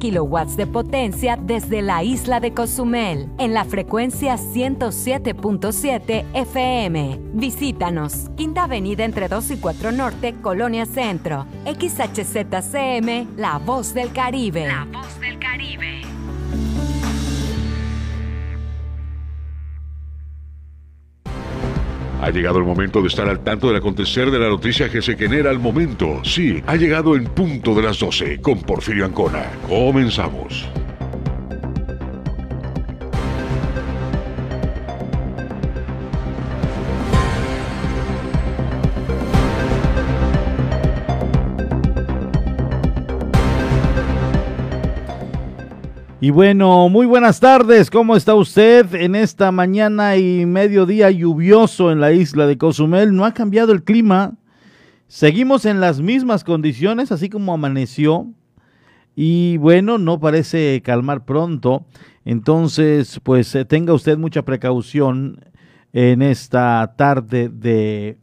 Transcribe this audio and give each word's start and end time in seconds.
kilowatts 0.00 0.56
de 0.56 0.66
potencia 0.66 1.36
desde 1.40 1.82
la 1.82 2.02
isla 2.02 2.40
de 2.40 2.52
Cozumel 2.52 3.28
en 3.38 3.54
la 3.54 3.64
frecuencia 3.64 4.34
107.7 4.34 6.24
FM. 6.34 7.20
Visítanos, 7.34 8.30
Quinta 8.36 8.64
Avenida 8.64 9.04
entre 9.04 9.28
2 9.28 9.52
y 9.52 9.56
4 9.58 9.92
Norte, 9.92 10.34
Colonia 10.42 10.86
Centro. 10.86 11.46
XHZCM, 11.66 13.36
La 13.36 13.58
Voz 13.58 13.94
del 13.94 14.12
Caribe. 14.12 14.66
La 14.66 14.88
Voz 14.90 15.20
del 15.20 15.38
Caribe. 15.38 15.89
Ha 22.20 22.30
llegado 22.30 22.58
el 22.58 22.64
momento 22.64 23.00
de 23.00 23.08
estar 23.08 23.28
al 23.28 23.42
tanto 23.42 23.68
del 23.68 23.76
acontecer 23.76 24.30
de 24.30 24.38
la 24.38 24.48
noticia 24.48 24.90
que 24.90 25.00
se 25.00 25.16
genera 25.16 25.50
al 25.50 25.58
momento. 25.58 26.20
Sí, 26.22 26.62
ha 26.66 26.76
llegado 26.76 27.16
en 27.16 27.24
punto 27.24 27.74
de 27.74 27.82
las 27.82 27.98
12 27.98 28.40
con 28.40 28.60
Porfirio 28.60 29.06
Ancona. 29.06 29.44
Comenzamos. 29.66 30.68
Y 46.22 46.28
bueno, 46.28 46.90
muy 46.90 47.06
buenas 47.06 47.40
tardes, 47.40 47.90
¿cómo 47.90 48.14
está 48.14 48.34
usted 48.34 48.94
en 48.94 49.14
esta 49.14 49.50
mañana 49.52 50.18
y 50.18 50.44
mediodía 50.44 51.10
lluvioso 51.10 51.90
en 51.90 51.98
la 51.98 52.12
isla 52.12 52.46
de 52.46 52.58
Cozumel? 52.58 53.16
No 53.16 53.24
ha 53.24 53.32
cambiado 53.32 53.72
el 53.72 53.84
clima, 53.84 54.34
seguimos 55.08 55.64
en 55.64 55.80
las 55.80 56.02
mismas 56.02 56.44
condiciones, 56.44 57.10
así 57.10 57.30
como 57.30 57.54
amaneció, 57.54 58.26
y 59.16 59.56
bueno, 59.56 59.96
no 59.96 60.20
parece 60.20 60.82
calmar 60.84 61.24
pronto, 61.24 61.86
entonces 62.26 63.18
pues 63.22 63.54
eh, 63.54 63.64
tenga 63.64 63.94
usted 63.94 64.18
mucha 64.18 64.42
precaución 64.42 65.42
en 65.94 66.20
esta 66.20 66.96
tarde 66.98 67.48
de 67.48 68.18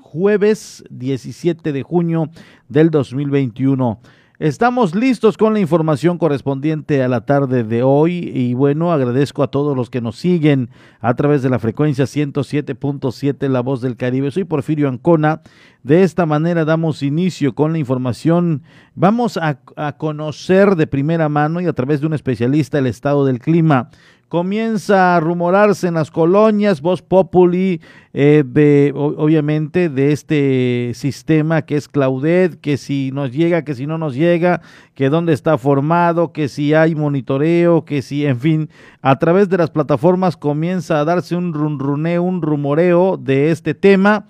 jueves 0.00 0.82
17 0.90 1.72
de 1.72 1.82
junio 1.84 2.30
del 2.68 2.90
2021. 2.90 4.00
Estamos 4.40 4.94
listos 4.94 5.36
con 5.36 5.52
la 5.52 5.58
información 5.58 6.16
correspondiente 6.16 7.02
a 7.02 7.08
la 7.08 7.22
tarde 7.22 7.64
de 7.64 7.82
hoy 7.82 8.30
y 8.32 8.54
bueno, 8.54 8.92
agradezco 8.92 9.42
a 9.42 9.50
todos 9.50 9.76
los 9.76 9.90
que 9.90 10.00
nos 10.00 10.14
siguen 10.14 10.70
a 11.00 11.14
través 11.14 11.42
de 11.42 11.50
la 11.50 11.58
frecuencia 11.58 12.04
107.7 12.04 13.48
La 13.48 13.62
Voz 13.62 13.80
del 13.80 13.96
Caribe. 13.96 14.30
Soy 14.30 14.44
Porfirio 14.44 14.88
Ancona. 14.88 15.40
De 15.82 16.04
esta 16.04 16.24
manera 16.24 16.64
damos 16.64 17.02
inicio 17.02 17.56
con 17.56 17.72
la 17.72 17.78
información. 17.78 18.62
Vamos 18.94 19.38
a, 19.38 19.58
a 19.74 19.96
conocer 19.96 20.76
de 20.76 20.86
primera 20.86 21.28
mano 21.28 21.60
y 21.60 21.66
a 21.66 21.72
través 21.72 22.00
de 22.00 22.06
un 22.06 22.14
especialista 22.14 22.78
el 22.78 22.86
estado 22.86 23.26
del 23.26 23.40
clima 23.40 23.90
comienza 24.28 25.16
a 25.16 25.20
rumorarse 25.20 25.88
en 25.88 25.94
las 25.94 26.10
colonias, 26.10 26.80
voz 26.80 27.02
populi, 27.02 27.80
eh, 28.12 28.44
de, 28.46 28.92
obviamente, 28.94 29.88
de 29.88 30.12
este 30.12 30.92
sistema 30.94 31.62
que 31.62 31.76
es 31.76 31.88
Claudet, 31.88 32.60
que 32.60 32.76
si 32.76 33.10
nos 33.12 33.32
llega, 33.32 33.64
que 33.64 33.74
si 33.74 33.86
no 33.86 33.96
nos 33.96 34.14
llega, 34.14 34.60
que 34.94 35.08
dónde 35.08 35.32
está 35.32 35.56
formado, 35.56 36.32
que 36.32 36.48
si 36.48 36.74
hay 36.74 36.94
monitoreo, 36.94 37.84
que 37.84 38.02
si, 38.02 38.26
en 38.26 38.38
fin, 38.38 38.70
a 39.00 39.18
través 39.18 39.48
de 39.48 39.58
las 39.58 39.70
plataformas 39.70 40.36
comienza 40.36 41.00
a 41.00 41.04
darse 41.04 41.34
un 41.34 41.54
runruneo, 41.54 42.22
un 42.22 42.42
rumoreo 42.42 43.16
de 43.16 43.50
este 43.50 43.74
tema. 43.74 44.26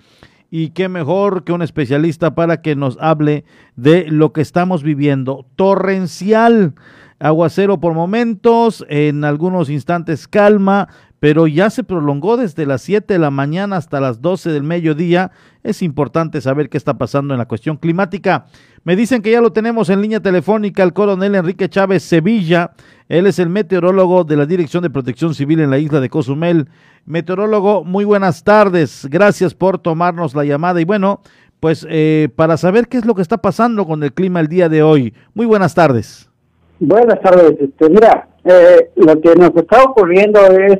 Y 0.50 0.70
qué 0.70 0.88
mejor 0.88 1.44
que 1.44 1.52
un 1.52 1.60
especialista 1.60 2.34
para 2.34 2.62
que 2.62 2.74
nos 2.74 2.96
hable 3.00 3.44
de 3.76 4.06
lo 4.08 4.32
que 4.32 4.40
estamos 4.40 4.82
viviendo. 4.82 5.44
Torrencial 5.56 6.74
Aguacero 7.20 7.80
por 7.80 7.94
momentos, 7.94 8.86
en 8.88 9.24
algunos 9.24 9.70
instantes 9.70 10.28
calma, 10.28 10.88
pero 11.20 11.48
ya 11.48 11.68
se 11.68 11.82
prolongó 11.82 12.36
desde 12.36 12.64
las 12.64 12.82
7 12.82 13.12
de 13.12 13.18
la 13.18 13.32
mañana 13.32 13.76
hasta 13.76 14.00
las 14.00 14.22
12 14.22 14.50
del 14.50 14.62
mediodía. 14.62 15.32
Es 15.64 15.82
importante 15.82 16.40
saber 16.40 16.68
qué 16.68 16.76
está 16.76 16.96
pasando 16.96 17.34
en 17.34 17.38
la 17.38 17.48
cuestión 17.48 17.76
climática. 17.76 18.46
Me 18.84 18.94
dicen 18.94 19.20
que 19.20 19.32
ya 19.32 19.40
lo 19.40 19.52
tenemos 19.52 19.90
en 19.90 20.00
línea 20.00 20.20
telefónica 20.20 20.84
el 20.84 20.92
coronel 20.92 21.34
Enrique 21.34 21.68
Chávez 21.68 22.04
Sevilla. 22.04 22.70
Él 23.08 23.26
es 23.26 23.40
el 23.40 23.48
meteorólogo 23.48 24.22
de 24.22 24.36
la 24.36 24.46
Dirección 24.46 24.84
de 24.84 24.90
Protección 24.90 25.34
Civil 25.34 25.58
en 25.58 25.70
la 25.70 25.78
isla 25.78 25.98
de 25.98 26.10
Cozumel. 26.10 26.68
Meteorólogo, 27.04 27.82
muy 27.82 28.04
buenas 28.04 28.44
tardes. 28.44 29.08
Gracias 29.10 29.54
por 29.54 29.78
tomarnos 29.78 30.36
la 30.36 30.44
llamada. 30.44 30.80
Y 30.80 30.84
bueno, 30.84 31.20
pues 31.58 31.84
eh, 31.90 32.28
para 32.36 32.56
saber 32.56 32.86
qué 32.86 32.98
es 32.98 33.04
lo 33.04 33.16
que 33.16 33.22
está 33.22 33.38
pasando 33.38 33.86
con 33.86 34.04
el 34.04 34.12
clima 34.12 34.38
el 34.38 34.46
día 34.46 34.68
de 34.68 34.84
hoy. 34.84 35.14
Muy 35.34 35.46
buenas 35.46 35.74
tardes. 35.74 36.27
Buenas 36.80 37.20
tardes. 37.20 37.56
Este, 37.60 37.90
mira, 37.90 38.28
eh, 38.44 38.90
lo 38.96 39.20
que 39.20 39.34
nos 39.34 39.54
está 39.56 39.82
ocurriendo 39.82 40.40
es 40.46 40.78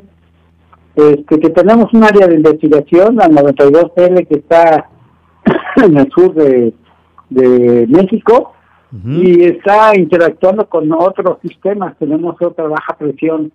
este, 0.95 1.39
que 1.39 1.49
tenemos 1.49 1.93
un 1.93 2.03
área 2.03 2.27
de 2.27 2.35
investigación, 2.35 3.17
la 3.17 3.27
92L, 3.27 4.27
que 4.27 4.35
está 4.35 4.89
en 5.83 5.97
el 5.97 6.09
sur 6.11 6.33
de, 6.33 6.73
de 7.29 7.87
México 7.87 8.53
y 9.05 9.43
está 9.43 9.95
interactuando 9.95 10.67
con 10.67 10.91
otros 10.91 11.37
sistemas. 11.41 11.95
Tenemos 11.99 12.41
otra 12.41 12.67
baja 12.67 12.97
presión 12.97 13.51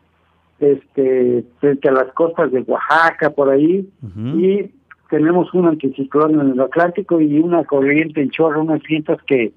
este, 0.61 1.45
frente 1.59 1.89
a 1.89 1.93
las 1.93 2.13
costas 2.13 2.53
de 2.53 2.61
Oaxaca, 2.61 3.31
por 3.31 3.51
ahí, 3.51 3.89
y 4.17 4.71
tenemos 5.11 5.53
un 5.53 5.67
anticiclón 5.67 6.41
en 6.41 6.51
el 6.53 6.61
Atlántico 6.61 7.21
y 7.21 7.39
una 7.39 7.65
corriente 7.65 8.23
en 8.23 8.31
chorro, 8.31 8.63
unas 8.63 8.83
vientos 8.83 9.19
que, 9.27 9.53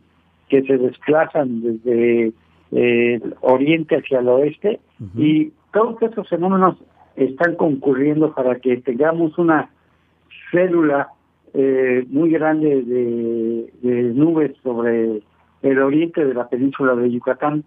que 0.49 0.63
se 0.63 0.77
desplazan 0.77 1.61
desde 1.61 2.33
eh, 2.71 3.21
oriente 3.41 3.97
hacia 3.97 4.19
el 4.19 4.27
oeste 4.29 4.79
y 5.15 5.51
todos 5.71 6.01
esos 6.01 6.27
fenómenos 6.27 6.75
están 7.15 7.55
concurriendo 7.55 8.33
para 8.33 8.55
que 8.59 8.77
tengamos 8.77 9.37
una 9.37 9.69
célula 10.51 11.09
eh, 11.53 12.05
muy 12.09 12.29
grande 12.31 12.83
de, 12.83 14.13
nubes 14.13 14.55
sobre 14.63 15.21
el 15.61 15.79
oriente 15.79 16.23
de 16.23 16.33
la 16.33 16.47
península 16.47 16.95
de 16.95 17.11
Yucatán. 17.11 17.63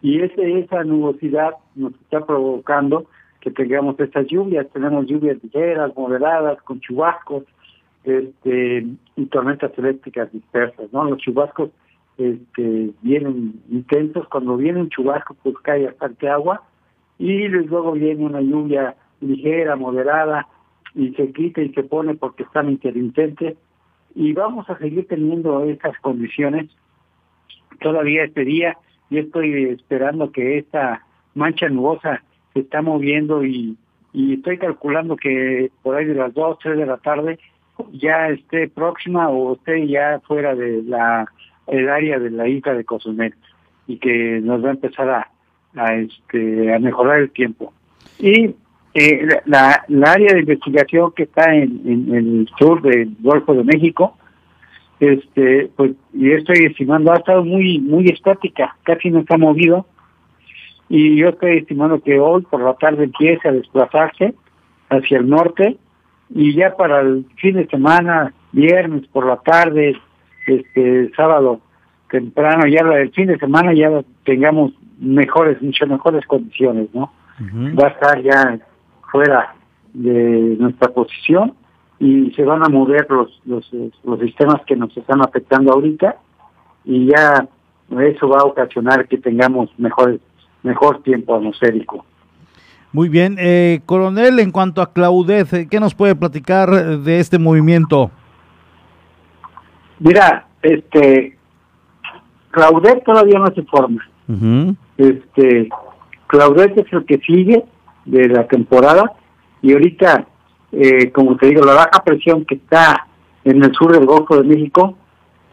Y 0.00 0.20
ese, 0.20 0.60
esa 0.60 0.84
nubosidad 0.84 1.54
nos 1.74 1.92
está 1.94 2.24
provocando 2.24 3.06
que 3.40 3.50
tengamos 3.50 3.98
estas 3.98 4.26
lluvias, 4.26 4.66
tenemos 4.72 5.06
lluvias 5.06 5.42
ligeras, 5.42 5.96
moderadas, 5.96 6.60
con 6.62 6.80
chubascos 6.80 7.44
este, 8.04 8.86
y 9.16 9.26
tormentas 9.26 9.72
eléctricas 9.78 10.32
dispersas, 10.32 10.92
¿no? 10.92 11.04
Los 11.04 11.18
chubascos 11.18 11.70
este, 12.20 12.90
vienen 13.00 13.62
intensos, 13.70 14.28
cuando 14.28 14.56
viene 14.56 14.80
un 14.80 14.90
chubasco 14.90 15.34
pues 15.42 15.56
cae 15.62 15.86
bastante 15.86 16.28
agua 16.28 16.62
y 17.18 17.48
luego 17.48 17.92
viene 17.92 18.24
una 18.24 18.40
lluvia 18.40 18.94
ligera, 19.20 19.76
moderada 19.76 20.46
y 20.94 21.14
se 21.14 21.32
quita 21.32 21.62
y 21.62 21.72
se 21.72 21.82
pone 21.82 22.14
porque 22.14 22.42
están 22.42 22.68
intermitentes 22.68 23.56
y 24.14 24.32
vamos 24.32 24.68
a 24.68 24.76
seguir 24.78 25.06
teniendo 25.08 25.64
estas 25.64 25.98
condiciones. 26.00 26.70
Todavía 27.80 28.24
este 28.24 28.44
día 28.44 28.76
y 29.08 29.18
estoy 29.18 29.64
esperando 29.64 30.30
que 30.30 30.58
esta 30.58 31.06
mancha 31.34 31.68
nubosa 31.68 32.22
se 32.52 32.60
está 32.60 32.82
moviendo 32.82 33.44
y, 33.44 33.78
y 34.12 34.34
estoy 34.34 34.58
calculando 34.58 35.16
que 35.16 35.70
por 35.82 35.96
ahí 35.96 36.04
de 36.04 36.14
las 36.14 36.34
2, 36.34 36.58
3 36.58 36.76
de 36.76 36.86
la 36.86 36.98
tarde 36.98 37.38
ya 37.92 38.28
esté 38.28 38.68
próxima 38.68 39.30
o 39.30 39.54
esté 39.54 39.86
ya 39.86 40.20
fuera 40.26 40.54
de 40.54 40.82
la 40.82 41.26
el 41.70 41.88
área 41.88 42.18
de 42.18 42.30
la 42.30 42.48
isla 42.48 42.74
de 42.74 42.84
Cozumel 42.84 43.34
y 43.86 43.98
que 43.98 44.40
nos 44.42 44.64
va 44.64 44.68
a 44.68 44.72
empezar 44.72 45.28
a, 45.74 45.94
este, 45.94 46.74
a 46.74 46.78
mejorar 46.78 47.20
el 47.20 47.30
tiempo. 47.30 47.72
Y 48.18 48.54
eh, 48.94 49.26
la, 49.46 49.84
la, 49.88 50.12
área 50.12 50.34
de 50.34 50.40
investigación 50.40 51.12
que 51.12 51.24
está 51.24 51.54
en, 51.54 51.80
en, 51.84 52.14
el 52.14 52.48
sur 52.58 52.82
del 52.82 53.16
Golfo 53.20 53.54
de 53.54 53.64
México, 53.64 54.16
este, 54.98 55.70
pues, 55.76 55.92
y 56.12 56.32
estoy 56.32 56.66
estimando, 56.66 57.12
ha 57.12 57.16
estado 57.16 57.44
muy, 57.44 57.78
muy 57.78 58.06
estática, 58.08 58.76
casi 58.82 59.10
no 59.10 59.20
está 59.20 59.38
movido, 59.38 59.86
y 60.88 61.16
yo 61.16 61.28
estoy 61.28 61.58
estimando 61.58 62.02
que 62.02 62.18
hoy 62.18 62.42
por 62.42 62.62
la 62.62 62.74
tarde 62.74 63.04
empiece 63.04 63.48
a 63.48 63.52
desplazarse 63.52 64.34
hacia 64.88 65.18
el 65.18 65.28
norte, 65.28 65.78
y 66.34 66.54
ya 66.54 66.76
para 66.76 67.00
el 67.00 67.26
fin 67.36 67.56
de 67.56 67.66
semana, 67.68 68.34
viernes 68.52 69.06
por 69.08 69.26
la 69.26 69.36
tarde, 69.36 69.96
este 70.56 71.10
sábado 71.16 71.60
temprano, 72.10 72.66
ya 72.66 72.80
el 72.80 73.12
fin 73.12 73.28
de 73.28 73.38
semana 73.38 73.72
ya 73.72 74.02
tengamos 74.24 74.72
mejores, 74.98 75.60
muchas 75.62 75.88
mejores 75.88 76.26
condiciones, 76.26 76.88
¿no? 76.92 77.12
Va 77.78 77.86
a 77.86 77.90
estar 77.90 78.22
ya 78.22 78.58
fuera 79.10 79.54
de 79.94 80.56
nuestra 80.58 80.88
posición 80.88 81.54
y 81.98 82.30
se 82.32 82.44
van 82.44 82.62
a 82.62 82.68
mover 82.68 83.06
los, 83.08 83.40
los, 83.46 83.70
los 84.04 84.20
sistemas 84.20 84.60
que 84.66 84.76
nos 84.76 84.94
están 84.96 85.22
afectando 85.22 85.72
ahorita 85.72 86.16
y 86.84 87.06
ya 87.06 87.48
eso 87.98 88.28
va 88.28 88.40
a 88.40 88.44
ocasionar 88.44 89.08
que 89.08 89.18
tengamos 89.18 89.70
mejor, 89.78 90.20
mejor 90.62 91.02
tiempo 91.02 91.34
atmosférico. 91.34 92.04
Muy 92.92 93.08
bien, 93.08 93.36
eh, 93.38 93.80
coronel, 93.86 94.40
en 94.40 94.50
cuanto 94.50 94.82
a 94.82 94.92
Claudez, 94.92 95.68
¿qué 95.70 95.80
nos 95.80 95.94
puede 95.94 96.14
platicar 96.14 96.70
de 96.70 97.20
este 97.20 97.38
movimiento? 97.38 98.10
Mira, 100.00 100.46
este, 100.62 101.36
Claudet 102.50 103.04
todavía 103.04 103.38
no 103.38 103.46
se 103.54 103.62
forma. 103.62 104.02
Este, 104.96 105.68
Claudette 106.26 106.78
es 106.78 106.92
el 106.92 107.04
que 107.04 107.18
sigue 107.18 107.64
de 108.04 108.28
la 108.28 108.46
temporada 108.46 109.12
y 109.62 109.72
ahorita, 109.72 110.26
eh, 110.72 111.10
como 111.10 111.36
te 111.36 111.46
digo, 111.48 111.64
la 111.64 111.74
baja 111.74 112.04
presión 112.04 112.44
que 112.44 112.54
está 112.54 113.06
en 113.44 113.62
el 113.62 113.72
sur 113.74 113.92
del 113.92 114.06
Golfo 114.06 114.36
de 114.36 114.44
México 114.44 114.96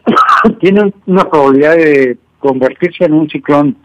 tiene 0.60 0.92
una 1.06 1.24
probabilidad 1.24 1.76
de 1.76 2.18
convertirse 2.38 3.04
en 3.04 3.14
un 3.14 3.28
ciclón 3.28 3.76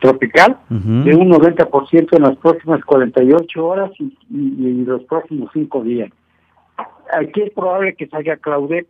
tropical 0.00 0.58
de 0.68 1.14
un 1.14 1.30
90% 1.30 2.16
en 2.16 2.22
las 2.22 2.36
próximas 2.36 2.84
48 2.84 3.64
horas 3.64 3.90
y, 4.00 4.12
y, 4.30 4.84
los 4.84 5.04
próximos 5.04 5.48
5 5.52 5.84
días. 5.84 6.10
Aquí 7.16 7.42
es 7.42 7.52
probable 7.52 7.94
que 7.94 8.08
salga 8.08 8.36
Claudette, 8.36 8.88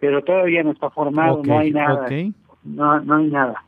pero 0.00 0.22
todavía 0.22 0.62
no 0.62 0.72
está 0.72 0.90
formado, 0.90 1.42
no 1.44 1.58
hay 1.58 1.70
nada. 1.72 2.08
No, 2.64 3.00
no 3.00 3.16
hay 3.16 3.28
nada. 3.28 3.64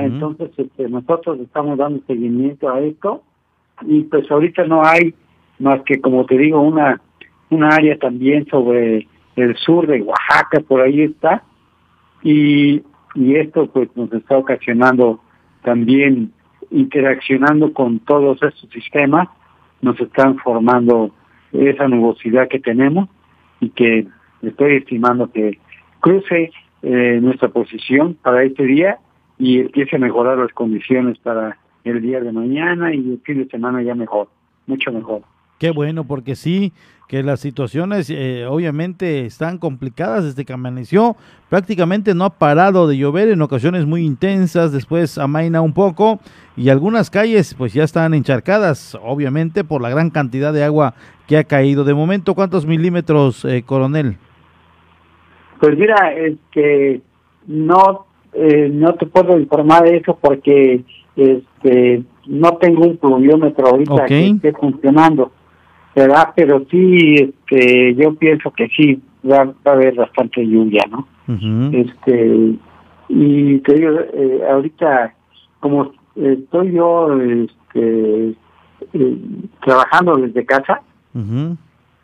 Entonces 0.00 0.50
este, 0.56 0.88
nosotros 0.88 1.40
estamos 1.40 1.78
dando 1.78 2.00
seguimiento 2.06 2.68
a 2.70 2.80
esto 2.80 3.22
y 3.82 4.02
pues 4.04 4.30
ahorita 4.30 4.64
no 4.66 4.84
hay 4.84 5.14
más 5.58 5.82
que, 5.82 6.00
como 6.00 6.24
te 6.26 6.38
digo, 6.38 6.60
una, 6.60 7.00
una 7.50 7.68
área 7.68 7.98
también 7.98 8.46
sobre 8.46 9.08
el 9.36 9.56
sur 9.56 9.86
de 9.86 10.02
Oaxaca, 10.02 10.60
por 10.60 10.80
ahí 10.80 11.02
está, 11.02 11.42
y, 12.22 12.82
y 13.14 13.36
esto 13.36 13.66
pues 13.66 13.88
nos 13.96 14.12
está 14.12 14.36
ocasionando 14.36 15.20
también 15.62 16.32
interaccionando 16.70 17.72
con 17.72 17.98
todos 18.00 18.42
estos 18.42 18.68
sistemas, 18.70 19.28
nos 19.82 20.00
están 20.00 20.38
formando 20.38 21.10
esa 21.52 21.88
nubosidad 21.88 22.48
que 22.48 22.58
tenemos 22.58 23.08
y 23.60 23.70
que 23.70 24.06
estoy 24.48 24.76
estimando 24.76 25.30
que 25.30 25.58
cruce 26.00 26.50
eh, 26.82 27.18
nuestra 27.22 27.48
posición 27.48 28.14
para 28.22 28.44
este 28.44 28.64
día 28.64 28.98
y 29.38 29.60
empiece 29.60 29.96
a 29.96 29.98
mejorar 29.98 30.38
las 30.38 30.52
condiciones 30.52 31.18
para 31.18 31.58
el 31.84 32.00
día 32.00 32.20
de 32.20 32.32
mañana 32.32 32.94
y 32.94 32.98
el 32.98 33.20
fin 33.24 33.38
de 33.38 33.48
semana 33.48 33.82
ya 33.82 33.94
mejor, 33.94 34.28
mucho 34.66 34.92
mejor. 34.92 35.22
Qué 35.58 35.70
bueno, 35.70 36.04
porque 36.04 36.34
sí, 36.34 36.72
que 37.08 37.22
las 37.22 37.40
situaciones 37.40 38.10
eh, 38.10 38.44
obviamente 38.46 39.24
están 39.24 39.58
complicadas 39.58 40.24
desde 40.24 40.44
que 40.44 40.52
amaneció. 40.52 41.16
Prácticamente 41.48 42.14
no 42.14 42.24
ha 42.24 42.30
parado 42.30 42.88
de 42.88 42.96
llover 42.96 43.28
en 43.28 43.40
ocasiones 43.40 43.86
muy 43.86 44.04
intensas, 44.04 44.72
después 44.72 45.16
amaina 45.18 45.60
un 45.60 45.72
poco 45.72 46.20
y 46.56 46.70
algunas 46.70 47.10
calles 47.10 47.54
pues 47.54 47.72
ya 47.72 47.84
están 47.84 48.14
encharcadas, 48.14 48.98
obviamente 49.02 49.64
por 49.64 49.80
la 49.80 49.90
gran 49.90 50.10
cantidad 50.10 50.52
de 50.52 50.64
agua 50.64 50.94
que 51.26 51.38
ha 51.38 51.44
caído. 51.44 51.84
De 51.84 51.94
momento, 51.94 52.34
¿cuántos 52.34 52.66
milímetros, 52.66 53.44
eh, 53.44 53.62
coronel? 53.64 54.16
Pues 55.64 55.78
mira, 55.78 56.12
es 56.12 56.36
que 56.50 57.00
no, 57.46 58.06
eh, 58.32 58.68
no 58.72 58.94
te 58.94 59.06
puedo 59.06 59.38
informar 59.38 59.84
de 59.84 59.96
eso 59.96 60.18
porque 60.20 60.84
este 61.16 62.02
no 62.26 62.56
tengo 62.56 62.84
un 62.84 62.96
pluviómetro 62.96 63.68
ahorita 63.68 64.06
que 64.06 64.28
esté 64.28 64.52
funcionando 64.52 65.30
¿verdad? 65.94 66.30
Pero 66.34 66.64
sí, 66.70 67.14
este, 67.14 67.94
yo 67.94 68.14
pienso 68.16 68.50
que 68.50 68.68
sí, 68.68 69.00
va, 69.28 69.54
a 69.64 69.70
haber 69.70 69.94
bastante 69.94 70.44
lluvia, 70.46 70.82
¿no? 70.90 71.06
Este, 71.72 72.56
y 73.08 73.58
te 73.58 73.74
digo, 73.74 73.90
eh, 74.12 74.40
ahorita, 74.50 75.14
como 75.60 75.92
estoy 76.16 76.72
yo 76.72 77.18
este, 77.20 78.34
eh, 78.92 79.18
trabajando 79.64 80.16
desde 80.16 80.44
casa 80.44 80.82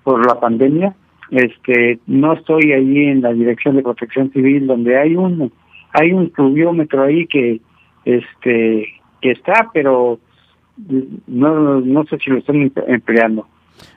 por 0.04 0.24
la 0.26 0.38
pandemia, 0.38 0.94
este, 1.30 1.98
no 2.06 2.32
estoy 2.34 2.72
ahí 2.72 3.04
en 3.06 3.22
la 3.22 3.32
dirección 3.32 3.76
de 3.76 3.82
protección 3.82 4.32
civil 4.32 4.66
donde 4.66 4.98
hay 4.98 5.16
un 5.16 5.52
hay 5.92 6.12
un 6.12 6.30
pluviómetro 6.30 7.02
ahí 7.02 7.26
que 7.26 7.60
este 8.04 8.88
que 9.20 9.30
está 9.30 9.70
pero 9.72 10.18
no 11.26 11.80
no 11.80 12.04
sé 12.06 12.18
si 12.18 12.30
lo 12.30 12.38
están 12.38 12.72
empleando 12.86 13.46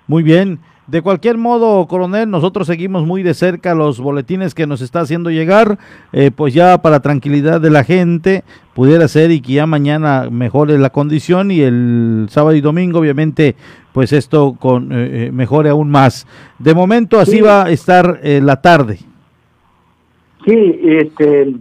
muy 0.07 0.23
bien. 0.23 0.59
De 0.85 1.01
cualquier 1.01 1.37
modo, 1.37 1.87
coronel, 1.87 2.29
nosotros 2.29 2.67
seguimos 2.67 3.05
muy 3.05 3.23
de 3.23 3.33
cerca 3.33 3.73
los 3.73 4.01
boletines 4.01 4.53
que 4.53 4.67
nos 4.67 4.81
está 4.81 4.99
haciendo 4.99 5.31
llegar, 5.31 5.77
eh, 6.11 6.29
pues 6.35 6.53
ya 6.53 6.81
para 6.81 6.99
tranquilidad 6.99 7.61
de 7.61 7.69
la 7.69 7.85
gente, 7.85 8.43
pudiera 8.73 9.07
ser 9.07 9.31
y 9.31 9.39
que 9.39 9.53
ya 9.53 9.65
mañana 9.65 10.27
mejore 10.29 10.77
la 10.77 10.89
condición 10.89 11.51
y 11.51 11.61
el 11.61 12.25
sábado 12.29 12.57
y 12.57 12.59
domingo, 12.59 12.99
obviamente, 12.99 13.55
pues 13.93 14.11
esto 14.11 14.57
con, 14.59 14.91
eh, 14.91 15.27
eh, 15.27 15.31
mejore 15.31 15.69
aún 15.69 15.89
más. 15.89 16.27
De 16.59 16.73
momento 16.73 17.17
así 17.17 17.39
va 17.39 17.63
a 17.63 17.69
estar 17.71 18.19
la 18.21 18.61
tarde. 18.61 18.99
Sí, 20.45 20.81
este, 20.83 21.53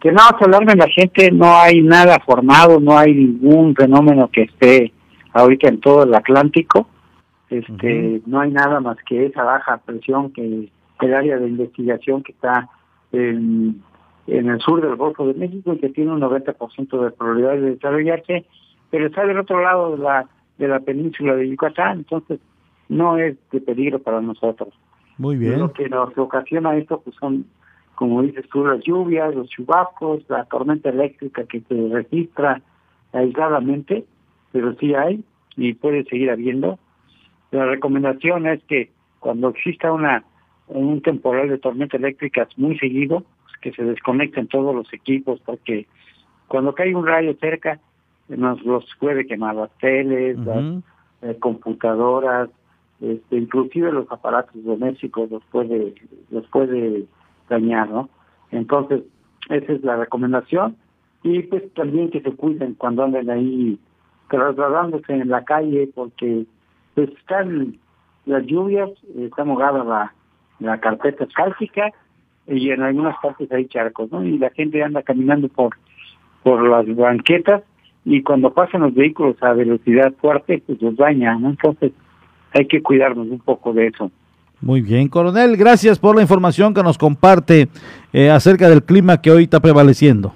que 0.00 0.10
no 0.10 0.20
hablarme 0.20 0.74
la 0.74 0.88
gente, 0.88 1.30
no 1.30 1.56
hay 1.56 1.80
nada 1.80 2.18
formado, 2.26 2.80
no 2.80 2.98
hay 2.98 3.14
ningún 3.14 3.72
fenómeno 3.76 4.28
que 4.32 4.42
esté 4.42 4.92
ahorita 5.32 5.68
en 5.68 5.78
todo 5.78 6.02
el 6.02 6.12
Atlántico 6.12 6.88
este, 7.50 8.22
No 8.26 8.40
hay 8.40 8.50
nada 8.50 8.80
más 8.80 8.96
que 9.06 9.26
esa 9.26 9.44
baja 9.44 9.78
presión 9.78 10.32
que 10.32 10.70
el 11.00 11.14
área 11.14 11.38
de 11.38 11.48
investigación 11.48 12.22
que 12.22 12.32
está 12.32 12.68
en, 13.12 13.82
el 14.26 14.60
sur 14.60 14.80
del 14.80 14.96
Golfo 14.96 15.26
de 15.26 15.34
México 15.34 15.74
y 15.74 15.78
que 15.78 15.90
tiene 15.90 16.12
un 16.12 16.20
90% 16.20 17.04
de 17.04 17.10
probabilidades 17.10 17.62
de 17.62 17.70
desarrollarse, 17.72 18.46
pero 18.90 19.06
está 19.06 19.26
del 19.26 19.38
otro 19.38 19.60
lado 19.62 19.96
de 19.96 20.02
la, 20.02 20.26
de 20.58 20.68
la 20.68 20.80
península 20.80 21.34
de 21.34 21.48
Yucatán, 21.48 21.98
entonces 21.98 22.40
no 22.88 23.18
es 23.18 23.36
de 23.50 23.60
peligro 23.60 23.98
para 23.98 24.20
nosotros. 24.20 24.72
Muy 25.18 25.36
bien. 25.36 25.58
Lo 25.58 25.72
que 25.72 25.88
nos 25.88 26.16
ocasiona 26.16 26.76
esto 26.76 27.00
pues 27.00 27.14
son, 27.16 27.46
como 27.94 28.22
dices 28.22 28.48
tú, 28.50 28.66
las 28.66 28.82
lluvias, 28.82 29.34
los 29.34 29.48
chubascos, 29.48 30.24
la 30.28 30.44
tormenta 30.44 30.88
eléctrica 30.88 31.44
que 31.44 31.60
se 31.60 31.88
registra 31.92 32.62
aisladamente, 33.12 34.04
pero 34.52 34.74
sí 34.76 34.94
hay 34.94 35.22
y 35.56 35.74
puede 35.74 36.04
seguir 36.04 36.30
habiendo 36.30 36.78
la 37.54 37.66
recomendación 37.66 38.46
es 38.46 38.62
que 38.64 38.90
cuando 39.20 39.50
exista 39.50 39.92
una 39.92 40.24
un 40.66 41.02
temporal 41.02 41.48
de 41.50 41.58
tormenta 41.58 41.96
eléctrica 41.96 42.48
muy 42.56 42.78
seguido, 42.78 43.20
pues, 43.20 43.56
que 43.60 43.72
se 43.72 43.84
desconecten 43.84 44.48
todos 44.48 44.74
los 44.74 44.92
equipos, 44.92 45.40
porque 45.44 45.86
cuando 46.48 46.74
cae 46.74 46.94
un 46.94 47.06
rayo 47.06 47.34
cerca, 47.40 47.80
nos 48.28 48.62
los 48.64 48.84
puede 48.98 49.26
quemar 49.26 49.54
las 49.56 49.70
teles, 49.78 50.38
las 50.38 50.82
eh, 51.22 51.36
computadoras, 51.38 52.48
este, 53.00 53.36
inclusive 53.36 53.92
los 53.92 54.10
aparatos 54.10 54.64
domésticos 54.64 55.30
los 55.30 55.44
puede, 55.44 55.94
los 56.30 56.46
puede 56.48 57.04
dañar, 57.50 57.90
¿no? 57.90 58.08
Entonces, 58.50 59.02
esa 59.50 59.72
es 59.72 59.82
la 59.84 59.96
recomendación. 59.96 60.76
Y 61.22 61.42
pues 61.42 61.62
también 61.74 62.10
que 62.10 62.20
se 62.20 62.32
cuiden 62.32 62.74
cuando 62.74 63.04
anden 63.04 63.30
ahí 63.30 63.78
trasladándose 64.28 65.12
en 65.12 65.28
la 65.28 65.44
calle, 65.44 65.90
porque 65.94 66.46
pues 66.94 67.10
están 67.10 67.76
las 68.26 68.44
lluvias, 68.46 68.90
está 69.18 69.44
mojada 69.44 69.84
la, 69.84 70.14
la 70.60 70.78
carpeta 70.80 71.26
cálcica 71.34 71.92
y 72.46 72.70
en 72.70 72.82
algunas 72.82 73.16
partes 73.22 73.50
hay 73.52 73.66
charcos, 73.66 74.10
¿no? 74.10 74.24
Y 74.24 74.38
la 74.38 74.50
gente 74.50 74.82
anda 74.82 75.02
caminando 75.02 75.48
por, 75.48 75.76
por 76.42 76.66
las 76.68 76.86
banquetas 76.94 77.62
y 78.04 78.22
cuando 78.22 78.52
pasan 78.52 78.82
los 78.82 78.94
vehículos 78.94 79.36
a 79.42 79.52
velocidad 79.52 80.12
fuerte, 80.20 80.62
pues 80.66 80.80
los 80.80 80.96
daña, 80.96 81.36
¿no? 81.38 81.50
Entonces 81.50 81.92
hay 82.52 82.66
que 82.66 82.82
cuidarnos 82.82 83.28
un 83.28 83.40
poco 83.40 83.72
de 83.72 83.88
eso. 83.88 84.10
Muy 84.60 84.80
bien, 84.80 85.08
coronel, 85.08 85.56
gracias 85.56 85.98
por 85.98 86.16
la 86.16 86.22
información 86.22 86.72
que 86.72 86.82
nos 86.82 86.96
comparte 86.96 87.68
eh, 88.12 88.30
acerca 88.30 88.68
del 88.68 88.82
clima 88.82 89.20
que 89.20 89.30
hoy 89.30 89.44
está 89.44 89.60
prevaleciendo. 89.60 90.32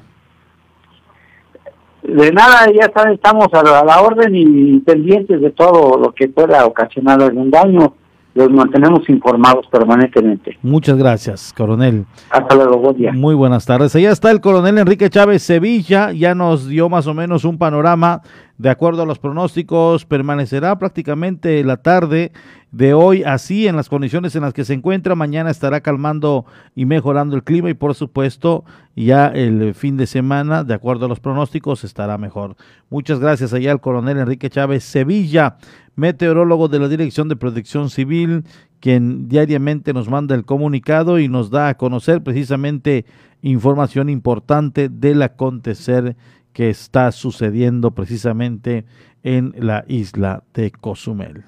De 2.08 2.32
nada, 2.32 2.66
ya 2.72 2.90
estamos 3.12 3.48
a 3.52 3.62
la, 3.84 4.00
orden 4.00 4.34
y 4.34 4.80
pendientes 4.80 5.42
de 5.42 5.50
todo 5.50 5.98
lo 5.98 6.12
que 6.12 6.26
pueda 6.28 6.64
ocasionar 6.64 7.22
algún 7.22 7.50
daño. 7.50 7.92
Los 8.34 8.50
mantenemos 8.50 9.06
informados 9.10 9.66
permanentemente. 9.66 10.56
Muchas 10.62 10.96
gracias, 10.96 11.52
coronel. 11.54 12.06
Hasta 12.30 12.54
luego, 12.54 12.78
buen 12.78 12.96
día. 12.96 13.12
Muy 13.12 13.34
buenas 13.34 13.66
tardes. 13.66 13.94
Allá 13.94 14.10
está 14.10 14.30
el 14.30 14.40
coronel 14.40 14.78
Enrique 14.78 15.10
Chávez 15.10 15.42
Sevilla. 15.42 16.12
Ya 16.12 16.34
nos 16.34 16.66
dio 16.68 16.88
más 16.88 17.06
o 17.06 17.14
menos 17.14 17.44
un 17.44 17.58
panorama. 17.58 18.22
De 18.58 18.70
acuerdo 18.70 19.02
a 19.02 19.06
los 19.06 19.20
pronósticos, 19.20 20.04
permanecerá 20.04 20.76
prácticamente 20.80 21.62
la 21.62 21.76
tarde 21.76 22.32
de 22.72 22.92
hoy 22.92 23.22
así 23.22 23.68
en 23.68 23.76
las 23.76 23.88
condiciones 23.88 24.34
en 24.34 24.42
las 24.42 24.52
que 24.52 24.64
se 24.64 24.74
encuentra. 24.74 25.14
Mañana 25.14 25.48
estará 25.48 25.80
calmando 25.80 26.44
y 26.74 26.84
mejorando 26.84 27.36
el 27.36 27.44
clima 27.44 27.70
y 27.70 27.74
por 27.74 27.94
supuesto 27.94 28.64
ya 28.96 29.28
el 29.28 29.74
fin 29.74 29.96
de 29.96 30.08
semana, 30.08 30.64
de 30.64 30.74
acuerdo 30.74 31.06
a 31.06 31.08
los 31.08 31.20
pronósticos, 31.20 31.84
estará 31.84 32.18
mejor. 32.18 32.56
Muchas 32.90 33.20
gracias 33.20 33.52
allá 33.52 33.70
al 33.70 33.80
coronel 33.80 34.18
Enrique 34.18 34.50
Chávez 34.50 34.82
Sevilla, 34.82 35.58
meteorólogo 35.94 36.66
de 36.66 36.80
la 36.80 36.88
Dirección 36.88 37.28
de 37.28 37.36
Protección 37.36 37.90
Civil, 37.90 38.42
quien 38.80 39.28
diariamente 39.28 39.92
nos 39.92 40.08
manda 40.08 40.34
el 40.34 40.44
comunicado 40.44 41.20
y 41.20 41.28
nos 41.28 41.50
da 41.50 41.68
a 41.68 41.76
conocer 41.76 42.24
precisamente 42.24 43.04
información 43.40 44.08
importante 44.08 44.88
del 44.88 45.22
acontecer 45.22 46.16
que 46.58 46.70
está 46.70 47.12
sucediendo 47.12 47.92
precisamente 47.92 48.84
en 49.22 49.54
la 49.58 49.84
isla 49.86 50.42
de 50.54 50.72
Cozumel. 50.72 51.44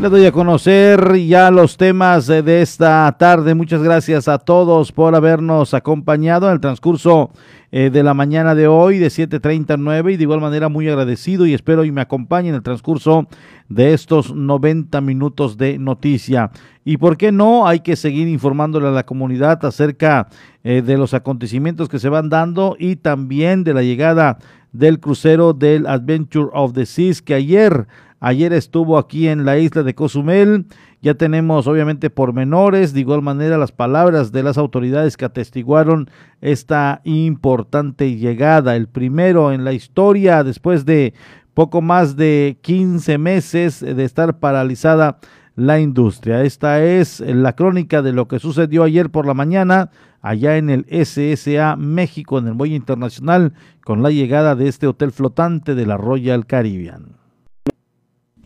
Le 0.00 0.08
doy 0.08 0.24
a 0.24 0.32
conocer 0.32 1.14
ya 1.26 1.50
los 1.50 1.76
temas 1.76 2.26
de 2.26 2.62
esta 2.62 3.14
tarde. 3.18 3.54
Muchas 3.54 3.82
gracias 3.82 4.28
a 4.28 4.38
todos 4.38 4.92
por 4.92 5.14
habernos 5.14 5.74
acompañado 5.74 6.46
en 6.46 6.54
el 6.54 6.60
transcurso 6.60 7.30
eh, 7.70 7.90
de 7.90 8.02
la 8.02 8.14
mañana 8.14 8.54
de 8.54 8.66
hoy 8.66 8.96
de 8.96 9.08
7.30 9.08 9.74
a 9.74 9.76
9 9.76 10.14
y 10.14 10.16
de 10.16 10.22
igual 10.22 10.40
manera 10.40 10.70
muy 10.70 10.88
agradecido 10.88 11.44
y 11.44 11.52
espero 11.52 11.84
y 11.84 11.92
me 11.92 12.00
acompañen 12.00 12.50
en 12.50 12.54
el 12.54 12.62
transcurso 12.62 13.28
de 13.68 13.92
estos 13.92 14.34
90 14.34 15.02
minutos 15.02 15.58
de 15.58 15.78
noticia. 15.78 16.50
Y 16.82 16.96
por 16.96 17.18
qué 17.18 17.30
no, 17.30 17.66
hay 17.66 17.80
que 17.80 17.94
seguir 17.94 18.26
informándole 18.26 18.88
a 18.88 18.92
la 18.92 19.04
comunidad 19.04 19.62
acerca 19.66 20.28
eh, 20.64 20.80
de 20.80 20.96
los 20.96 21.12
acontecimientos 21.12 21.90
que 21.90 21.98
se 21.98 22.08
van 22.08 22.30
dando 22.30 22.74
y 22.78 22.96
también 22.96 23.64
de 23.64 23.74
la 23.74 23.82
llegada 23.82 24.38
del 24.72 24.98
crucero 24.98 25.52
del 25.52 25.86
Adventure 25.86 26.48
of 26.54 26.72
the 26.72 26.86
Seas 26.86 27.20
que 27.20 27.34
ayer 27.34 27.86
Ayer 28.22 28.52
estuvo 28.52 28.98
aquí 28.98 29.28
en 29.28 29.46
la 29.46 29.56
isla 29.56 29.82
de 29.82 29.94
Cozumel. 29.94 30.66
Ya 31.00 31.14
tenemos 31.14 31.66
obviamente 31.66 32.10
pormenores, 32.10 32.92
de 32.92 33.00
igual 33.00 33.22
manera 33.22 33.56
las 33.56 33.72
palabras 33.72 34.30
de 34.30 34.42
las 34.42 34.58
autoridades 34.58 35.16
que 35.16 35.24
atestiguaron 35.24 36.10
esta 36.42 37.00
importante 37.04 38.16
llegada. 38.16 38.76
El 38.76 38.88
primero 38.88 39.52
en 39.52 39.64
la 39.64 39.72
historia 39.72 40.44
después 40.44 40.84
de 40.84 41.14
poco 41.54 41.80
más 41.80 42.16
de 42.16 42.58
15 42.60 43.16
meses 43.16 43.80
de 43.80 44.04
estar 44.04 44.38
paralizada 44.38 45.18
la 45.56 45.80
industria. 45.80 46.44
Esta 46.44 46.84
es 46.84 47.20
la 47.20 47.54
crónica 47.54 48.02
de 48.02 48.12
lo 48.12 48.28
que 48.28 48.38
sucedió 48.38 48.84
ayer 48.84 49.08
por 49.08 49.26
la 49.26 49.34
mañana 49.34 49.90
allá 50.20 50.58
en 50.58 50.68
el 50.68 50.84
SSA 50.90 51.76
México, 51.76 52.38
en 52.38 52.48
el 52.48 52.54
muelle 52.54 52.76
internacional, 52.76 53.54
con 53.82 54.02
la 54.02 54.10
llegada 54.10 54.54
de 54.56 54.68
este 54.68 54.86
hotel 54.86 55.10
flotante 55.10 55.74
de 55.74 55.86
la 55.86 55.96
Royal 55.96 56.44
Caribbean. 56.44 57.19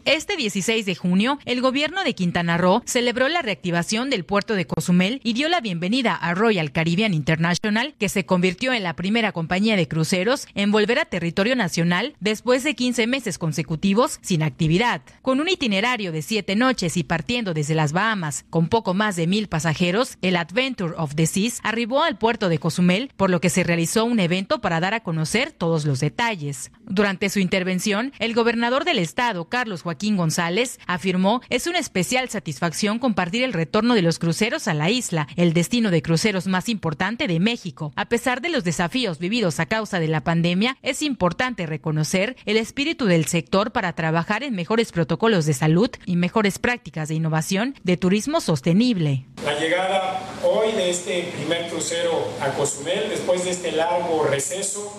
Este 0.07 0.37
16 0.37 0.85
de 0.85 0.95
junio, 0.95 1.39
el 1.47 1.63
gobierno 1.63 2.05
de 2.05 2.15
Quintana 2.15 2.59
Roo 2.59 2.83
celebró 2.85 3.31
la 3.31 3.41
reactivación 3.41 4.11
del 4.11 4.27
puerto 4.27 4.55
de 4.55 4.67
Cozumel 4.67 5.19
y 5.25 5.33
dio 5.33 5.49
la 5.49 5.63
bienvenida 5.63 6.15
a 6.15 6.35
Royal 6.35 6.73
Caribbean 6.73 7.15
International, 7.15 7.95
que 7.99 8.11
se 8.11 8.27
convirtió 8.27 8.75
en 8.75 8.83
la 8.83 8.97
primera 8.97 9.33
compañía 9.33 9.77
de 9.77 9.89
cruceros 9.89 10.47
en 10.55 10.73
volver 10.73 10.99
a 10.99 11.07
territorio 11.07 11.57
nacional 11.57 12.17
después 12.21 12.65
de 12.65 12.75
15 12.75 13.07
meses 13.07 13.39
consecutivos 13.39 14.19
sin 14.21 14.43
actividad. 14.43 15.01
Con 15.23 15.41
un 15.41 15.49
itinerario 15.49 16.13
de 16.13 16.21
siete 16.21 16.55
noches 16.55 16.99
y 16.99 17.03
partiendo 17.03 17.55
desde 17.55 17.75
las 17.75 17.95
Bahamas 17.95 18.45
con 18.51 18.69
poco 18.69 18.93
más 18.93 19.17
de 19.17 19.27
mil 19.27 19.49
pasajeros, 19.49 20.19
el 20.21 20.37
Adventure 20.37 20.93
of 20.99 21.15
the 21.15 21.27
Seas 21.27 21.61
arribó 21.63 22.03
al 22.03 22.19
puerto 22.19 22.51
de 22.51 22.59
Cozumel, 22.59 23.11
por 23.17 23.31
lo 23.31 23.41
que 23.41 23.49
se 23.49 23.65
realizó 23.65 24.05
un 24.05 24.21
evento 24.21 24.61
para 24.61 24.81
dar 24.81 24.93
a 24.93 25.01
conocer 25.01 25.51
todos 25.51 25.87
los 25.87 26.01
detalles. 26.01 26.73
Durante 26.85 27.31
su 27.31 27.39
intervención, 27.39 28.13
el 28.19 28.35
gobernador 28.35 28.85
del 28.85 28.99
estado, 28.99 29.49
Carlos 29.49 29.83
Joaquín 29.95 30.17
González, 30.17 30.81
afirmó 30.89 31.41
es 31.51 31.69
una 31.69 31.79
especial 31.79 32.29
satisfacción 32.29 32.99
compartir 32.99 33.45
el 33.45 33.53
retorno 33.53 33.95
de 33.95 34.03
los 34.03 34.19
cruceros 34.19 34.67
a 34.67 34.75
la 34.75 34.91
isla, 34.91 35.29
el 35.37 35.53
destino 35.53 35.93
de 35.93 36.03
cruceros 36.03 36.49
más 36.49 36.69
importante 36.69 37.29
de 37.29 37.39
México. 37.39 37.93
A 37.95 38.09
pesar 38.09 38.41
de 38.41 38.49
los 38.49 38.65
desafíos 38.65 39.21
vividos 39.21 39.61
a 39.61 39.67
causa 39.67 40.01
de 40.01 40.09
la 40.09 40.25
pandemia, 40.25 40.77
es 40.83 41.01
importante 41.01 41.67
reconocer 41.67 42.35
el 42.45 42.57
espíritu 42.57 43.07
del 43.07 43.27
sector 43.27 43.71
para 43.71 43.93
trabajar 43.93 44.43
en 44.43 44.57
mejores 44.57 44.91
protocolos 44.91 45.47
de 45.47 45.55
salud 45.55 45.91
y 46.07 46.17
mejores 46.17 46.59
prácticas 46.59 47.09
de 47.09 47.15
innovación 47.15 47.77
de 47.85 47.97
turismo 47.97 48.41
sostenible. 48.41 49.27
La 49.45 49.61
llegada 49.61 50.21
hoy 50.43 50.73
de 50.73 50.91
este 50.91 51.31
primer 51.37 51.71
crucero 51.71 52.33
a 52.41 52.49
Cozumel, 52.49 53.11
después 53.11 53.45
de 53.45 53.53
este 53.53 53.71
largo 53.71 54.25
receso, 54.25 54.93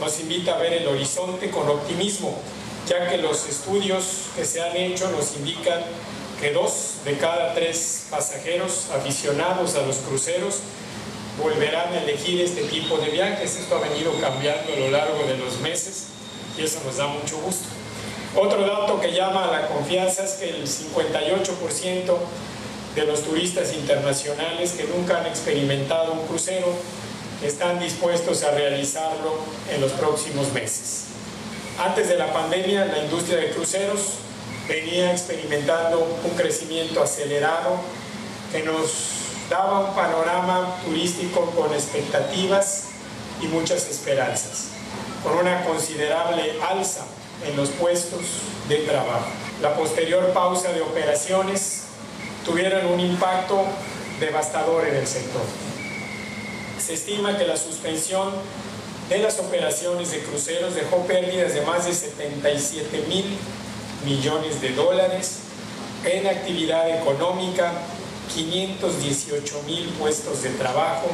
nos 0.00 0.18
invita 0.18 0.56
a 0.56 0.58
ver 0.58 0.72
el 0.72 0.88
horizonte 0.88 1.50
con 1.50 1.68
optimismo 1.68 2.36
ya 2.88 3.08
que 3.08 3.18
los 3.18 3.48
estudios 3.48 4.26
que 4.36 4.44
se 4.44 4.62
han 4.62 4.76
hecho 4.76 5.10
nos 5.10 5.36
indican 5.36 5.80
que 6.40 6.52
dos 6.52 6.96
de 7.04 7.16
cada 7.16 7.54
tres 7.54 8.06
pasajeros 8.10 8.88
aficionados 8.94 9.74
a 9.76 9.82
los 9.82 9.96
cruceros 9.98 10.60
volverán 11.42 11.92
a 11.92 12.02
elegir 12.02 12.40
este 12.40 12.62
tipo 12.64 12.98
de 12.98 13.10
viajes. 13.10 13.56
Esto 13.56 13.76
ha 13.76 13.80
venido 13.80 14.12
cambiando 14.20 14.72
a 14.72 14.76
lo 14.76 14.90
largo 14.90 15.24
de 15.26 15.36
los 15.38 15.60
meses 15.60 16.04
y 16.58 16.62
eso 16.62 16.80
nos 16.84 16.96
da 16.96 17.06
mucho 17.06 17.38
gusto. 17.38 17.64
Otro 18.36 18.66
dato 18.66 19.00
que 19.00 19.12
llama 19.12 19.44
a 19.44 19.52
la 19.52 19.68
confianza 19.68 20.24
es 20.24 20.32
que 20.32 20.50
el 20.50 20.66
58% 20.66 22.16
de 22.94 23.06
los 23.06 23.22
turistas 23.22 23.72
internacionales 23.72 24.72
que 24.72 24.84
nunca 24.84 25.20
han 25.20 25.26
experimentado 25.26 26.12
un 26.12 26.26
crucero 26.26 26.66
están 27.42 27.78
dispuestos 27.78 28.42
a 28.42 28.50
realizarlo 28.52 29.36
en 29.72 29.80
los 29.80 29.92
próximos 29.92 30.52
meses. 30.52 31.13
Antes 31.78 32.08
de 32.08 32.16
la 32.16 32.32
pandemia, 32.32 32.84
la 32.84 32.98
industria 32.98 33.38
de 33.38 33.50
cruceros 33.50 34.14
venía 34.68 35.10
experimentando 35.10 36.06
un 36.24 36.30
crecimiento 36.36 37.02
acelerado 37.02 37.78
que 38.52 38.62
nos 38.62 38.90
daba 39.50 39.80
un 39.80 39.94
panorama 39.94 40.76
turístico 40.84 41.50
con 41.50 41.74
expectativas 41.74 42.84
y 43.42 43.46
muchas 43.48 43.90
esperanzas, 43.90 44.68
con 45.24 45.36
una 45.36 45.64
considerable 45.64 46.54
alza 46.62 47.06
en 47.44 47.56
los 47.56 47.70
puestos 47.70 48.20
de 48.68 48.76
trabajo. 48.78 49.26
La 49.60 49.74
posterior 49.74 50.32
pausa 50.32 50.72
de 50.72 50.80
operaciones 50.80 51.82
tuvieron 52.44 52.86
un 52.86 53.00
impacto 53.00 53.64
devastador 54.20 54.86
en 54.86 54.94
el 54.94 55.06
sector. 55.08 55.42
Se 56.78 56.94
estima 56.94 57.36
que 57.36 57.46
la 57.46 57.56
suspensión 57.56 58.30
de 59.08 59.18
las 59.18 59.38
operaciones 59.38 60.10
de 60.12 60.20
cruceros 60.20 60.74
dejó 60.74 60.98
pérdidas 61.06 61.54
de 61.54 61.60
más 61.62 61.84
de 61.84 61.92
77 61.92 63.04
mil 63.08 63.36
millones 64.04 64.60
de 64.60 64.70
dólares 64.70 65.40
en 66.04 66.26
actividad 66.26 66.88
económica, 66.90 67.72
518 68.34 69.62
mil 69.66 69.88
puestos 69.98 70.42
de 70.42 70.50
trabajo 70.50 71.08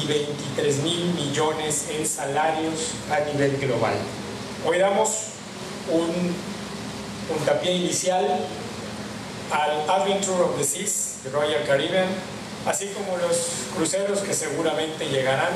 y 0.00 0.06
23 0.06 0.82
mil 0.82 1.14
millones 1.14 1.86
en 1.90 2.06
salarios 2.06 2.92
a 3.10 3.20
nivel 3.32 3.56
global. 3.58 3.94
Hoy 4.66 4.78
damos 4.78 5.10
un 5.90 6.34
puntapié 7.28 7.72
inicial 7.72 8.24
al 9.52 9.90
Adventure 9.90 10.42
of 10.42 10.58
the 10.58 10.64
Seas 10.64 11.16
de 11.24 11.30
Royal 11.30 11.64
Caribbean, 11.66 12.08
así 12.66 12.86
como 12.88 13.16
los 13.18 13.36
cruceros 13.76 14.20
que 14.20 14.34
seguramente 14.34 15.06
llegarán 15.06 15.52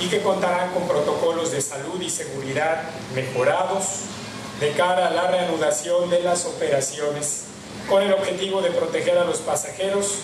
y 0.00 0.08
que 0.08 0.20
contarán 0.20 0.72
con 0.72 0.86
protocolos 0.86 1.52
de 1.52 1.60
salud 1.60 2.00
y 2.00 2.10
seguridad 2.10 2.82
mejorados 3.14 4.02
de 4.60 4.70
cara 4.72 5.08
a 5.08 5.10
la 5.10 5.30
reanudación 5.30 6.10
de 6.10 6.22
las 6.22 6.46
operaciones 6.46 7.44
con 7.88 8.02
el 8.02 8.12
objetivo 8.12 8.62
de 8.62 8.70
proteger 8.70 9.18
a 9.18 9.24
los 9.24 9.38
pasajeros, 9.38 10.20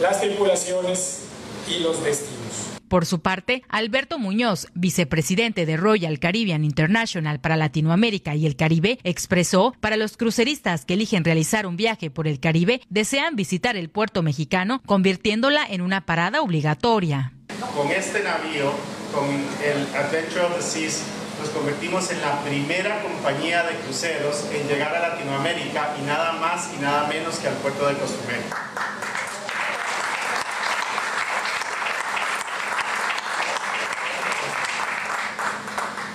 las 0.00 0.20
tripulaciones 0.20 1.20
y 1.68 1.80
los 1.82 2.02
destinos. 2.04 2.40
Por 2.88 3.06
su 3.06 3.20
parte, 3.20 3.62
Alberto 3.68 4.18
Muñoz, 4.18 4.66
vicepresidente 4.74 5.64
de 5.64 5.76
Royal 5.76 6.18
Caribbean 6.18 6.64
International 6.64 7.40
para 7.40 7.56
Latinoamérica 7.56 8.34
y 8.34 8.46
el 8.46 8.56
Caribe, 8.56 8.98
expresó, 9.04 9.76
para 9.78 9.96
los 9.96 10.16
cruceristas 10.16 10.84
que 10.84 10.94
eligen 10.94 11.24
realizar 11.24 11.68
un 11.68 11.76
viaje 11.76 12.10
por 12.10 12.26
el 12.26 12.40
Caribe, 12.40 12.80
desean 12.88 13.36
visitar 13.36 13.76
el 13.76 13.90
puerto 13.90 14.24
mexicano, 14.24 14.82
convirtiéndola 14.86 15.64
en 15.64 15.82
una 15.82 16.04
parada 16.04 16.42
obligatoria. 16.42 17.32
Con 17.60 17.90
este 17.92 18.22
navío 18.22 18.72
con 19.14 19.28
el 19.28 19.94
Adventure 19.94 20.46
of 20.46 20.56
the 20.56 20.62
Seas 20.62 21.02
nos 21.38 21.50
convertimos 21.50 22.10
en 22.10 22.20
la 22.22 22.40
primera 22.40 23.02
compañía 23.02 23.62
de 23.64 23.74
cruceros 23.80 24.44
en 24.50 24.66
llegar 24.66 24.94
a 24.94 25.00
Latinoamérica 25.10 25.94
y 25.98 26.06
nada 26.06 26.32
más 26.32 26.70
y 26.74 26.80
nada 26.80 27.06
menos 27.06 27.36
que 27.36 27.48
al 27.48 27.54
puerto 27.54 27.86
de 27.86 27.94
Cozumel. 27.94 28.42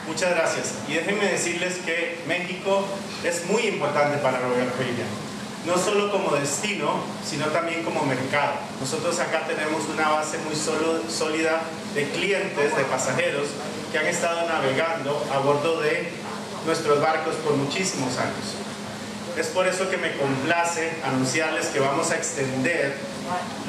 Muchas 0.07 0.29
gracias. 0.31 0.73
Y 0.87 0.95
déjenme 0.95 1.25
decirles 1.25 1.77
que 1.85 2.23
México 2.27 2.87
es 3.23 3.45
muy 3.45 3.67
importante 3.67 4.17
para 4.17 4.39
Royal 4.39 4.71
Caribbean 4.77 5.34
no 5.65 5.77
solo 5.77 6.11
como 6.11 6.35
destino, 6.35 7.01
sino 7.27 7.47
también 7.47 7.83
como 7.83 8.05
mercado. 8.05 8.53
Nosotros 8.79 9.19
acá 9.19 9.47
tenemos 9.47 9.83
una 9.91 10.09
base 10.09 10.37
muy 10.39 10.55
sólida 10.55 11.61
de 11.93 12.09
clientes, 12.09 12.75
de 12.75 12.83
pasajeros, 12.83 13.47
que 13.91 13.97
han 13.97 14.07
estado 14.07 14.47
navegando 14.47 15.25
a 15.33 15.39
bordo 15.39 15.81
de 15.81 16.11
nuestros 16.65 17.01
barcos 17.01 17.35
por 17.35 17.53
muchísimos 17.55 18.17
años. 18.17 18.55
Es 19.37 19.47
por 19.47 19.67
eso 19.67 19.89
que 19.89 19.97
me 19.97 20.15
complace 20.15 20.91
anunciarles 21.03 21.67
que 21.67 21.79
vamos 21.79 22.11
a 22.11 22.15
extender 22.15 22.95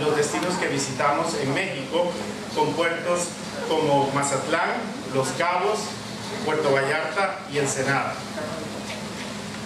los 0.00 0.16
destinos 0.16 0.54
que 0.54 0.68
visitamos 0.68 1.34
en 1.42 1.52
México 1.54 2.12
con 2.54 2.72
puertos 2.74 3.28
como 3.68 4.10
Mazatlán, 4.12 4.74
Los 5.14 5.28
Cabos, 5.38 5.78
Puerto 6.44 6.70
Vallarta 6.72 7.38
y 7.52 7.58
Ensenada. 7.58 8.14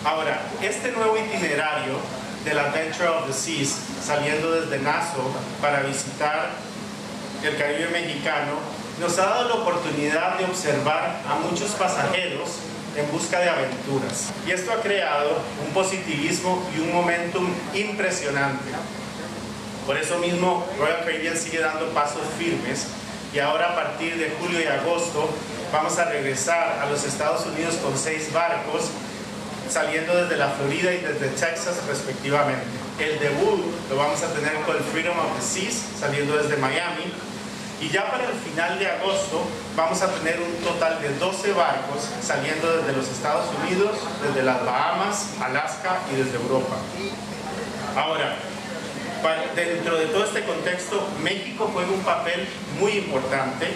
Ahora, 0.03 0.41
este 0.63 0.93
nuevo 0.93 1.15
itinerario 1.19 1.93
del 2.43 2.59
Adventure 2.59 3.09
of 3.09 3.27
the 3.27 3.35
Seas, 3.35 3.77
saliendo 4.03 4.51
desde 4.51 4.79
Nassau 4.79 5.31
para 5.61 5.81
visitar 5.81 6.49
el 7.45 7.57
Caribe 7.59 7.89
mexicano, 7.89 8.53
nos 8.99 9.19
ha 9.19 9.27
dado 9.27 9.49
la 9.51 9.55
oportunidad 9.57 10.39
de 10.39 10.47
observar 10.47 11.21
a 11.29 11.35
muchos 11.35 11.73
pasajeros 11.73 12.49
en 12.97 13.13
busca 13.13 13.41
de 13.41 13.51
aventuras. 13.51 14.33
Y 14.47 14.53
esto 14.53 14.73
ha 14.73 14.81
creado 14.81 15.37
un 15.67 15.75
positivismo 15.75 16.67
y 16.75 16.81
un 16.81 16.95
momentum 16.95 17.47
impresionante. 17.75 18.71
Por 19.85 19.99
eso 19.99 20.19
mismo 20.19 20.67
Royal 20.79 21.05
Caribbean 21.05 21.37
sigue 21.37 21.61
dando 21.61 21.91
pasos 21.91 22.23
firmes 22.39 22.87
y 23.35 23.39
ahora 23.39 23.73
a 23.73 23.75
partir 23.75 24.17
de 24.17 24.33
julio 24.41 24.63
y 24.63 24.67
agosto 24.67 25.29
vamos 25.71 25.99
a 25.99 26.07
regresar 26.07 26.81
a 26.83 26.89
los 26.89 27.05
Estados 27.05 27.45
Unidos 27.45 27.75
con 27.77 27.97
seis 27.99 28.33
barcos 28.33 28.91
saliendo 29.71 30.15
desde 30.17 30.37
la 30.37 30.49
Florida 30.49 30.93
y 30.93 30.99
desde 30.99 31.29
Texas 31.29 31.77
respectivamente. 31.87 32.65
El 32.99 33.19
debut 33.19 33.65
lo 33.89 33.97
vamos 33.97 34.23
a 34.23 34.33
tener 34.35 34.55
con 34.67 34.77
el 34.77 34.83
Freedom 34.83 35.19
of 35.19 35.37
the 35.37 35.43
Seas 35.43 35.83
saliendo 35.99 36.37
desde 36.37 36.57
Miami 36.57 37.13
y 37.81 37.89
ya 37.89 38.11
para 38.11 38.25
el 38.25 38.35
final 38.35 38.79
de 38.79 38.87
agosto 38.89 39.43
vamos 39.75 40.03
a 40.03 40.09
tener 40.15 40.39
un 40.41 40.53
total 40.63 41.01
de 41.01 41.15
12 41.19 41.53
barcos 41.53 42.09
saliendo 42.21 42.77
desde 42.77 42.93
los 42.93 43.09
Estados 43.09 43.47
Unidos, 43.63 43.97
desde 44.23 44.43
las 44.43 44.65
Bahamas, 44.65 45.31
Alaska 45.41 45.99
y 46.13 46.17
desde 46.17 46.37
Europa. 46.37 46.77
Ahora, 47.97 48.37
dentro 49.55 49.97
de 49.97 50.07
todo 50.07 50.25
este 50.25 50.45
contexto, 50.45 51.09
México 51.23 51.71
juega 51.73 51.91
un 51.91 52.03
papel 52.03 52.47
muy 52.79 52.93
importante 52.93 53.69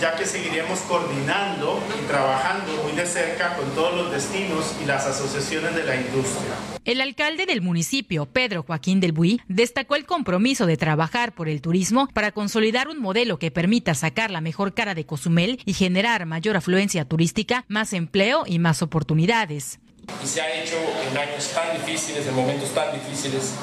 ya 0.00 0.14
que 0.16 0.26
seguiremos 0.26 0.80
coordinando 0.80 1.82
y 1.98 2.06
trabajando 2.06 2.82
muy 2.82 2.92
de 2.92 3.06
cerca 3.06 3.56
con 3.56 3.70
todos 3.74 3.94
los 3.94 4.12
destinos 4.12 4.74
y 4.82 4.86
las 4.86 5.06
asociaciones 5.06 5.74
de 5.74 5.84
la 5.84 5.96
industria. 5.96 6.52
El 6.84 7.00
alcalde 7.00 7.46
del 7.46 7.62
municipio, 7.62 8.26
Pedro 8.26 8.62
Joaquín 8.62 9.00
del 9.00 9.12
Buí, 9.12 9.40
destacó 9.48 9.96
el 9.96 10.04
compromiso 10.04 10.66
de 10.66 10.76
trabajar 10.76 11.34
por 11.34 11.48
el 11.48 11.60
turismo 11.60 12.08
para 12.12 12.32
consolidar 12.32 12.88
un 12.88 13.00
modelo 13.00 13.38
que 13.38 13.50
permita 13.50 13.94
sacar 13.94 14.30
la 14.30 14.40
mejor 14.40 14.74
cara 14.74 14.94
de 14.94 15.06
Cozumel 15.06 15.60
y 15.64 15.72
generar 15.72 16.26
mayor 16.26 16.56
afluencia 16.56 17.04
turística, 17.04 17.64
más 17.68 17.92
empleo 17.92 18.44
y 18.46 18.58
más 18.58 18.82
oportunidades. 18.82 19.78
Y 20.22 20.26
se 20.26 20.40
ha 20.40 20.62
hecho 20.62 20.76
en 21.10 21.16
años 21.16 21.50
tan 21.52 21.76
difíciles, 21.76 22.26
en 22.26 22.34
momentos 22.34 22.72
tan 22.72 22.92
difíciles, 22.92 23.54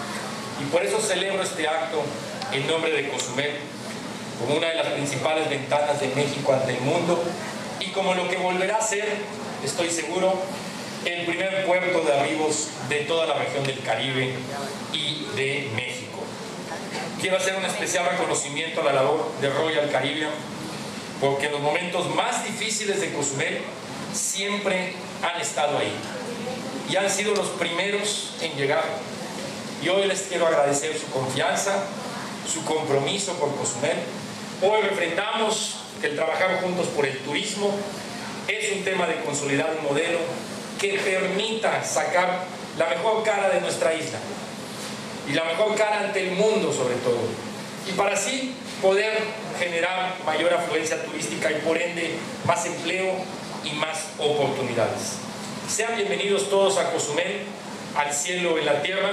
y 0.62 0.72
por 0.72 0.84
eso 0.84 1.00
celebro 1.00 1.42
este 1.44 1.68
acto 1.68 2.04
en 2.52 2.68
nombre 2.68 2.92
de 2.92 3.10
Cozumel 3.10 3.52
como 4.43 4.57
una 4.57 4.67
de 4.67 4.75
las 4.75 4.88
principales 4.88 5.50
ventanas 5.50 6.01
de 6.01 6.07
México 6.09 6.53
ante 6.53 6.75
el 6.75 6.81
mundo 6.81 7.23
y 7.79 7.88
como 7.91 8.13
lo 8.13 8.29
que 8.29 8.38
volverá 8.38 8.77
a 8.77 8.81
ser, 8.81 9.07
estoy 9.63 9.89
seguro, 9.89 10.33
el 11.05 11.25
primer 11.25 11.65
puerto 11.65 12.01
de 12.01 12.13
arribos 12.13 12.67
de 12.89 13.00
toda 13.01 13.25
la 13.25 13.35
región 13.35 13.63
del 13.63 13.79
Caribe 13.81 14.33
y 14.91 15.27
de 15.35 15.69
México. 15.75 16.19
Quiero 17.21 17.38
hacer 17.38 17.55
un 17.55 17.65
especial 17.65 18.05
reconocimiento 18.05 18.81
a 18.81 18.85
la 18.85 18.93
labor 18.93 19.31
de 19.39 19.50
Royal 19.50 19.89
Caribbean, 19.89 20.31
porque 21.21 21.45
en 21.45 21.53
los 21.53 21.62
momentos 21.62 22.13
más 22.13 22.43
difíciles 22.43 23.00
de 23.00 23.13
Cozumel 23.13 23.59
siempre 24.13 24.93
han 25.21 25.39
estado 25.39 25.77
ahí 25.77 25.93
y 26.89 26.97
han 26.97 27.09
sido 27.09 27.33
los 27.33 27.47
primeros 27.50 28.33
en 28.41 28.51
llegar. 28.57 28.83
Y 29.81 29.88
hoy 29.88 30.05
les 30.05 30.23
quiero 30.23 30.47
agradecer 30.47 30.97
su 30.97 31.09
confianza, 31.12 31.85
su 32.51 32.63
compromiso 32.65 33.33
por 33.33 33.55
Cozumel 33.55 33.97
Hoy 34.65 34.82
refrendamos 34.82 35.75
el 36.01 36.15
trabajar 36.15 36.62
juntos 36.62 36.88
por 36.96 37.05
el 37.05 37.17
turismo 37.17 37.70
es 38.48 38.72
un 38.72 38.86
tema 38.86 39.05
de 39.08 39.15
consolidar 39.15 39.75
un 39.77 39.84
modelo 39.84 40.20
que 40.79 40.98
permita 41.00 41.84
sacar 41.84 42.46
la 42.77 42.88
mejor 42.88 43.24
cara 43.24 43.50
de 43.50 43.60
nuestra 43.60 43.93
isla 43.93 44.20
y 45.29 45.34
la 45.34 45.43
mejor 45.43 45.75
cara 45.75 46.05
ante 46.05 46.29
el 46.29 46.38
mundo 46.38 46.72
sobre 46.72 46.96
todo. 46.96 47.20
Y 47.89 47.91
para 47.91 48.13
así 48.13 48.55
poder 48.82 49.20
generar 49.60 50.15
mayor 50.25 50.53
afluencia 50.53 51.03
turística 51.03 51.51
y 51.51 51.55
por 51.55 51.77
ende 51.77 52.15
más 52.46 52.65
empleo 52.65 53.15
y 53.65 53.72
más 53.72 54.12
oportunidades. 54.17 55.17
Sean 55.67 55.98
bienvenidos 55.98 56.50
todos 56.50 56.77
a 56.77 56.89
Cozumel, 56.93 57.41
al 57.98 58.13
cielo 58.13 58.58
en 58.58 58.65
la 58.65 58.82
tierra 58.82 59.12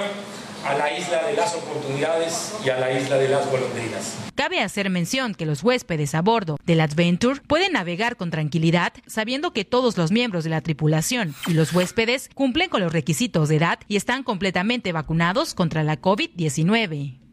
a 0.65 0.75
la 0.75 0.97
isla 0.97 1.27
de 1.27 1.35
las 1.35 1.55
oportunidades 1.55 2.55
y 2.65 2.71
a 2.71 2.79
la 2.79 2.93
isla 2.93 3.17
de 3.17 3.29
las 3.29 3.51
golondrinas. 3.51 4.17
Cabe 4.35 4.61
hacer 4.61 4.91
mención 4.91 5.35
que 5.35 5.47
los 5.47 5.63
huéspedes 5.63 6.15
a 6.15 6.23
bordo 6.23 6.59
del 6.65 6.81
Adventure 6.81 7.41
pueden 7.47 7.73
navegar 7.73 8.17
con 8.17 8.31
tranquilidad 8.31 8.93
sabiendo 9.07 9.53
que 9.53 9.65
todos 9.65 9.97
los 9.97 10.11
miembros 10.11 10.45
de 10.45 10.51
la 10.51 10.61
tripulación 10.61 11.35
y 11.47 11.55
los 11.55 11.73
huéspedes 11.73 12.31
cumplen 12.35 12.69
con 12.69 12.81
los 12.81 12.93
requisitos 12.93 13.49
de 13.49 13.57
edad 13.57 13.79
y 13.89 13.97
están 13.97 14.23
completamente 14.23 14.93
vacunados 14.93 15.55
contra 15.55 15.83
la 15.83 16.01
COVID-19. 16.01 17.30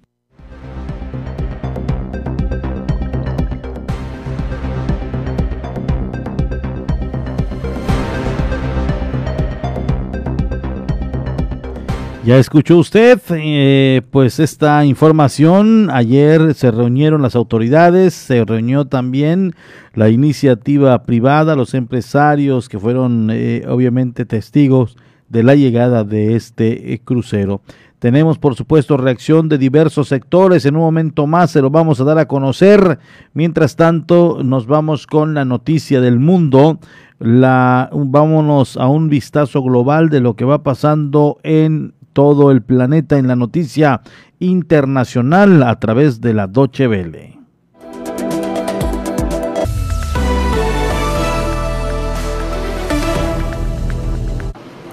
Ya 12.28 12.38
escuchó 12.40 12.78
usted, 12.78 13.22
eh, 13.30 14.02
pues 14.12 14.42
esta 14.42 14.84
información. 14.84 15.90
Ayer 15.90 16.54
se 16.56 16.72
reunieron 16.72 17.22
las 17.22 17.38
autoridades, 17.38 18.14
se 18.16 18.44
reunió 18.44 18.84
también 18.84 19.56
la 19.94 20.10
iniciativa 20.10 21.04
privada, 21.04 21.56
los 21.56 21.74
empresarios 21.74 22.68
que 22.68 22.80
fueron 22.80 23.30
eh, 23.32 23.64
obviamente 23.70 24.26
testigos 24.26 24.98
de 25.30 25.44
la 25.44 25.56
llegada 25.56 26.04
de 26.04 26.36
este 26.36 26.92
eh, 26.94 27.00
crucero. 27.02 27.62
Tenemos, 28.00 28.38
por 28.38 28.56
supuesto, 28.56 28.98
reacción 28.98 29.48
de 29.48 29.58
diversos 29.58 30.10
sectores. 30.10 30.66
En 30.66 30.76
un 30.76 30.82
momento 30.82 31.28
más 31.28 31.52
se 31.52 31.62
lo 31.62 31.70
vamos 31.70 32.02
a 32.02 32.04
dar 32.04 32.20
a 32.20 32.28
conocer. 32.28 33.00
Mientras 33.34 33.78
tanto, 33.78 34.44
nos 34.44 34.68
vamos 34.68 35.08
con 35.08 35.34
la 35.34 35.46
noticia 35.46 36.02
del 36.02 36.20
mundo. 36.20 36.80
La, 37.20 37.90
vámonos 37.94 38.76
a 38.76 38.88
un 38.90 39.08
vistazo 39.08 39.64
global 39.64 40.10
de 40.10 40.20
lo 40.20 40.36
que 40.36 40.44
va 40.44 40.62
pasando 40.62 41.40
en 41.42 41.94
todo 42.18 42.50
el 42.50 42.64
planeta 42.64 43.20
en 43.20 43.28
la 43.28 43.36
noticia 43.36 44.02
internacional 44.40 45.62
a 45.62 45.80
través 45.80 46.20
de 46.20 46.34
la 46.34 46.48
Doche 46.48 46.88
Vele. 46.88 47.38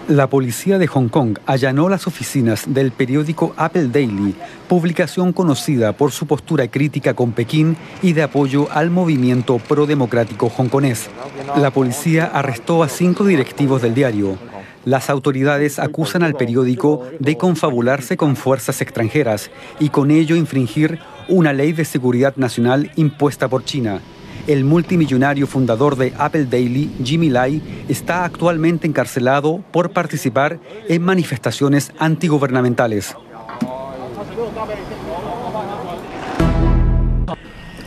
La 0.07 0.29
policía 0.29 0.77
de 0.77 0.87
Hong 0.87 1.09
Kong 1.09 1.39
allanó 1.47 1.89
las 1.89 2.07
oficinas 2.07 2.65
del 2.67 2.93
periódico 2.93 3.55
Apple 3.57 3.89
Daily, 3.89 4.35
publicación 4.69 5.33
conocida 5.33 5.95
por 5.95 6.13
su 6.13 6.27
postura 6.27 6.69
crítica 6.69 7.15
con 7.15 7.33
Pekín 7.33 7.79
y 8.03 8.13
de 8.13 8.25
apoyo 8.25 8.69
al 8.71 8.91
movimiento 8.91 9.57
pro-democrático 9.57 10.53
hongkonés. 10.55 11.09
La 11.57 11.71
policía 11.71 12.27
arrestó 12.27 12.83
a 12.83 12.91
cinco 12.91 13.25
directivos 13.25 13.81
del 13.81 13.95
diario. 13.95 14.37
Las 14.85 15.09
autoridades 15.11 15.79
acusan 15.79 16.23
al 16.23 16.35
periódico 16.35 17.07
de 17.19 17.37
confabularse 17.37 18.17
con 18.17 18.37
fuerzas 18.37 18.81
extranjeras 18.81 19.51
y 19.81 19.89
con 19.89 20.11
ello 20.11 20.37
infringir 20.37 20.99
una 21.29 21.53
ley 21.53 21.73
de 21.73 21.85
seguridad 21.85 22.37
nacional 22.37 22.91
impuesta 22.97 23.49
por 23.49 23.65
China. 23.65 24.01
El 24.47 24.65
multimillonario 24.65 25.47
fundador 25.47 25.97
de 25.97 26.13
Apple 26.19 26.45
Daily, 26.45 26.91
Jimmy 27.03 27.31
Lai, 27.31 27.63
está 27.89 28.25
actualmente 28.27 28.87
encarcelado 28.87 29.65
por 29.73 29.93
participar 29.93 30.59
en 30.87 31.03
manifestaciones 31.03 31.93
antigubernamentales. 31.99 33.17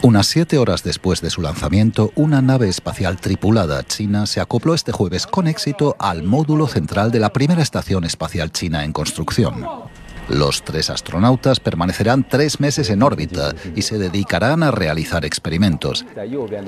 Unas 0.08 0.28
siete 0.28 0.58
horas 0.58 0.84
después 0.84 1.20
de 1.20 1.30
su 1.30 1.41
lanzamiento, 1.41 2.13
una 2.15 2.41
nave 2.41 2.70
espacial 2.70 3.17
tripulada 3.17 3.84
china 3.84 4.26
se 4.26 4.39
acopló 4.39 4.74
este 4.74 4.93
jueves 4.93 5.28
con 5.28 5.48
éxito 5.48 5.98
al 6.00 6.24
módulo 6.24 6.67
central 6.67 7.12
de 7.12 7.20
la 7.20 7.34
primera 7.34 7.62
estación 7.62 8.06
espacial 8.06 8.54
china 8.54 8.86
en 8.86 8.93
construcción. 8.93 9.65
Los 10.30 10.63
tres 10.63 10.89
astronautas 10.89 11.60
permanecerán 11.60 12.26
tres 12.26 12.62
meses 12.62 12.89
en 12.89 13.04
órbita 13.04 13.54
y 13.76 13.82
se 13.82 13.98
dedicarán 13.98 14.63
a 14.63 14.72
realizar 14.72 15.26
experimentos. 15.26 16.06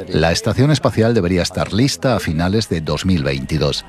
La 0.09 0.33
estación 0.33 0.71
espacial 0.71 1.13
debería 1.13 1.41
estar 1.41 1.71
lista 1.71 2.17
a 2.17 2.19
finales 2.19 2.67
de 2.67 2.81
2022. 2.81 3.85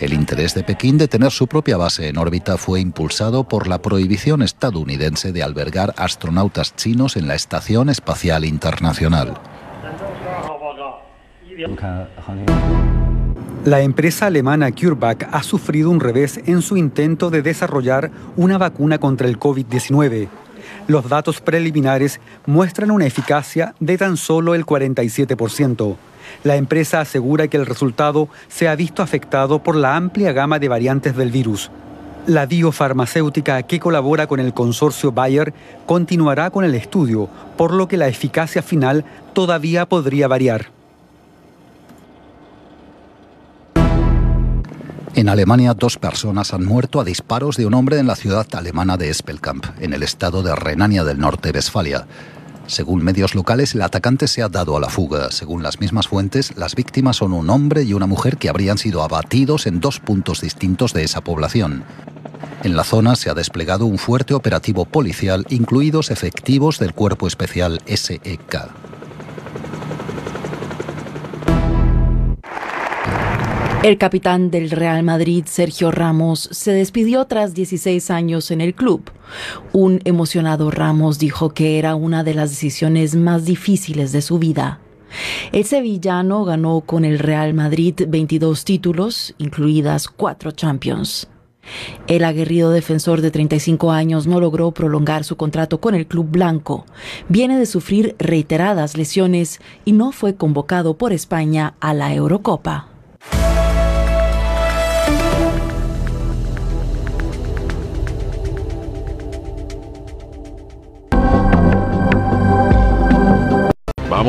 El 0.00 0.12
interés 0.12 0.54
de 0.54 0.62
Pekín 0.62 0.96
de 0.96 1.08
tener 1.08 1.32
su 1.32 1.48
propia 1.48 1.76
base 1.76 2.06
en 2.06 2.18
órbita 2.18 2.56
fue 2.56 2.80
impulsado 2.80 3.42
por 3.44 3.66
la 3.66 3.82
prohibición 3.82 4.42
estadounidense 4.42 5.32
de 5.32 5.42
albergar 5.42 5.92
astronautas 5.96 6.76
chinos 6.76 7.16
en 7.16 7.26
la 7.26 7.34
Estación 7.34 7.88
Espacial 7.88 8.44
Internacional. 8.44 9.34
La 13.64 13.80
empresa 13.80 14.26
alemana 14.26 14.70
CureVac 14.70 15.28
ha 15.32 15.42
sufrido 15.42 15.90
un 15.90 15.98
revés 15.98 16.40
en 16.46 16.62
su 16.62 16.76
intento 16.76 17.28
de 17.30 17.42
desarrollar 17.42 18.12
una 18.36 18.56
vacuna 18.56 18.98
contra 18.98 19.26
el 19.26 19.40
COVID-19. 19.40 20.28
Los 20.86 21.08
datos 21.08 21.40
preliminares 21.40 22.20
muestran 22.46 22.92
una 22.92 23.06
eficacia 23.06 23.74
de 23.80 23.98
tan 23.98 24.16
solo 24.16 24.54
el 24.54 24.64
47%. 24.64 25.96
La 26.44 26.56
empresa 26.56 27.00
asegura 27.00 27.48
que 27.48 27.56
el 27.56 27.66
resultado 27.66 28.28
se 28.48 28.68
ha 28.68 28.76
visto 28.76 29.02
afectado 29.02 29.62
por 29.62 29.76
la 29.76 29.96
amplia 29.96 30.32
gama 30.32 30.58
de 30.58 30.68
variantes 30.68 31.16
del 31.16 31.30
virus. 31.30 31.70
La 32.26 32.46
biofarmacéutica 32.46 33.62
que 33.62 33.80
colabora 33.80 34.26
con 34.26 34.38
el 34.38 34.52
consorcio 34.52 35.12
Bayer 35.12 35.54
continuará 35.86 36.50
con 36.50 36.64
el 36.64 36.74
estudio, 36.74 37.28
por 37.56 37.72
lo 37.72 37.88
que 37.88 37.96
la 37.96 38.08
eficacia 38.08 38.62
final 38.62 39.04
todavía 39.32 39.86
podría 39.86 40.28
variar. 40.28 40.66
En 45.14 45.28
Alemania, 45.28 45.74
dos 45.74 45.98
personas 45.98 46.54
han 46.54 46.64
muerto 46.64 47.00
a 47.00 47.04
disparos 47.04 47.56
de 47.56 47.66
un 47.66 47.74
hombre 47.74 47.98
en 47.98 48.06
la 48.06 48.14
ciudad 48.14 48.46
alemana 48.52 48.96
de 48.96 49.10
Espelkamp, 49.10 49.64
en 49.80 49.92
el 49.92 50.04
estado 50.04 50.44
de 50.44 50.54
Renania 50.54 51.02
del 51.02 51.18
Norte-Westfalia. 51.18 52.06
Según 52.68 53.02
medios 53.02 53.34
locales, 53.34 53.74
el 53.74 53.80
atacante 53.80 54.28
se 54.28 54.42
ha 54.42 54.50
dado 54.50 54.76
a 54.76 54.80
la 54.80 54.90
fuga. 54.90 55.30
Según 55.30 55.62
las 55.62 55.80
mismas 55.80 56.06
fuentes, 56.06 56.54
las 56.54 56.74
víctimas 56.74 57.16
son 57.16 57.32
un 57.32 57.48
hombre 57.48 57.82
y 57.82 57.94
una 57.94 58.06
mujer 58.06 58.36
que 58.36 58.50
habrían 58.50 58.76
sido 58.76 59.02
abatidos 59.02 59.66
en 59.66 59.80
dos 59.80 60.00
puntos 60.00 60.42
distintos 60.42 60.92
de 60.92 61.02
esa 61.02 61.22
población. 61.22 61.84
En 62.62 62.76
la 62.76 62.84
zona 62.84 63.16
se 63.16 63.30
ha 63.30 63.34
desplegado 63.34 63.86
un 63.86 63.96
fuerte 63.96 64.34
operativo 64.34 64.84
policial, 64.84 65.46
incluidos 65.48 66.10
efectivos 66.10 66.78
del 66.78 66.92
Cuerpo 66.92 67.26
Especial 67.26 67.80
SEK. 67.86 68.87
El 73.84 73.96
capitán 73.96 74.50
del 74.50 74.70
Real 74.72 75.04
Madrid, 75.04 75.44
Sergio 75.46 75.92
Ramos, 75.92 76.48
se 76.50 76.72
despidió 76.72 77.26
tras 77.26 77.54
16 77.54 78.10
años 78.10 78.50
en 78.50 78.60
el 78.60 78.74
club. 78.74 79.08
Un 79.72 80.00
emocionado 80.04 80.72
Ramos 80.72 81.20
dijo 81.20 81.50
que 81.50 81.78
era 81.78 81.94
una 81.94 82.24
de 82.24 82.34
las 82.34 82.50
decisiones 82.50 83.14
más 83.14 83.44
difíciles 83.44 84.10
de 84.10 84.20
su 84.20 84.40
vida. 84.40 84.80
El 85.52 85.64
sevillano 85.64 86.44
ganó 86.44 86.80
con 86.80 87.04
el 87.04 87.20
Real 87.20 87.54
Madrid 87.54 87.94
22 88.08 88.64
títulos, 88.64 89.34
incluidas 89.38 90.08
cuatro 90.08 90.50
Champions. 90.50 91.28
El 92.08 92.24
aguerrido 92.24 92.72
defensor 92.72 93.20
de 93.20 93.30
35 93.30 93.92
años 93.92 94.26
no 94.26 94.40
logró 94.40 94.72
prolongar 94.72 95.22
su 95.22 95.36
contrato 95.36 95.80
con 95.80 95.94
el 95.94 96.08
club 96.08 96.28
blanco. 96.28 96.84
Viene 97.28 97.56
de 97.56 97.66
sufrir 97.66 98.16
reiteradas 98.18 98.96
lesiones 98.96 99.60
y 99.84 99.92
no 99.92 100.10
fue 100.10 100.34
convocado 100.34 100.98
por 100.98 101.12
España 101.12 101.74
a 101.78 101.94
la 101.94 102.12
Eurocopa. 102.12 102.88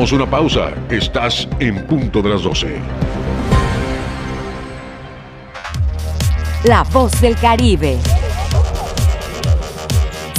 Vamos 0.00 0.12
a 0.14 0.16
una 0.16 0.30
pausa. 0.30 0.72
Estás 0.88 1.46
en 1.58 1.84
punto 1.84 2.22
de 2.22 2.30
las 2.30 2.42
12. 2.42 2.68
La 6.64 6.84
voz 6.84 7.20
del 7.20 7.36
Caribe. 7.36 7.98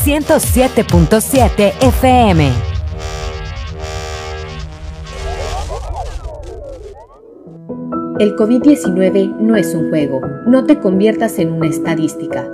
107.7 0.03 1.73
FM. 1.79 2.51
El 8.17 8.35
COVID-19 8.35 9.37
no 9.41 9.55
es 9.55 9.75
un 9.75 9.91
juego. 9.91 10.21
No 10.47 10.65
te 10.65 10.79
conviertas 10.79 11.37
en 11.37 11.51
una 11.51 11.67
estadística. 11.67 12.49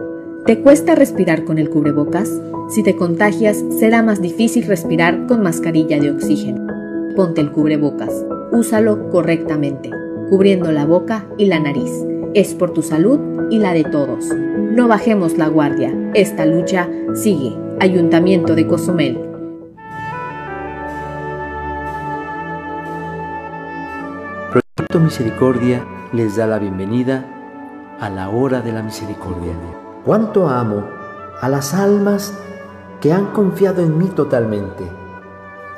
¿Te 0.45 0.59
cuesta 0.59 0.93
respirar 0.93 1.45
con 1.45 1.57
el 1.57 1.69
cubrebocas? 1.69 2.29
Si 2.69 2.83
te 2.83 2.97
contagias, 2.97 3.63
será 3.79 4.03
más 4.03 4.21
difícil 4.21 4.67
respirar 4.67 5.25
con 5.25 5.41
mascarilla 5.41 6.01
de 6.01 6.11
oxígeno 6.11 6.67
ponte 7.17 7.41
el 7.41 7.51
cubrebocas. 7.51 8.13
Úsalo 8.51 9.09
correctamente, 9.09 9.89
cubriendo 10.29 10.71
la 10.71 10.85
boca 10.85 11.25
y 11.35 11.47
la 11.47 11.59
nariz. 11.59 11.91
Es 12.35 12.53
por 12.53 12.73
tu 12.73 12.83
salud 12.83 13.49
y 13.49 13.57
la 13.57 13.73
de 13.73 13.83
todos. 13.85 14.25
No 14.27 14.87
bajemos 14.87 15.35
la 15.35 15.47
guardia. 15.47 15.91
Esta 16.13 16.45
lucha 16.45 16.87
sigue. 17.15 17.57
Ayuntamiento 17.79 18.53
de 18.53 18.67
Cozumel. 18.67 19.19
Proyecto 24.51 24.99
Misericordia 24.99 25.83
les 26.13 26.35
da 26.35 26.45
la 26.45 26.59
bienvenida 26.59 27.25
a 27.99 28.11
la 28.11 28.29
hora 28.29 28.61
de 28.61 28.71
la 28.71 28.83
misericordia. 28.83 29.53
Cuánto 30.05 30.49
amo 30.49 30.83
a 31.41 31.49
las 31.49 31.73
almas 31.73 32.37
que 33.01 33.11
han 33.11 33.25
confiado 33.33 33.81
en 33.81 33.97
mí 33.97 34.05
totalmente 34.05 34.83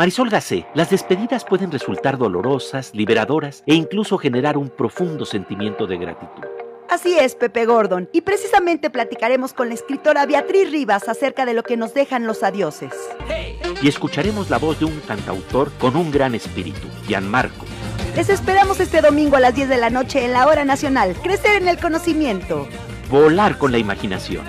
Marisol 0.00 0.30
Gacé, 0.30 0.64
las 0.72 0.88
despedidas 0.88 1.44
pueden 1.44 1.70
resultar 1.70 2.16
dolorosas, 2.16 2.90
liberadoras 2.94 3.62
e 3.66 3.74
incluso 3.74 4.16
generar 4.16 4.56
un 4.56 4.70
profundo 4.70 5.26
sentimiento 5.26 5.86
de 5.86 5.98
gratitud. 5.98 6.42
Así 6.88 7.18
es, 7.18 7.34
Pepe 7.34 7.66
Gordon, 7.66 8.08
y 8.10 8.22
precisamente 8.22 8.88
platicaremos 8.88 9.52
con 9.52 9.68
la 9.68 9.74
escritora 9.74 10.24
Beatriz 10.24 10.70
Rivas 10.70 11.06
acerca 11.10 11.44
de 11.44 11.52
lo 11.52 11.64
que 11.64 11.76
nos 11.76 11.92
dejan 11.92 12.26
los 12.26 12.42
adioses. 12.42 12.94
Y 13.82 13.88
escucharemos 13.88 14.48
la 14.48 14.56
voz 14.56 14.78
de 14.78 14.86
un 14.86 15.00
cantautor 15.00 15.70
con 15.72 15.94
un 15.96 16.10
gran 16.10 16.34
espíritu, 16.34 16.88
Gianmarco. 17.06 17.66
Les 18.16 18.30
esperamos 18.30 18.80
este 18.80 19.02
domingo 19.02 19.36
a 19.36 19.40
las 19.40 19.54
10 19.54 19.68
de 19.68 19.76
la 19.76 19.90
noche 19.90 20.24
en 20.24 20.32
la 20.32 20.46
Hora 20.46 20.64
Nacional. 20.64 21.14
Crecer 21.22 21.60
en 21.60 21.68
el 21.68 21.76
conocimiento. 21.76 22.66
Volar 23.10 23.58
con 23.58 23.70
la 23.70 23.76
imaginación. 23.76 24.46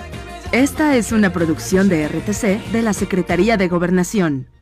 Esta 0.54 0.96
es 0.96 1.12
una 1.12 1.34
producción 1.34 1.90
de 1.90 2.08
RTC 2.08 2.72
de 2.72 2.82
la 2.82 2.94
Secretaría 2.94 3.58
de 3.58 3.68
Gobernación. 3.68 4.48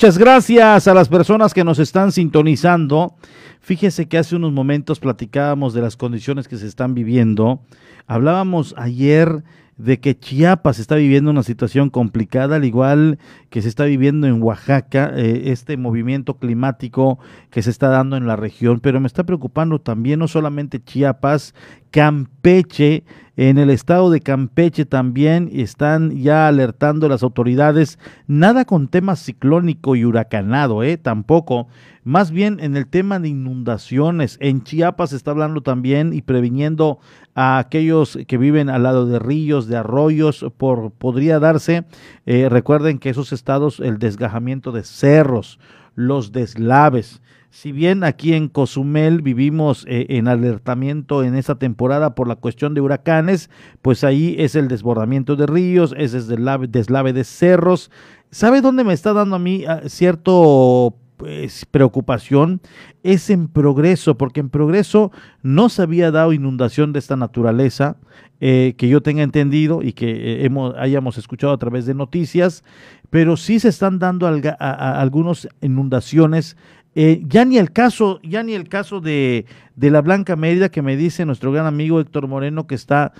Muchas 0.00 0.16
gracias 0.16 0.88
a 0.88 0.94
las 0.94 1.10
personas 1.10 1.52
que 1.52 1.62
nos 1.62 1.78
están 1.78 2.10
sintonizando. 2.10 3.16
Fíjese 3.60 4.08
que 4.08 4.16
hace 4.16 4.34
unos 4.34 4.50
momentos 4.50 4.98
platicábamos 4.98 5.74
de 5.74 5.82
las 5.82 5.98
condiciones 5.98 6.48
que 6.48 6.56
se 6.56 6.66
están 6.66 6.94
viviendo. 6.94 7.60
Hablábamos 8.06 8.74
ayer 8.78 9.44
de 9.84 9.98
que 9.98 10.18
Chiapas 10.18 10.78
está 10.78 10.96
viviendo 10.96 11.30
una 11.30 11.42
situación 11.42 11.90
complicada, 11.90 12.56
al 12.56 12.64
igual 12.64 13.18
que 13.48 13.62
se 13.62 13.68
está 13.68 13.84
viviendo 13.84 14.26
en 14.26 14.42
Oaxaca, 14.42 15.12
eh, 15.16 15.44
este 15.46 15.76
movimiento 15.76 16.36
climático 16.38 17.18
que 17.50 17.62
se 17.62 17.70
está 17.70 17.88
dando 17.88 18.16
en 18.16 18.26
la 18.26 18.36
región, 18.36 18.80
pero 18.80 19.00
me 19.00 19.06
está 19.06 19.24
preocupando 19.24 19.80
también 19.80 20.18
no 20.18 20.28
solamente 20.28 20.82
Chiapas, 20.82 21.54
Campeche, 21.90 23.04
en 23.36 23.56
el 23.56 23.70
estado 23.70 24.10
de 24.10 24.20
Campeche 24.20 24.84
también 24.84 25.48
están 25.52 26.10
ya 26.10 26.46
alertando 26.46 27.08
las 27.08 27.22
autoridades, 27.22 27.98
nada 28.26 28.66
con 28.66 28.88
tema 28.88 29.16
ciclónico 29.16 29.96
y 29.96 30.04
huracanado, 30.04 30.82
eh, 30.82 30.98
tampoco, 30.98 31.68
más 32.04 32.32
bien 32.32 32.58
en 32.60 32.76
el 32.76 32.86
tema 32.86 33.18
de 33.18 33.28
inundaciones. 33.28 34.36
En 34.40 34.62
Chiapas 34.62 35.10
se 35.10 35.16
está 35.16 35.30
hablando 35.30 35.62
también 35.62 36.12
y 36.12 36.20
previniendo 36.20 36.98
a 37.40 37.58
aquellos 37.58 38.18
que 38.28 38.36
viven 38.36 38.68
al 38.68 38.82
lado 38.82 39.06
de 39.06 39.18
ríos, 39.18 39.66
de 39.66 39.78
arroyos, 39.78 40.44
por 40.58 40.90
podría 40.90 41.38
darse, 41.38 41.84
eh, 42.26 42.50
recuerden 42.50 42.98
que 42.98 43.08
esos 43.08 43.32
estados, 43.32 43.80
el 43.80 43.98
desgajamiento 43.98 44.72
de 44.72 44.84
cerros, 44.84 45.58
los 45.94 46.32
deslaves, 46.32 47.22
si 47.48 47.72
bien 47.72 48.04
aquí 48.04 48.34
en 48.34 48.48
Cozumel 48.48 49.22
vivimos 49.22 49.86
eh, 49.88 50.06
en 50.10 50.28
alertamiento 50.28 51.24
en 51.24 51.34
esa 51.34 51.54
temporada 51.54 52.14
por 52.14 52.28
la 52.28 52.36
cuestión 52.36 52.74
de 52.74 52.82
huracanes, 52.82 53.48
pues 53.80 54.04
ahí 54.04 54.36
es 54.38 54.54
el 54.54 54.68
desbordamiento 54.68 55.34
de 55.34 55.46
ríos, 55.46 55.94
es 55.96 56.12
el 56.12 56.28
deslave, 56.28 56.68
deslave 56.68 57.14
de 57.14 57.24
cerros. 57.24 57.90
¿Sabe 58.30 58.60
dónde 58.60 58.84
me 58.84 58.92
está 58.92 59.14
dando 59.14 59.36
a 59.36 59.40
mí 59.40 59.64
ah, 59.66 59.80
cierto 59.86 60.94
pues, 61.20 61.66
preocupación 61.66 62.62
es 63.02 63.28
en 63.28 63.46
progreso, 63.46 64.16
porque 64.16 64.40
en 64.40 64.48
progreso 64.48 65.12
no 65.42 65.68
se 65.68 65.82
había 65.82 66.10
dado 66.10 66.32
inundación 66.32 66.94
de 66.94 66.98
esta 66.98 67.14
naturaleza, 67.14 67.98
eh, 68.40 68.72
que 68.78 68.88
yo 68.88 69.02
tenga 69.02 69.22
entendido 69.22 69.82
y 69.82 69.92
que 69.92 70.10
eh, 70.10 70.46
hemos, 70.46 70.74
hayamos 70.78 71.18
escuchado 71.18 71.52
a 71.52 71.58
través 71.58 71.84
de 71.84 71.92
noticias, 71.92 72.64
pero 73.10 73.36
sí 73.36 73.60
se 73.60 73.68
están 73.68 73.98
dando 73.98 74.26
algunas 74.26 75.46
inundaciones 75.60 76.56
eh, 76.94 77.22
ya 77.26 77.44
ni 77.44 77.58
el 77.58 77.70
caso, 77.70 78.18
ya 78.22 78.42
ni 78.42 78.54
el 78.54 78.70
caso 78.70 79.02
de, 79.02 79.44
de, 79.76 79.90
la 79.90 80.00
Blanca 80.00 80.36
Mérida 80.36 80.70
que 80.70 80.80
me 80.80 80.96
dice 80.96 81.26
nuestro 81.26 81.52
gran 81.52 81.66
amigo 81.66 82.00
Héctor 82.00 82.28
Moreno 82.28 82.66
que 82.66 82.74
está 82.74 83.12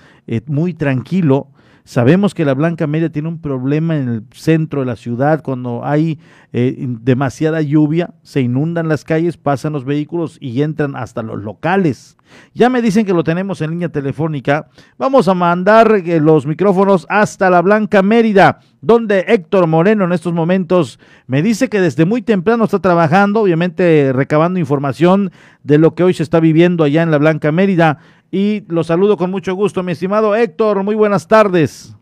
muy 0.47 0.73
tranquilo. 0.73 1.49
Sabemos 1.83 2.33
que 2.33 2.45
la 2.45 2.53
Blanca 2.53 2.87
Media 2.87 3.11
tiene 3.11 3.27
un 3.27 3.41
problema 3.41 3.97
en 3.97 4.09
el 4.09 4.23
centro 4.33 4.81
de 4.81 4.85
la 4.85 4.95
ciudad 4.95 5.41
cuando 5.41 5.83
hay 5.83 6.19
eh, 6.53 6.75
demasiada 6.87 7.61
lluvia, 7.61 8.13
se 8.23 8.41
inundan 8.41 8.87
las 8.87 9.03
calles, 9.03 9.37
pasan 9.37 9.73
los 9.73 9.85
vehículos 9.85 10.37
y 10.39 10.61
entran 10.61 10.95
hasta 10.95 11.23
los 11.23 11.41
locales. 11.41 12.17
Ya 12.53 12.69
me 12.69 12.81
dicen 12.81 13.05
que 13.05 13.13
lo 13.13 13.23
tenemos 13.23 13.61
en 13.61 13.71
línea 13.71 13.89
telefónica. 13.89 14.67
Vamos 14.97 15.27
a 15.27 15.33
mandar 15.33 16.01
eh, 16.05 16.19
los 16.19 16.45
micrófonos 16.45 17.05
hasta 17.09 17.49
la 17.49 17.61
Blanca 17.61 18.01
Mérida, 18.01 18.59
donde 18.81 19.25
Héctor 19.27 19.67
Moreno 19.67 20.05
en 20.05 20.13
estos 20.13 20.33
momentos 20.33 20.99
me 21.27 21.41
dice 21.41 21.69
que 21.69 21.81
desde 21.81 22.05
muy 22.05 22.21
temprano 22.21 22.65
está 22.65 22.79
trabajando, 22.79 23.41
obviamente 23.41 24.11
recabando 24.13 24.59
información 24.59 25.31
de 25.63 25.77
lo 25.77 25.95
que 25.95 26.03
hoy 26.03 26.13
se 26.13 26.23
está 26.23 26.39
viviendo 26.39 26.83
allá 26.83 27.03
en 27.03 27.11
la 27.11 27.17
Blanca 27.17 27.51
Mérida 27.51 27.99
y 28.31 28.63
lo 28.69 28.83
saludo 28.83 29.17
con 29.17 29.29
mucho 29.29 29.53
gusto, 29.53 29.83
mi 29.83 29.91
estimado 29.91 30.35
Héctor. 30.35 30.83
Muy 30.83 30.95
buenas 30.95 31.27
tardes. 31.27 31.95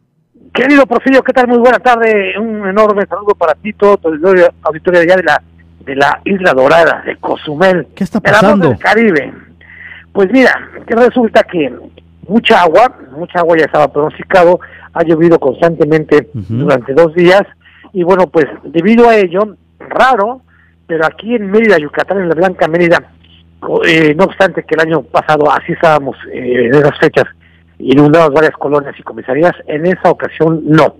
Querido 0.54 0.86
Porfirio, 0.86 1.24
¿qué 1.24 1.34
tal? 1.34 1.48
Muy 1.48 1.58
buena 1.58 1.80
tarde. 1.80 2.38
Un 2.39 2.68
enorme 2.68 3.06
saludo 3.08 3.34
para 3.36 3.54
ti, 3.56 3.74
todo 3.74 3.98
tu 3.98 4.10
auditorio 4.10 5.02
allá 5.02 5.15
de 5.15 5.24
la, 5.24 5.42
de 5.86 5.96
la 5.96 6.22
Isla 6.26 6.54
Dorada, 6.54 7.04
de 7.06 7.18
Cozumel. 7.18 7.88
¿Qué 7.96 8.04
está 8.04 8.20
pasando? 8.20 8.70
del 8.70 8.78
Caribe. 8.78 9.34
Pues 10.13 10.32
mira, 10.32 10.52
que 10.88 10.96
resulta 10.96 11.44
que 11.44 11.74
mucha 12.28 12.62
agua, 12.62 12.96
mucha 13.15 13.39
agua 13.39 13.58
ya 13.58 13.65
estaba 13.65 13.92
pronosticado, 13.92 14.60
ha 14.94 15.04
llovido 15.04 15.39
constantemente 15.39 16.30
durante 16.34 16.94
dos 16.94 17.13
días, 17.13 17.44
y 17.94 18.04
bueno, 18.04 18.28
pues 18.28 18.46
debido 18.63 19.10
a 19.10 19.15
ello, 19.18 19.56
raro, 19.80 20.42
pero 20.88 21.06
aquí 21.06 21.36
en 21.36 21.50
Mérida, 21.50 21.78
Yucatán, 21.78 22.20
en 22.20 22.30
la 22.30 22.36
Blanca 22.36 22.68
Mérida, 22.68 23.12
eh, 23.86 24.13
no 24.15 24.26
obstante 24.26 24.63
que 24.63 24.76
el 24.76 24.82
año 24.82 25.02
pasado 25.04 25.52
así 25.52 25.74
estábamos 25.74 26.15
eh, 26.34 26.65
en 26.65 26.76
esas 26.76 26.98
fechas 26.98 27.26
inundadas 27.78 28.32
varias 28.32 28.54
colonias 28.54 28.98
y 28.98 29.04
comisarías, 29.04 29.54
en 29.67 29.86
esa 29.86 30.10
ocasión 30.10 30.62
no. 30.65 30.95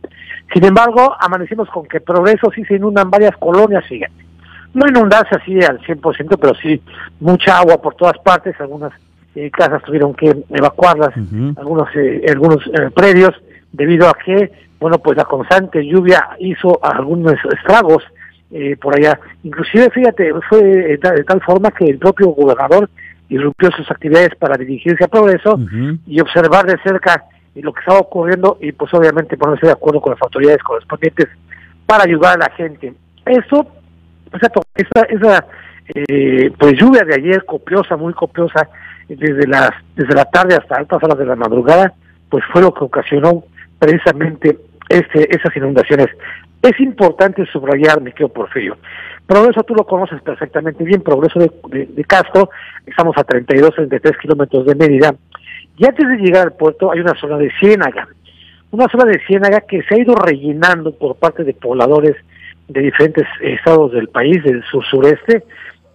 Sin 0.54 0.66
embargo, 0.66 1.16
amanecimos 1.20 1.70
con 1.70 1.86
que 1.86 2.00
Progreso 2.00 2.52
sí 2.54 2.64
se 2.66 2.76
inundan 2.76 3.10
varias 3.10 3.36
colonias, 3.38 3.86
fíjate. 3.86 4.14
No 4.74 4.88
inundarse 4.88 5.36
así 5.36 5.60
al 5.62 5.80
100%, 5.80 6.38
pero 6.40 6.54
sí 6.56 6.82
mucha 7.20 7.58
agua 7.58 7.82
por 7.82 7.96
todas 7.96 8.18
partes, 8.20 8.60
algunas 8.60 8.94
eh, 9.36 9.50
casas 9.52 9.84
tuvieron 9.84 10.14
que 10.14 10.44
evacuarlas, 10.50 11.10
algunos 11.58 11.90
algunos 12.30 12.64
predios, 12.94 13.34
debido 13.72 14.08
a 14.08 14.14
que, 14.14 14.52
bueno, 14.80 15.00
pues 15.00 15.18
la 15.18 15.26
constante 15.26 15.86
lluvia 15.86 16.30
hizo 16.40 16.80
algunos 16.84 17.34
estragos 17.58 18.04
eh, 18.52 18.76
por 18.78 18.96
allá. 18.98 19.20
Inclusive, 19.44 19.90
fíjate, 19.92 20.32
fue 20.50 20.64
de 20.64 20.98
tal, 20.98 21.42
forma 21.42 21.72
que 21.72 21.86
el 21.86 22.00
propio 22.00 22.28
gobernador 22.30 22.90
irrumpió 23.30 23.70
sus 23.72 23.90
actividades 23.92 24.36
para 24.36 24.58
dirigirse 24.58 25.04
a 25.04 25.08
Progreso 25.08 25.60
y 26.08 26.20
observar 26.20 26.66
de 26.66 26.78
cerca 26.84 27.26
lo 27.62 27.74
que 27.74 27.80
estaba 27.80 28.00
ocurriendo 28.00 28.58
y 28.62 28.72
pues 28.72 28.94
obviamente 28.94 29.38
ponerse 29.38 29.66
de 29.66 29.74
acuerdo 29.74 30.02
con 30.02 30.14
las 30.14 30.22
autoridades 30.22 30.64
correspondientes 30.64 31.28
para 31.86 32.04
ayudar 32.04 32.36
a 32.36 32.48
la 32.48 32.56
gente. 32.56 32.94
Eso, 33.26 33.68
esa, 34.34 35.02
esa 35.10 35.46
eh, 35.96 36.52
pues 36.58 36.74
lluvia 36.80 37.04
de 37.04 37.16
ayer 37.16 37.46
copiosa, 37.46 37.98
muy 37.98 38.14
copiosa, 38.14 38.70
desde 39.08 39.48
las 39.48 39.72
desde 39.96 40.14
la 40.14 40.26
tarde 40.26 40.56
hasta 40.56 40.76
altas 40.76 41.04
horas 41.04 41.18
de 41.18 41.26
la 41.26 41.36
madrugada, 41.36 41.94
pues 42.30 42.44
fue 42.52 42.62
lo 42.62 42.74
que 42.74 42.84
ocasionó 42.84 43.44
precisamente 43.80 44.60
este, 44.88 45.36
esas 45.36 45.56
inundaciones. 45.56 46.08
Es 46.62 46.80
importante 46.80 47.46
subrayar, 47.46 48.02
mi 48.02 48.12
querido 48.12 48.30
Porfirio. 48.30 48.78
Progreso 49.26 49.64
tú 49.64 49.76
lo 49.76 49.86
conoces 49.86 50.22
perfectamente 50.22 50.84
bien, 50.84 51.02
Progreso 51.02 51.40
de, 51.40 51.86
de, 51.86 52.04
Castro, 52.04 52.50
estamos 52.86 53.16
a 53.18 53.24
32, 53.24 53.76
33 53.76 54.18
kilómetros 54.18 54.66
de 54.66 54.76
Mérida. 54.76 55.16
Y 55.78 55.86
antes 55.86 56.08
de 56.08 56.18
llegar 56.18 56.48
al 56.48 56.54
puerto 56.54 56.92
hay 56.92 57.00
una 57.00 57.16
zona 57.16 57.38
de 57.38 57.52
ciénaga, 57.60 58.08
una 58.72 58.88
zona 58.90 59.06
de 59.06 59.20
ciénaga 59.26 59.62
que 59.62 59.84
se 59.84 59.96
ha 59.96 60.00
ido 60.00 60.16
rellenando 60.16 60.92
por 60.92 61.16
parte 61.16 61.44
de 61.44 61.54
pobladores 61.54 62.16
de 62.68 62.82
diferentes 62.82 63.26
estados 63.42 63.94
del 63.94 64.10
país, 64.10 64.44
del 64.44 64.64
sur-sureste, 64.66 65.44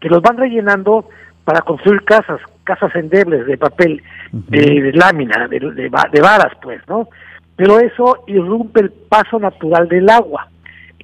que 0.00 0.08
los 0.08 0.22
van 0.22 0.38
rellenando 0.38 1.08
para 1.44 1.60
construir 1.60 2.02
casas, 2.04 2.40
casas 2.64 2.94
endebles 2.96 3.46
de 3.46 3.58
papel, 3.58 4.02
de, 4.32 4.92
lámina, 4.94 5.46
de, 5.46 5.60
de, 5.60 6.20
varas, 6.20 6.52
pues, 6.62 6.80
¿no? 6.88 7.08
Pero 7.56 7.78
eso 7.78 8.24
irrumpe 8.26 8.80
el 8.80 8.90
paso 8.90 9.38
natural 9.38 9.88
del 9.88 10.08
agua. 10.08 10.48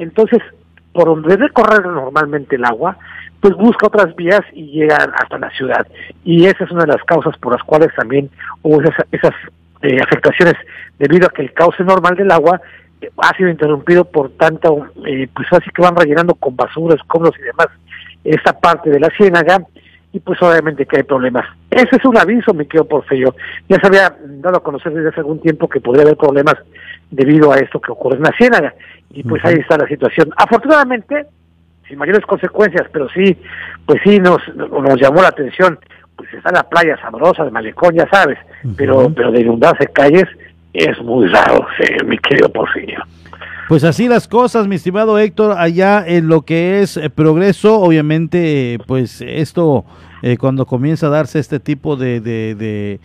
Entonces, 0.01 0.41
por 0.93 1.05
donde 1.05 1.37
debe 1.37 1.51
correr 1.51 1.85
normalmente 1.87 2.57
el 2.57 2.65
agua, 2.65 2.97
pues 3.41 3.55
busca 3.55 3.87
otras 3.87 4.15
vías 4.17 4.41
y 4.53 4.67
llega 4.73 4.97
hasta 4.97 5.39
la 5.39 5.51
ciudad. 5.51 5.87
Y 6.25 6.47
esa 6.47 6.65
es 6.65 6.71
una 6.71 6.83
de 6.83 6.93
las 6.93 7.05
causas 7.05 7.37
por 7.39 7.53
las 7.53 7.63
cuales 7.63 7.89
también 7.95 8.31
hubo 8.63 8.81
esas, 8.83 8.97
esas 9.13 9.35
eh, 9.83 9.99
afectaciones 10.03 10.55
debido 10.99 11.27
a 11.27 11.31
que 11.31 11.43
el 11.43 11.53
cauce 11.53 11.85
normal 11.85 12.17
del 12.17 12.31
agua 12.31 12.61
eh, 13.01 13.11
ha 13.19 13.37
sido 13.37 13.49
interrumpido 13.49 14.05
por 14.05 14.31
tanto, 14.33 14.87
eh, 15.07 15.29
pues 15.35 15.47
así 15.53 15.71
que 15.71 15.83
van 15.83 15.97
rellenando 15.97 16.35
con 16.35 16.57
basura, 16.57 16.97
escombros 16.97 17.35
y 17.39 17.43
demás 17.43 17.69
esta 18.25 18.59
parte 18.59 18.91
de 18.91 19.01
la 19.01 19.09
ciénaga 19.17 19.63
y 20.13 20.21
pues 20.21 20.41
obviamente 20.43 20.87
que 20.87 20.99
hay 20.99 21.03
problemas. 21.05 21.47
Ese 21.71 21.97
es 21.97 22.05
un 22.05 22.19
aviso, 22.19 22.53
me 22.53 22.67
quedo 22.67 22.85
por 22.85 23.05
feo. 23.05 23.35
Ya 23.69 23.79
se 23.81 23.87
había 23.87 24.15
dado 24.21 24.57
a 24.57 24.63
conocer 24.63 24.93
desde 24.93 25.11
hace 25.11 25.21
algún 25.21 25.41
tiempo 25.41 25.69
que 25.69 25.81
podría 25.81 26.03
haber 26.03 26.17
problemas 26.17 26.57
debido 27.11 27.53
a 27.53 27.57
esto 27.57 27.81
que 27.81 27.92
ocurre 27.92 28.16
en 28.16 28.23
la 28.23 28.33
ciénaga. 28.37 28.75
Y 29.11 29.23
pues 29.25 29.44
ahí 29.44 29.55
está 29.55 29.77
la 29.77 29.88
situación. 29.88 30.31
Afortunadamente, 30.37 31.27
sin 31.88 31.99
mayores 31.99 32.25
consecuencias, 32.25 32.87
pero 32.92 33.09
sí, 33.11 33.37
pues 33.85 34.01
sí 34.05 34.18
nos, 34.20 34.40
nos 34.55 35.01
llamó 35.01 35.23
la 35.23 35.29
atención. 35.29 35.79
Pues 36.16 36.33
está 36.35 36.53
la 36.53 36.62
playa 36.62 36.96
sabrosa 37.01 37.44
de 37.44 37.51
Malecón, 37.51 37.94
ya 37.94 38.09
sabes, 38.09 38.38
pero, 38.77 39.11
pero 39.14 39.33
de 39.33 39.40
inundarse 39.40 39.87
calles 39.87 40.27
es 40.73 41.01
muy 41.03 41.27
raro, 41.29 41.66
mi 42.07 42.18
querido 42.18 42.49
Porfirio. 42.51 43.03
Pues 43.68 43.85
así 43.85 44.09
las 44.09 44.27
cosas, 44.27 44.66
mi 44.66 44.77
estimado 44.77 45.18
Héctor, 45.18 45.55
allá 45.57 46.05
en 46.05 46.27
lo 46.27 46.42
que 46.42 46.81
es 46.81 46.96
eh, 46.96 47.09
progreso, 47.09 47.79
obviamente, 47.79 48.79
pues 48.87 49.20
esto, 49.20 49.85
eh, 50.23 50.37
cuando 50.38 50.66
comienza 50.66 51.07
a 51.07 51.11
darse 51.11 51.38
este 51.38 51.61
tipo 51.61 51.94
de, 51.94 52.20
de, 52.20 52.57
de, 52.57 53.01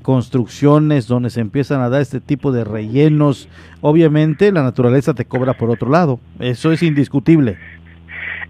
construcciones 0.00 1.06
donde 1.06 1.30
se 1.30 1.40
empiezan 1.40 1.80
a 1.80 1.88
dar 1.88 2.00
este 2.00 2.20
tipo 2.20 2.52
de 2.52 2.64
rellenos, 2.64 3.48
obviamente 3.80 4.52
la 4.52 4.62
naturaleza 4.62 5.14
te 5.14 5.24
cobra 5.24 5.54
por 5.54 5.70
otro 5.70 5.90
lado, 5.90 6.20
eso 6.38 6.72
es 6.72 6.82
indiscutible. 6.82 7.58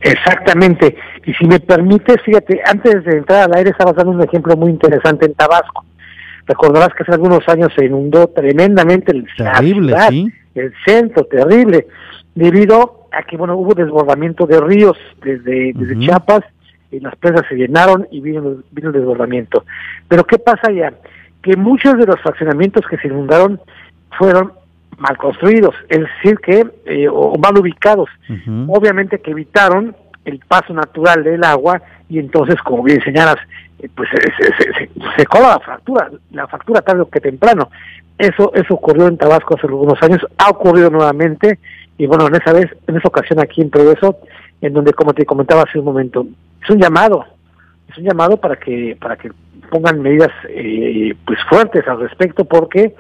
Exactamente, 0.00 0.96
y 1.26 1.34
si 1.34 1.46
me 1.46 1.60
permite, 1.60 2.18
fíjate, 2.18 2.60
antes 2.64 3.04
de 3.04 3.18
entrar 3.18 3.50
al 3.50 3.58
aire 3.58 3.70
estabas 3.70 3.94
dando 3.94 4.12
un 4.12 4.22
ejemplo 4.22 4.56
muy 4.56 4.70
interesante 4.70 5.26
en 5.26 5.34
Tabasco. 5.34 5.84
Recordarás 6.46 6.88
que 6.96 7.02
hace 7.02 7.12
algunos 7.12 7.46
años 7.48 7.70
se 7.76 7.84
inundó 7.84 8.26
tremendamente 8.28 9.12
el 9.12 9.26
Terrible, 9.36 9.94
sí 10.08 10.32
el 10.54 10.72
centro 10.84 11.24
terrible, 11.24 11.86
debido 12.34 13.06
a 13.12 13.22
que, 13.22 13.36
bueno, 13.36 13.56
hubo 13.56 13.74
desbordamiento 13.74 14.46
de 14.46 14.60
ríos 14.60 14.96
desde, 15.22 15.72
desde 15.74 15.98
Chiapas, 15.98 16.42
y 16.92 17.00
las 17.00 17.14
presas 17.16 17.42
se 17.48 17.54
llenaron 17.54 18.08
y 18.10 18.20
vino, 18.20 18.56
vino 18.72 18.88
el 18.88 18.94
desbordamiento. 18.94 19.64
Pero 20.08 20.24
¿qué 20.24 20.38
pasa 20.38 20.72
ya? 20.72 20.92
Que 21.42 21.56
muchos 21.56 21.96
de 21.98 22.06
los 22.06 22.20
fraccionamientos 22.20 22.86
que 22.86 22.98
se 22.98 23.08
inundaron 23.08 23.60
fueron 24.18 24.52
mal 24.98 25.16
construidos, 25.16 25.74
es 25.88 26.00
decir, 26.00 26.38
que 26.40 26.66
eh, 26.84 27.08
o 27.08 27.34
mal 27.38 27.56
ubicados. 27.56 28.10
Obviamente 28.68 29.20
que 29.20 29.30
evitaron 29.30 29.96
el 30.26 30.38
paso 30.40 30.74
natural 30.74 31.24
del 31.24 31.42
agua 31.42 31.80
y 32.08 32.18
entonces, 32.18 32.56
como 32.62 32.82
bien 32.82 33.02
señalas, 33.02 33.36
eh, 33.78 33.88
pues 33.94 34.08
se, 34.10 34.20
se, 34.20 34.72
se, 34.74 34.90
se 35.16 35.26
cola 35.26 35.48
la 35.48 35.60
fractura, 35.60 36.10
la 36.32 36.46
fractura 36.46 36.82
tarde 36.82 37.00
o 37.00 37.08
que 37.08 37.20
temprano. 37.20 37.70
Eso, 38.18 38.52
eso 38.54 38.74
ocurrió 38.74 39.06
en 39.08 39.16
Tabasco 39.16 39.54
hace 39.56 39.66
algunos 39.66 40.00
años, 40.02 40.20
ha 40.36 40.50
ocurrido 40.50 40.90
nuevamente 40.90 41.58
y 41.96 42.06
bueno, 42.06 42.26
en 42.26 42.34
esa 42.34 42.52
vez, 42.52 42.66
en 42.86 42.96
esa 42.96 43.08
ocasión 43.08 43.40
aquí 43.40 43.62
en 43.62 43.70
Progreso, 43.70 44.18
en 44.60 44.74
donde 44.74 44.92
como 44.92 45.14
te 45.14 45.24
comentaba 45.24 45.62
hace 45.62 45.78
un 45.78 45.86
momento, 45.86 46.26
es 46.62 46.68
un 46.68 46.78
llamado, 46.78 47.24
es 47.90 47.98
un 47.98 48.04
llamado 48.04 48.36
para 48.36 48.56
que 48.56 48.96
para 49.00 49.16
que 49.16 49.30
pongan 49.70 50.02
medidas 50.02 50.30
eh, 50.48 51.14
pues 51.26 51.38
fuertes 51.48 51.86
al 51.86 52.00
respecto 52.00 52.44
porque 52.44 52.94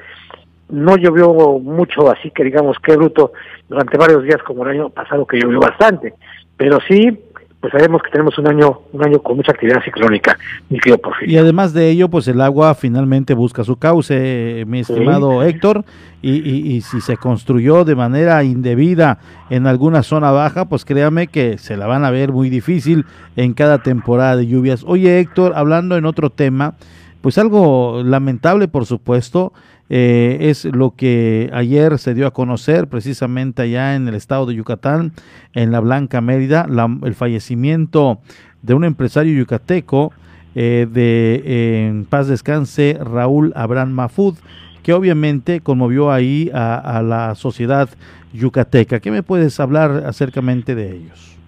no 0.68 0.96
llovió 0.96 1.32
mucho, 1.58 2.10
así 2.10 2.30
que 2.30 2.44
digamos 2.44 2.76
que 2.78 2.96
bruto 2.96 3.32
durante 3.68 3.98
varios 3.98 4.22
días 4.22 4.42
como 4.44 4.64
el 4.64 4.78
año 4.78 4.90
pasado 4.90 5.26
que 5.26 5.38
llovió 5.38 5.58
bastante, 5.58 6.14
pero 6.56 6.78
sí 6.86 7.18
pues 7.60 7.72
sabemos 7.72 8.02
que 8.02 8.10
tenemos 8.10 8.38
un 8.38 8.48
año 8.48 8.80
un 8.92 9.04
año 9.04 9.20
con 9.20 9.36
mucha 9.36 9.52
actividad 9.52 9.82
ciclónica, 9.84 10.38
mi 10.70 10.78
querido 10.78 10.98
Porfirio. 10.98 11.34
Y 11.34 11.38
además 11.38 11.74
de 11.74 11.90
ello, 11.90 12.08
pues 12.08 12.26
el 12.28 12.40
agua 12.40 12.74
finalmente 12.74 13.34
busca 13.34 13.64
su 13.64 13.76
cauce, 13.76 14.64
mi 14.66 14.80
estimado 14.80 15.42
Héctor, 15.42 15.84
y, 16.22 16.36
y, 16.36 16.74
y, 16.74 16.80
si 16.80 17.00
se 17.00 17.16
construyó 17.16 17.84
de 17.84 17.94
manera 17.94 18.42
indebida 18.44 19.18
en 19.50 19.66
alguna 19.66 20.02
zona 20.02 20.30
baja, 20.30 20.66
pues 20.66 20.84
créame 20.84 21.26
que 21.26 21.58
se 21.58 21.76
la 21.76 21.86
van 21.86 22.04
a 22.04 22.10
ver 22.10 22.32
muy 22.32 22.50
difícil 22.50 23.04
en 23.36 23.52
cada 23.52 23.82
temporada 23.82 24.36
de 24.36 24.46
lluvias. 24.46 24.84
Oye 24.86 25.20
Héctor, 25.20 25.52
hablando 25.54 25.96
en 25.96 26.06
otro 26.06 26.30
tema, 26.30 26.74
pues 27.20 27.36
algo 27.36 28.02
lamentable 28.02 28.68
por 28.68 28.86
supuesto, 28.86 29.52
eh, 29.90 30.38
es 30.40 30.64
lo 30.64 30.94
que 30.94 31.50
ayer 31.52 31.98
se 31.98 32.14
dio 32.14 32.28
a 32.28 32.30
conocer 32.30 32.86
precisamente 32.86 33.62
allá 33.62 33.96
en 33.96 34.06
el 34.06 34.14
estado 34.14 34.46
de 34.46 34.54
Yucatán, 34.54 35.12
en 35.52 35.72
la 35.72 35.80
Blanca 35.80 36.20
Mérida, 36.20 36.66
la, 36.68 36.88
el 37.02 37.14
fallecimiento 37.14 38.20
de 38.62 38.74
un 38.74 38.84
empresario 38.84 39.36
yucateco 39.36 40.12
eh, 40.54 40.86
de 40.90 41.42
eh, 41.44 41.86
en 41.88 42.04
paz 42.04 42.28
descanse 42.28 42.98
Raúl 43.00 43.52
Abraham 43.56 43.90
Mafud, 43.90 44.36
que 44.82 44.92
obviamente 44.92 45.60
conmovió 45.60 46.10
ahí 46.10 46.50
a, 46.54 46.76
a, 46.98 47.02
la 47.02 47.34
sociedad 47.34 47.88
yucateca. 48.32 49.00
¿Qué 49.00 49.10
me 49.10 49.22
puedes 49.22 49.58
hablar 49.60 50.04
acercamente 50.06 50.74
de 50.74 50.92
ellos? 50.92 51.38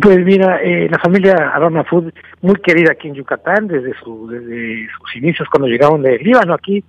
Pues 0.00 0.24
mira, 0.24 0.62
eh, 0.62 0.88
la 0.90 0.98
familia 0.98 1.52
Abraham 1.54 1.74
Mafud, 1.74 2.12
muy 2.40 2.56
querida 2.56 2.92
aquí 2.92 3.08
en 3.08 3.14
Yucatán, 3.14 3.68
desde, 3.68 3.92
su, 4.02 4.26
desde 4.28 4.88
sus 4.96 5.16
inicios 5.16 5.48
cuando 5.50 5.68
llegaron 5.68 6.02
de 6.02 6.18
Líbano 6.18 6.54
aquí, 6.54 6.82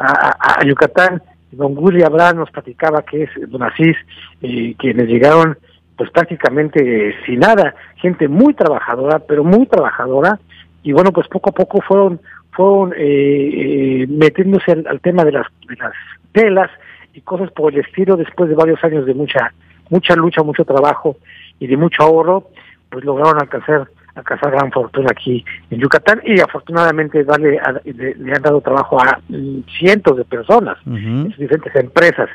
a, 0.00 0.60
a, 0.60 0.64
Yucatán. 0.64 1.22
Don 1.52 1.76
Willy 1.76 2.02
Abraham 2.02 2.38
nos 2.38 2.50
platicaba 2.50 3.02
que 3.02 3.24
es 3.24 3.30
Don 3.48 3.62
Asís, 3.62 3.96
eh, 4.40 4.74
quienes 4.78 5.08
llegaron 5.08 5.58
pues 5.96 6.10
prácticamente 6.10 7.08
eh, 7.10 7.14
sin 7.26 7.40
nada, 7.40 7.74
gente 7.96 8.28
muy 8.28 8.54
trabajadora, 8.54 9.18
pero 9.18 9.44
muy 9.44 9.66
trabajadora, 9.66 10.38
y 10.82 10.92
bueno, 10.92 11.12
pues 11.12 11.28
poco 11.28 11.50
a 11.50 11.52
poco 11.52 11.80
fueron 11.82 12.20
fueron 12.52 12.94
eh, 12.96 14.06
metiéndose 14.08 14.72
al, 14.72 14.86
al, 14.88 15.00
tema 15.00 15.24
de 15.24 15.32
las, 15.32 15.46
de 15.68 15.76
las 15.76 15.92
telas 16.32 16.70
y 17.12 17.20
cosas 17.20 17.50
por 17.52 17.72
el 17.72 17.80
estilo. 17.80 18.16
Después 18.16 18.48
de 18.48 18.56
varios 18.56 18.82
años 18.82 19.04
de 19.06 19.14
mucha 19.14 19.52
mucha 19.90 20.14
lucha, 20.14 20.42
mucho 20.42 20.64
trabajo 20.64 21.16
y 21.58 21.66
de 21.66 21.76
mucho 21.76 22.02
ahorro, 22.02 22.48
pues 22.88 23.04
lograron 23.04 23.40
alcanzar 23.40 23.88
a 24.14 24.22
cazar 24.22 24.50
gran 24.52 24.70
fortuna 24.70 25.08
aquí 25.10 25.44
en 25.70 25.80
Yucatán 25.80 26.20
y 26.24 26.40
afortunadamente 26.40 27.24
darle 27.24 27.58
a, 27.58 27.72
le, 27.84 28.14
le, 28.14 28.32
han 28.32 28.42
dado 28.42 28.60
trabajo 28.60 29.00
a 29.00 29.20
cientos 29.78 30.16
de 30.16 30.24
personas 30.24 30.76
uh 30.86 30.90
-huh. 30.90 31.24
en 31.26 31.30
sus 31.30 31.38
diferentes 31.38 31.74
empresas. 31.76 32.28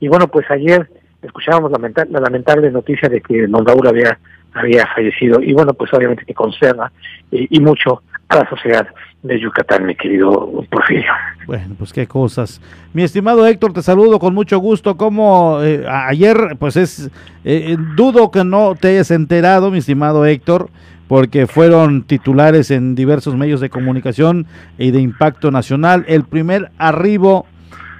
Y 0.00 0.08
bueno, 0.08 0.28
pues 0.28 0.50
ayer 0.50 0.88
escuchábamos 1.22 1.70
lamenta 1.70 2.04
la 2.10 2.20
lamentable 2.20 2.70
noticia 2.70 3.08
de 3.08 3.20
que 3.20 3.46
don 3.46 3.64
Raúl 3.64 3.86
había, 3.86 4.18
había 4.54 4.86
fallecido 4.94 5.40
y 5.40 5.52
bueno, 5.52 5.72
pues 5.74 5.92
obviamente 5.94 6.24
que 6.24 6.34
conserva 6.34 6.90
eh, 7.30 7.46
y 7.48 7.60
mucho 7.60 8.02
a 8.28 8.36
la 8.36 8.48
sociedad 8.48 8.86
de 9.22 9.38
Yucatán, 9.38 9.86
mi 9.86 9.94
querido 9.94 10.64
Porfirio. 10.68 11.12
Bueno, 11.46 11.76
pues 11.78 11.92
qué 11.92 12.06
cosas. 12.06 12.60
Mi 12.92 13.02
estimado 13.02 13.46
Héctor, 13.46 13.72
te 13.72 13.82
saludo 13.82 14.18
con 14.18 14.34
mucho 14.34 14.58
gusto. 14.58 14.96
Como 14.96 15.60
eh, 15.62 15.84
ayer, 15.88 16.56
pues 16.58 16.76
es, 16.76 17.10
eh, 17.44 17.76
dudo 17.94 18.30
que 18.30 18.42
no 18.42 18.74
te 18.74 18.88
hayas 18.88 19.10
enterado, 19.12 19.70
mi 19.70 19.78
estimado 19.78 20.24
Héctor, 20.26 20.70
porque 21.12 21.46
fueron 21.46 22.04
titulares 22.04 22.70
en 22.70 22.94
diversos 22.94 23.36
medios 23.36 23.60
de 23.60 23.68
comunicación 23.68 24.46
y 24.78 24.92
de 24.92 25.02
impacto 25.02 25.50
nacional. 25.50 26.06
El 26.08 26.24
primer 26.24 26.70
arribo 26.78 27.44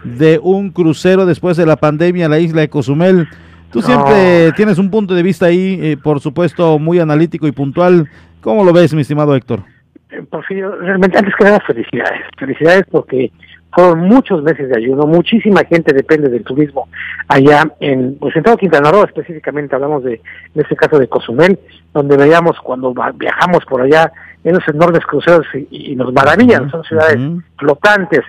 de 0.03 0.41
un 0.43 0.71
crucero 0.71 1.27
después 1.27 1.59
de 1.59 1.67
la 1.67 1.77
pandemia 1.77 2.25
a 2.25 2.29
la 2.31 2.39
isla 2.39 2.63
de 2.63 2.71
Cozumel. 2.71 3.29
Tú 3.71 3.83
siempre 3.83 4.53
tienes 4.53 4.79
un 4.79 4.91
punto 4.91 5.15
de 5.15 5.23
vista 5.23 5.45
ahí, 5.45 5.79
eh, 5.83 5.99
por 6.03 6.21
supuesto, 6.21 6.79
muy 6.79 7.01
analítico 7.01 7.47
y 7.47 7.53
puntual. 7.53 8.09
¿Cómo 8.41 8.65
lo 8.65 8.73
ves, 8.73 8.95
mi 8.95 9.03
estimado 9.03 9.37
Héctor? 9.37 9.61
Eh, 10.09 10.23
Porfirio, 10.31 10.75
realmente 10.77 11.19
antes 11.19 11.35
que 11.39 11.45
nada 11.45 11.61
felicidades. 11.67 12.23
Felicidades 12.39 12.85
porque 12.91 13.31
fueron 13.73 14.01
muchos 14.01 14.43
meses 14.43 14.69
de 14.69 14.77
ayuno, 14.77 15.07
muchísima 15.07 15.65
gente 15.65 15.95
depende 15.95 16.29
del 16.29 16.45
turismo 16.45 16.89
allá 17.29 17.73
en, 17.81 18.17
pues 18.19 18.37
en 18.37 18.43
todo 18.43 18.57
Quintana 18.57 18.91
Roo, 18.91 19.05
específicamente 19.05 19.75
hablamos 19.75 20.05
de, 20.05 20.15
en 20.55 20.61
este 20.61 20.77
caso 20.77 20.99
de 20.99 21.09
Cozumel, 21.09 21.59
donde 21.95 22.17
veíamos 22.17 22.59
cuando 22.61 22.95
viajamos 23.15 23.65
por 23.65 23.81
allá 23.81 24.13
en 24.45 24.55
los 24.55 24.69
enormes 24.69 25.05
cruceros 25.07 25.47
y, 25.55 25.93
y 25.93 25.97
nos 25.97 26.13
maravillan, 26.13 26.65
uh 26.65 26.67
-huh, 26.67 26.71
son 26.71 26.85
ciudades 26.85 27.17
uh 27.17 27.21
-huh. 27.21 27.43
flotantes. 27.59 28.21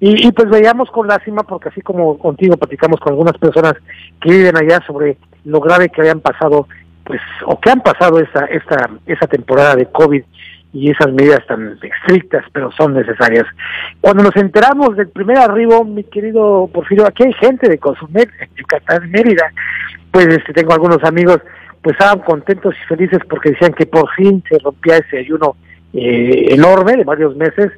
Y, 0.00 0.26
y, 0.26 0.32
pues 0.32 0.48
veíamos 0.48 0.90
con 0.90 1.06
lástima, 1.06 1.42
porque 1.42 1.68
así 1.68 1.82
como 1.82 2.18
contigo 2.18 2.56
platicamos 2.56 2.98
con 3.00 3.12
algunas 3.12 3.36
personas 3.36 3.74
que 4.20 4.30
viven 4.30 4.56
allá 4.56 4.80
sobre 4.86 5.18
lo 5.44 5.60
grave 5.60 5.90
que 5.90 6.00
habían 6.00 6.20
pasado, 6.20 6.66
pues, 7.04 7.20
o 7.44 7.60
que 7.60 7.70
han 7.70 7.82
pasado 7.82 8.18
esta, 8.18 8.46
esta, 8.46 8.90
esa 9.06 9.26
temporada 9.26 9.76
de 9.76 9.86
COVID 9.86 10.22
y 10.72 10.90
esas 10.90 11.12
medidas 11.12 11.44
tan 11.46 11.78
estrictas, 11.82 12.44
pero 12.52 12.70
son 12.72 12.94
necesarias. 12.94 13.44
Cuando 14.00 14.22
nos 14.22 14.36
enteramos 14.36 14.96
del 14.96 15.08
primer 15.08 15.38
arribo, 15.38 15.84
mi 15.84 16.04
querido 16.04 16.70
Porfirio, 16.72 17.06
aquí 17.06 17.24
hay 17.24 17.32
gente 17.34 17.68
de 17.68 17.78
Cozumel, 17.78 18.30
en 18.38 18.48
Yucatán, 18.54 19.10
Mérida, 19.10 19.52
pues 20.10 20.26
este, 20.28 20.52
tengo 20.52 20.72
algunos 20.72 21.02
amigos, 21.04 21.40
pues 21.82 21.94
estaban 21.94 22.20
contentos 22.20 22.74
y 22.74 22.86
felices 22.86 23.20
porque 23.28 23.50
decían 23.50 23.72
que 23.72 23.86
por 23.86 24.08
fin 24.14 24.42
se 24.48 24.58
rompía 24.58 24.98
ese 24.98 25.18
ayuno 25.18 25.56
eh, 25.92 26.46
enorme 26.50 26.96
de 26.96 27.04
varios 27.04 27.34
meses 27.36 27.72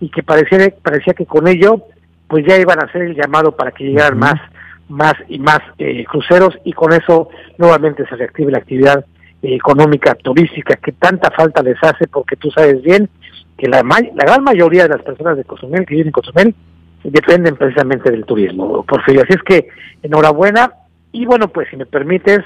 y 0.00 0.08
que 0.08 0.22
parecía, 0.22 0.72
parecía 0.82 1.12
que 1.12 1.26
con 1.26 1.48
ello 1.48 1.84
pues 2.28 2.44
ya 2.46 2.56
iban 2.56 2.80
a 2.80 2.86
hacer 2.86 3.02
el 3.02 3.14
llamado 3.14 3.52
para 3.52 3.72
que 3.72 3.84
llegaran 3.84 4.18
más, 4.18 4.40
más 4.88 5.14
y 5.28 5.38
más 5.38 5.60
eh, 5.78 6.04
cruceros 6.04 6.56
y 6.64 6.72
con 6.72 6.92
eso 6.92 7.28
nuevamente 7.56 8.06
se 8.06 8.16
reactive 8.16 8.52
la 8.52 8.58
actividad 8.58 9.04
económica 9.42 10.14
turística 10.14 10.76
que 10.76 10.92
tanta 10.92 11.30
falta 11.30 11.62
les 11.62 11.76
hace 11.82 12.06
porque 12.08 12.36
tú 12.36 12.50
sabes 12.50 12.82
bien 12.82 13.08
que 13.56 13.68
la, 13.68 13.82
la 13.82 14.24
gran 14.24 14.42
mayoría 14.42 14.84
de 14.84 14.90
las 14.90 15.02
personas 15.02 15.36
de 15.36 15.44
Cozumel 15.44 15.86
que 15.86 15.94
viven 15.94 16.08
en 16.08 16.12
Cozumel 16.12 16.54
dependen 17.04 17.56
precisamente 17.56 18.10
del 18.10 18.24
turismo, 18.24 18.84
Porfirio. 18.84 19.22
Así 19.22 19.34
es 19.34 19.42
que 19.42 19.68
enhorabuena 20.02 20.72
y 21.12 21.24
bueno, 21.26 21.48
pues 21.48 21.68
si 21.70 21.76
me 21.76 21.86
permites 21.86 22.40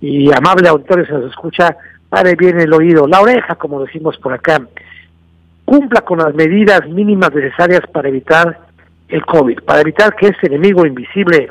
y 0.00 0.32
amable 0.32 0.68
auditorio 0.68 1.06
se 1.06 1.12
nos 1.12 1.30
escucha, 1.30 1.76
pare 2.08 2.34
bien 2.36 2.60
el 2.60 2.72
oído, 2.72 3.06
la 3.06 3.20
oreja 3.20 3.56
como 3.56 3.82
decimos 3.84 4.16
por 4.18 4.32
acá, 4.32 4.60
cumpla 5.64 6.00
con 6.02 6.18
las 6.18 6.34
medidas 6.34 6.88
mínimas 6.88 7.34
necesarias 7.34 7.82
para 7.92 8.08
evitar 8.08 8.60
el 9.08 9.24
COVID, 9.24 9.60
para 9.60 9.80
evitar 9.80 10.14
que 10.16 10.28
ese 10.28 10.46
enemigo 10.46 10.86
invisible 10.86 11.48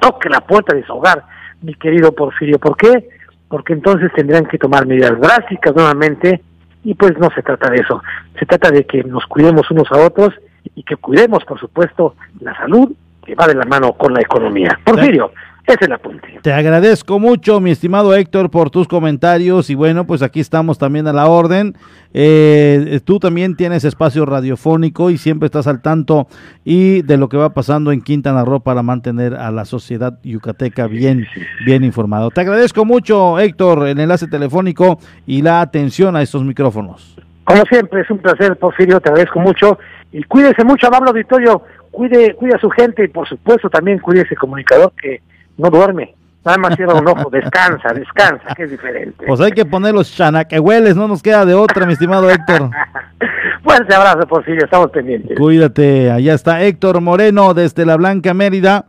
toque 0.00 0.28
la 0.28 0.40
puerta 0.40 0.74
de 0.74 0.84
su 0.84 0.92
hogar, 0.92 1.24
mi 1.62 1.74
querido 1.74 2.12
Porfirio. 2.12 2.58
¿Por 2.58 2.76
qué? 2.76 3.08
Porque 3.50 3.72
entonces 3.72 4.10
tendrán 4.14 4.46
que 4.46 4.56
tomar 4.56 4.86
medidas 4.86 5.20
drásticas 5.20 5.74
nuevamente 5.74 6.40
y 6.84 6.94
pues 6.94 7.18
no 7.18 7.28
se 7.34 7.42
trata 7.42 7.68
de 7.68 7.80
eso, 7.80 8.00
se 8.38 8.46
trata 8.46 8.70
de 8.70 8.86
que 8.86 9.04
nos 9.04 9.26
cuidemos 9.26 9.70
unos 9.70 9.90
a 9.90 9.98
otros 9.98 10.30
y 10.76 10.84
que 10.84 10.96
cuidemos, 10.96 11.44
por 11.44 11.58
supuesto, 11.58 12.14
la 12.40 12.56
salud 12.56 12.92
que 13.26 13.34
va 13.34 13.46
de 13.46 13.56
la 13.56 13.64
mano 13.64 13.92
con 13.92 14.14
la 14.14 14.20
economía. 14.20 14.78
Porfirio, 14.84 15.32
ese 15.59 15.59
es 15.66 15.76
el 15.80 15.92
apunte. 15.92 16.40
Te 16.42 16.52
agradezco 16.52 17.18
mucho, 17.18 17.60
mi 17.60 17.70
estimado 17.70 18.14
Héctor, 18.14 18.50
por 18.50 18.70
tus 18.70 18.88
comentarios 18.88 19.70
y 19.70 19.74
bueno, 19.74 20.06
pues 20.06 20.22
aquí 20.22 20.40
estamos 20.40 20.78
también 20.78 21.06
a 21.06 21.12
la 21.12 21.26
orden. 21.26 21.74
Eh, 22.12 23.00
tú 23.04 23.18
también 23.20 23.56
tienes 23.56 23.84
espacio 23.84 24.26
radiofónico 24.26 25.10
y 25.10 25.18
siempre 25.18 25.46
estás 25.46 25.66
al 25.66 25.80
tanto 25.80 26.26
y 26.64 27.02
de 27.02 27.16
lo 27.16 27.28
que 27.28 27.36
va 27.36 27.54
pasando 27.54 27.92
en 27.92 28.00
Quintana 28.00 28.44
Roo 28.44 28.60
para 28.60 28.82
mantener 28.82 29.34
a 29.34 29.50
la 29.50 29.64
sociedad 29.64 30.18
yucateca 30.22 30.86
bien, 30.86 31.26
bien 31.64 31.84
informado. 31.84 32.30
Te 32.30 32.40
agradezco 32.40 32.84
mucho, 32.84 33.38
Héctor, 33.38 33.86
el 33.86 34.00
enlace 34.00 34.26
telefónico 34.26 34.98
y 35.26 35.42
la 35.42 35.60
atención 35.60 36.16
a 36.16 36.22
estos 36.22 36.42
micrófonos. 36.44 37.16
Como 37.44 37.62
siempre, 37.64 38.02
es 38.02 38.10
un 38.10 38.18
placer, 38.18 38.56
Porfirio, 38.56 39.00
te 39.00 39.08
agradezco 39.08 39.40
mucho 39.40 39.78
y 40.12 40.22
cuídese 40.24 40.64
mucho, 40.64 40.86
amable 40.86 41.10
auditorio, 41.10 41.62
cuide, 41.90 42.34
cuide 42.34 42.54
a 42.54 42.60
su 42.60 42.70
gente 42.70 43.04
y 43.04 43.08
por 43.08 43.28
supuesto 43.28 43.68
también 43.68 43.98
cuide 43.98 44.22
ese 44.22 44.36
comunicador 44.36 44.92
que 45.00 45.20
no 45.60 45.70
duerme. 45.70 46.14
Nada 46.44 46.56
más 46.56 46.74
cierra 46.74 46.94
un 46.94 47.06
ojo, 47.06 47.28
descansa, 47.28 47.92
descansa, 47.94 48.54
que 48.56 48.62
es 48.62 48.70
diferente. 48.70 49.26
Pues 49.26 49.40
hay 49.40 49.52
que 49.52 49.66
poner 49.66 49.92
los 49.92 50.14
chanaquehueles, 50.14 50.96
no 50.96 51.06
nos 51.06 51.22
queda 51.22 51.44
de 51.44 51.52
otra, 51.52 51.84
mi 51.84 51.92
estimado 51.92 52.30
Héctor. 52.30 52.70
Fuerte 53.62 53.94
abrazo, 53.94 54.26
Porfirio, 54.26 54.64
estamos 54.64 54.90
pendientes. 54.90 55.38
Cuídate, 55.38 56.10
allá 56.10 56.32
está 56.32 56.62
Héctor 56.62 57.02
Moreno 57.02 57.52
desde 57.52 57.84
la 57.84 57.96
Blanca 57.96 58.32
Mérida. 58.32 58.86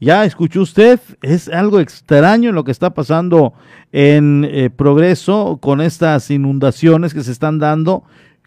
Ya 0.00 0.24
escuchó 0.24 0.62
usted, 0.62 0.98
es 1.22 1.48
algo 1.48 1.78
extraño 1.78 2.50
lo 2.50 2.64
que 2.64 2.72
está 2.72 2.90
pasando 2.90 3.54
en 3.92 4.44
eh, 4.48 4.70
Progreso 4.70 5.58
con 5.60 5.80
estas 5.80 6.30
inundaciones 6.30 7.14
que 7.14 7.22
se 7.22 7.30
están 7.30 7.60
dando, 7.60 8.02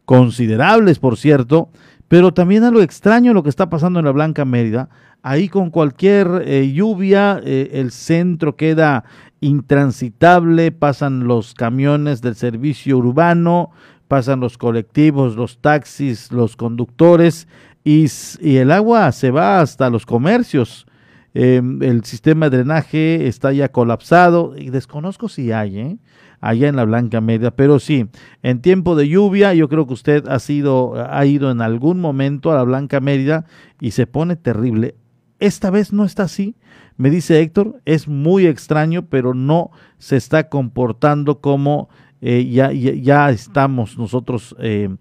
considerables 0.06 1.00
por 1.00 1.18
cierto, 1.18 1.70
pero 2.12 2.34
también 2.34 2.66
algo 2.66 2.82
extraño 2.82 3.34
lo 3.34 3.42
que 3.42 3.48
está 3.48 3.70
pasando 3.70 4.00
en 4.00 4.06
la 4.06 4.12
Blanca 4.12 4.44
Mérida. 4.44 4.90
Ahí 5.24 5.48
con 5.48 5.70
cualquier 5.70 6.44
eh, 6.46 6.70
lluvia 6.74 7.40
eh, 7.42 7.70
el 7.76 7.92
centro 7.92 8.58
queda 8.58 9.06
intransitable, 9.40 10.74
pasan 10.74 11.24
los 11.26 11.54
camiones 11.54 12.22
del 12.22 12.36
servicio 12.36 12.98
urbano, 12.98 13.72
pasan 14.10 14.42
los 14.42 14.58
colectivos, 14.58 15.38
los 15.38 15.60
taxis, 15.60 16.34
los 16.34 16.58
conductores 16.58 17.48
y, 17.86 18.08
y 18.42 18.58
el 18.58 18.72
agua 18.72 19.10
se 19.14 19.32
va 19.32 19.62
hasta 19.62 19.90
los 19.90 20.06
comercios. 20.06 20.86
Em, 21.34 21.82
el 21.82 22.04
sistema 22.04 22.50
de 22.50 22.58
drenaje 22.58 23.26
está 23.28 23.54
ya 23.54 23.70
colapsado 23.70 24.54
y 24.58 24.70
desconozco 24.70 25.30
si 25.30 25.54
hay, 25.54 25.80
¿eh? 25.80 25.98
Allá 26.42 26.68
en 26.68 26.76
la 26.76 26.86
Blanca 26.86 27.22
Media, 27.22 27.52
pero 27.52 27.80
sí, 27.80 28.08
en 28.44 28.62
tiempo 28.62 28.96
de 28.96 29.08
lluvia, 29.08 29.54
yo 29.54 29.70
creo 29.70 29.88
que 29.88 29.94
usted 29.94 30.28
ha 30.28 30.40
sido, 30.40 30.96
ha 31.10 31.26
ido 31.26 31.52
en 31.52 31.62
algún 31.62 32.02
momento 32.02 32.52
a 32.52 32.56
la 32.56 32.64
Blanca 32.64 33.00
Mérida 33.00 33.46
y 33.80 33.92
se 33.92 34.08
pone 34.08 34.36
terrible. 34.36 34.96
Esta 35.40 35.70
vez 35.70 35.94
no 35.94 36.04
está 36.04 36.24
así, 36.24 36.56
me 36.98 37.10
dice 37.10 37.40
Héctor, 37.40 37.82
es 37.86 38.08
muy 38.08 38.46
extraño, 38.46 39.06
pero 39.06 39.34
no 39.34 39.72
se 39.98 40.18
está 40.18 40.50
comportando 40.50 41.40
como 41.40 41.90
eh, 42.22 42.48
ya, 42.52 42.72
ya, 42.72 43.32
estamos 43.32 43.98
nosotros 43.98 44.56
eh, 44.60 44.96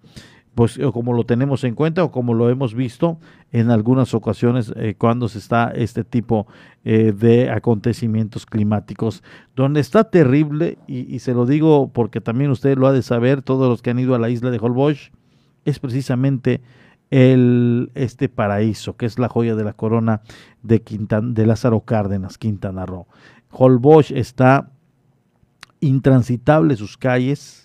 pues 0.55 0.78
como 0.92 1.12
lo 1.12 1.24
tenemos 1.24 1.64
en 1.64 1.74
cuenta 1.74 2.05
o 2.05 2.11
como 2.11 2.34
lo 2.34 2.51
hemos 2.51 2.74
visto 2.74 3.18
en 3.53 3.70
algunas 3.70 4.14
ocasiones 4.14 4.72
eh, 4.76 4.94
cuando 4.96 5.28
se 5.28 5.38
está 5.38 5.70
este 5.74 6.05
tipo 6.05 6.46
eh, 6.84 7.12
de 7.12 7.51
acontecimientos 7.51 8.46
climáticos, 8.46 9.22
donde 9.55 9.80
está 9.80 10.05
terrible, 10.05 10.78
y, 10.86 11.18
se 11.20 11.34
lo 11.34 11.46
digo 11.46 11.90
porque 11.92 12.20
también 12.20 12.51
usted 12.51 12.76
lo 12.76 12.86
ha 12.86 12.92
de 12.92 13.03
saber, 13.03 13.42
todos 13.42 13.68
los 13.68 13.82
que 13.82 13.90
han 13.90 13.98
ido 13.98 14.14
a 14.14 14.18
la 14.18 14.30
isla 14.30 14.51
de 14.51 14.59
Holbox, 14.59 15.11
es 15.64 15.78
precisamente 15.78 16.61
el, 17.11 17.90
este 17.94 18.28
paraíso, 18.28 18.96
que 18.96 19.07
es 19.07 19.18
la 19.18 19.28
joya 19.28 19.55
de 19.55 19.64
la 19.64 19.72
corona 19.72 20.22
de, 20.62 20.82
Quintan, 20.82 21.34
de 21.34 21.46
Lázaro 21.46 21.80
Cárdenas, 21.80 22.38
Quintana 22.38 22.86
Roo. 22.86 23.07
Holbox 23.51 24.12
está 24.12 24.70
intransitable 25.80 26.76
sus 26.76 26.96
calles, 26.96 27.59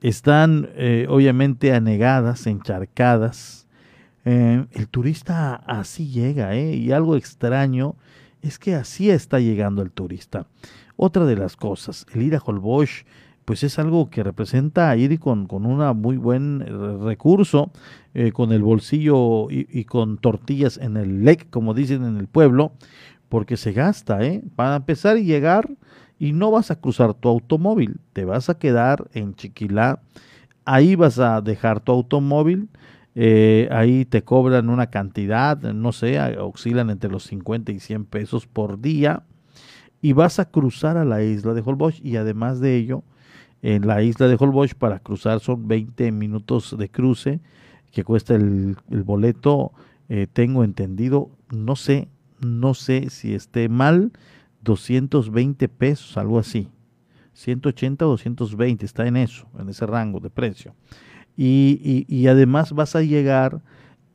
están 0.00 0.70
eh, 0.74 1.06
obviamente 1.08 1.72
anegadas, 1.72 2.46
encharcadas. 2.46 3.66
Eh, 4.24 4.64
el 4.72 4.88
turista 4.88 5.54
así 5.54 6.08
llega, 6.08 6.54
¿eh? 6.54 6.74
y 6.74 6.92
algo 6.92 7.16
extraño 7.16 7.94
es 8.42 8.58
que 8.58 8.74
así 8.74 9.10
está 9.10 9.40
llegando 9.40 9.82
el 9.82 9.90
turista. 9.90 10.46
Otra 10.96 11.24
de 11.24 11.36
las 11.36 11.56
cosas, 11.56 12.06
el 12.12 12.22
ir 12.22 12.34
a 12.36 12.42
Holbox, 12.44 13.04
pues 13.44 13.62
es 13.62 13.78
algo 13.78 14.10
que 14.10 14.24
representa 14.24 14.96
ir 14.96 15.20
con, 15.20 15.46
con 15.46 15.66
un 15.66 15.78
muy 16.00 16.16
buen 16.16 16.64
recurso, 17.04 17.70
con 18.32 18.50
el 18.50 18.62
bolsillo 18.62 19.46
y, 19.50 19.84
con 19.84 20.18
tortillas 20.18 20.78
en 20.78 20.96
el 20.96 21.24
lec, 21.24 21.48
como 21.50 21.72
dicen 21.72 22.02
en 22.04 22.16
el 22.16 22.26
pueblo, 22.26 22.72
porque 23.28 23.56
se 23.56 23.72
gasta, 23.72 24.24
¿eh? 24.24 24.42
Para 24.56 24.76
empezar 24.76 25.16
y 25.16 25.24
llegar, 25.24 25.68
y 26.18 26.32
no 26.32 26.50
vas 26.50 26.70
a 26.70 26.80
cruzar 26.80 27.14
tu 27.14 27.28
automóvil, 27.28 28.00
te 28.12 28.24
vas 28.24 28.48
a 28.48 28.58
quedar 28.58 29.08
en 29.12 29.34
Chiquilá, 29.34 30.00
ahí 30.64 30.94
vas 30.94 31.18
a 31.18 31.40
dejar 31.40 31.80
tu 31.80 31.92
automóvil, 31.92 32.68
eh, 33.14 33.68
ahí 33.70 34.04
te 34.04 34.22
cobran 34.22 34.68
una 34.68 34.88
cantidad, 34.88 35.58
no 35.60 35.92
sé, 35.92 36.18
oscilan 36.38 36.90
entre 36.90 37.10
los 37.10 37.24
50 37.24 37.72
y 37.72 37.80
100 37.80 38.04
pesos 38.04 38.46
por 38.46 38.80
día, 38.80 39.22
y 40.02 40.12
vas 40.12 40.38
a 40.38 40.50
cruzar 40.50 40.96
a 40.96 41.04
la 41.04 41.22
isla 41.22 41.54
de 41.54 41.62
Holbox, 41.64 42.00
y 42.02 42.16
además 42.16 42.60
de 42.60 42.76
ello, 42.76 43.02
en 43.62 43.86
la 43.86 44.02
isla 44.02 44.28
de 44.28 44.36
Holbox 44.38 44.74
para 44.74 44.98
cruzar 44.98 45.40
son 45.40 45.66
20 45.66 46.12
minutos 46.12 46.76
de 46.78 46.88
cruce, 46.90 47.40
que 47.90 48.04
cuesta 48.04 48.34
el, 48.34 48.76
boleto, 48.88 49.72
eh, 50.08 50.26
tengo 50.30 50.64
entendido, 50.64 51.30
no 51.50 51.76
sé, 51.76 52.08
no 52.40 52.74
sé 52.74 53.08
si 53.10 53.34
esté 53.34 53.68
mal, 53.68 54.12
220 54.66 55.68
pesos, 55.68 56.16
algo 56.18 56.38
así. 56.38 56.68
180 57.32 58.04
o 58.06 58.10
220, 58.10 58.84
está 58.84 59.06
en 59.06 59.16
eso, 59.16 59.46
en 59.58 59.68
ese 59.68 59.86
rango 59.86 60.20
de 60.20 60.30
precio. 60.30 60.74
Y, 61.36 62.26
además 62.28 62.72
vas 62.72 62.96
a 62.96 63.02
llegar 63.02 63.62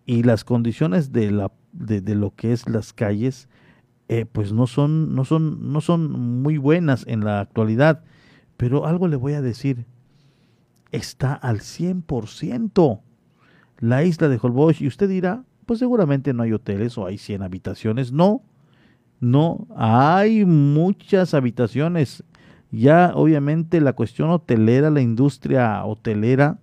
y 0.05 0.23
las 0.23 0.43
condiciones 0.43 1.11
de, 1.11 1.31
la, 1.31 1.51
de, 1.71 2.15
lo 2.15 2.35
que 2.35 2.51
es 2.51 2.67
las 2.67 2.93
calles, 2.93 3.47
eh, 4.09 4.25
pues 4.25 4.51
no 4.51 4.67
son, 4.67 5.15
no, 5.15 5.23
son, 5.23 5.71
no 5.71 5.81
son 5.81 6.11
muy 6.41 6.57
buenas 6.57 7.05
en 7.07 7.23
la 7.23 7.39
actualidad. 7.39 8.03
Pero 8.57 8.85
algo 8.85 9.07
le 9.07 9.15
voy 9.15 9.33
a 9.33 9.41
decir, 9.41 9.85
está 10.91 11.33
al 11.33 11.59
100% 11.59 13.01
la 13.79 14.03
isla 14.03 14.29
de 14.29 14.39
Holbox 14.41 14.81
y 14.81 14.87
usted 14.87 15.09
dirá, 15.09 15.43
pues 15.65 15.79
seguramente 15.79 16.33
no 16.33 16.43
hay 16.43 16.53
hoteles 16.53 16.97
o 16.97 17.05
hay 17.05 17.17
100 17.17 17.43
habitaciones. 17.43 18.11
No, 18.11 18.43
no, 19.21 19.67
hay 19.75 20.45
muchas 20.45 21.35
habitaciones. 21.35 22.23
Ya 22.71 23.11
obviamente 23.13 23.79
la 23.79 23.93
cuestión 23.93 24.31
hotelera, 24.31 24.89
la 24.89 25.01
industria 25.01 25.85
hotelera, 25.85 26.57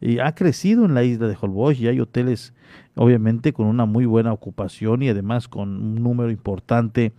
y 0.00 0.18
ha 0.18 0.34
crecido 0.34 0.84
en 0.84 0.92
la 0.92 1.02
isla 1.02 1.28
de 1.28 1.36
Holbox 1.40 1.80
y 1.80 1.88
hay 1.88 1.98
hoteles 2.00 2.52
obviamente 2.94 3.54
con 3.54 3.66
una 3.66 3.86
muy 3.86 4.04
buena 4.04 4.34
ocupación 4.34 5.02
y 5.02 5.08
además 5.08 5.48
con 5.48 5.70
un 5.70 6.02
número 6.02 6.30
importante 6.30 7.14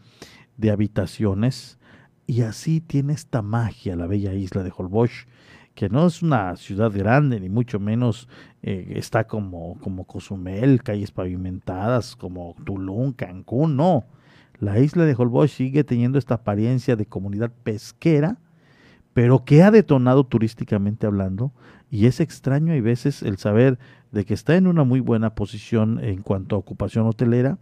de 0.57 0.69
habitaciones. 0.69 1.79
Y 2.27 2.41
así 2.41 2.81
tiene 2.81 3.13
esta 3.13 3.41
magia 3.41 3.95
la 3.95 4.05
bella 4.05 4.33
isla 4.33 4.61
de 4.61 4.71
Holbox, 4.75 5.25
que 5.73 5.89
no 5.89 6.05
es 6.05 6.21
una 6.21 6.55
ciudad 6.57 6.91
grande, 6.91 7.39
ni 7.39 7.49
mucho 7.49 7.79
menos 7.79 8.29
eh, 8.61 8.93
está 8.95 9.25
como, 9.25 9.79
como 9.79 10.05
Cozumel, 10.05 10.83
calles 10.83 11.11
pavimentadas, 11.11 12.15
como 12.15 12.55
Tulum, 12.63 13.13
Cancún, 13.13 13.77
no. 13.77 14.05
La 14.59 14.79
isla 14.79 15.05
de 15.05 15.15
Holbox 15.17 15.51
sigue 15.51 15.83
teniendo 15.83 16.17
esta 16.17 16.35
apariencia 16.35 16.95
de 16.95 17.05
comunidad 17.05 17.51
pesquera, 17.63 18.37
pero 19.13 19.45
que 19.45 19.63
ha 19.63 19.71
detonado 19.71 20.25
turísticamente 20.25 21.07
hablando, 21.07 21.53
y 21.89 22.05
es 22.07 22.19
extraño 22.19 22.73
hay 22.73 22.81
veces 22.81 23.21
el 23.23 23.37
saber 23.37 23.79
de 24.11 24.25
que 24.25 24.33
está 24.33 24.55
en 24.55 24.67
una 24.67 24.83
muy 24.83 24.99
buena 24.99 25.35
posición 25.35 25.99
en 26.03 26.21
cuanto 26.21 26.55
a 26.55 26.59
ocupación 26.59 27.07
hotelera. 27.07 27.57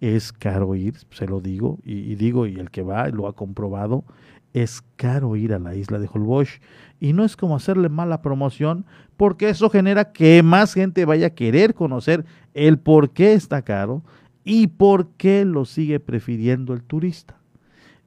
Es 0.00 0.32
caro 0.32 0.74
ir, 0.74 0.94
se 1.10 1.26
lo 1.26 1.40
digo, 1.40 1.78
y, 1.84 2.14
digo, 2.16 2.46
y 2.46 2.56
el 2.56 2.70
que 2.70 2.82
va 2.82 3.08
lo 3.08 3.28
ha 3.28 3.36
comprobado, 3.36 4.04
es 4.52 4.82
caro 4.96 5.36
ir 5.36 5.54
a 5.54 5.60
la 5.60 5.76
isla 5.76 5.98
de 5.98 6.08
Holbox. 6.12 6.60
Y 6.98 7.12
no 7.12 7.24
es 7.24 7.36
como 7.36 7.54
hacerle 7.54 7.88
mala 7.88 8.20
promoción, 8.20 8.84
porque 9.16 9.48
eso 9.48 9.70
genera 9.70 10.12
que 10.12 10.42
más 10.42 10.74
gente 10.74 11.04
vaya 11.04 11.28
a 11.28 11.34
querer 11.34 11.74
conocer 11.74 12.24
el 12.52 12.78
por 12.78 13.10
qué 13.10 13.34
está 13.34 13.62
caro 13.62 14.02
y 14.44 14.68
por 14.68 15.08
qué 15.12 15.44
lo 15.44 15.64
sigue 15.64 16.00
prefiriendo 16.00 16.72
el 16.74 16.82
turista. 16.82 17.36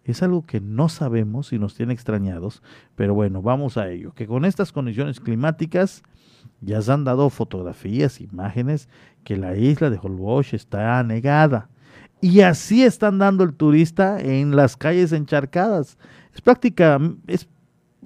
Es 0.04 0.22
algo 0.22 0.46
que 0.46 0.60
no 0.60 0.90
sabemos 0.90 1.54
y 1.54 1.60
nos 1.60 1.76
tiene 1.76 1.94
extrañados, 1.94 2.62
pero 2.96 3.14
bueno, 3.14 3.42
vamos 3.42 3.78
a 3.78 3.90
ello. 3.90 4.14
Que 4.14 4.28
con 4.28 4.44
estas 4.44 4.72
condiciones 4.72 5.20
climáticas 5.20 6.04
ya 6.60 6.82
se 6.82 6.92
han 6.92 7.06
dado 7.06 7.30
fotografías, 7.30 8.20
imágenes, 8.20 8.90
que 9.24 9.38
la 9.38 9.56
isla 9.56 9.90
de 9.90 10.00
Holbox 10.02 10.54
está 10.54 11.00
anegada. 11.00 11.70
Y 12.20 12.42
así 12.42 12.84
están 12.84 13.20
dando 13.20 13.44
el 13.44 13.54
turista 13.54 14.20
en 14.20 14.56
las 14.56 14.76
calles 14.78 15.12
encharcadas. 15.12 15.98
Es 16.34 16.42
práctica, 16.42 17.00
es 17.28 17.48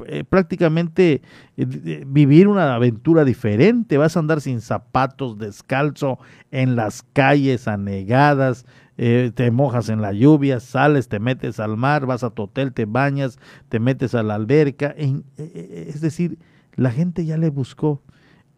eh, 0.05 0.23
prácticamente 0.23 1.21
eh, 1.57 2.03
vivir 2.05 2.47
una 2.47 2.75
aventura 2.75 3.25
diferente. 3.25 3.97
Vas 3.97 4.15
a 4.15 4.19
andar 4.19 4.41
sin 4.41 4.61
zapatos, 4.61 5.37
descalzo, 5.37 6.19
en 6.51 6.75
las 6.75 7.03
calles 7.13 7.67
anegadas, 7.67 8.65
eh, 8.97 9.31
te 9.33 9.51
mojas 9.51 9.89
en 9.89 10.01
la 10.01 10.13
lluvia, 10.13 10.59
sales, 10.59 11.07
te 11.07 11.19
metes 11.19 11.59
al 11.59 11.77
mar, 11.77 12.05
vas 12.05 12.23
a 12.23 12.29
tu 12.29 12.43
hotel, 12.43 12.73
te 12.73 12.85
bañas, 12.85 13.39
te 13.69 13.79
metes 13.79 14.15
a 14.15 14.23
la 14.23 14.35
alberca. 14.35 14.95
es 14.97 16.01
decir, 16.01 16.39
la 16.75 16.91
gente 16.91 17.25
ya 17.25 17.37
le 17.37 17.49
buscó, 17.49 18.01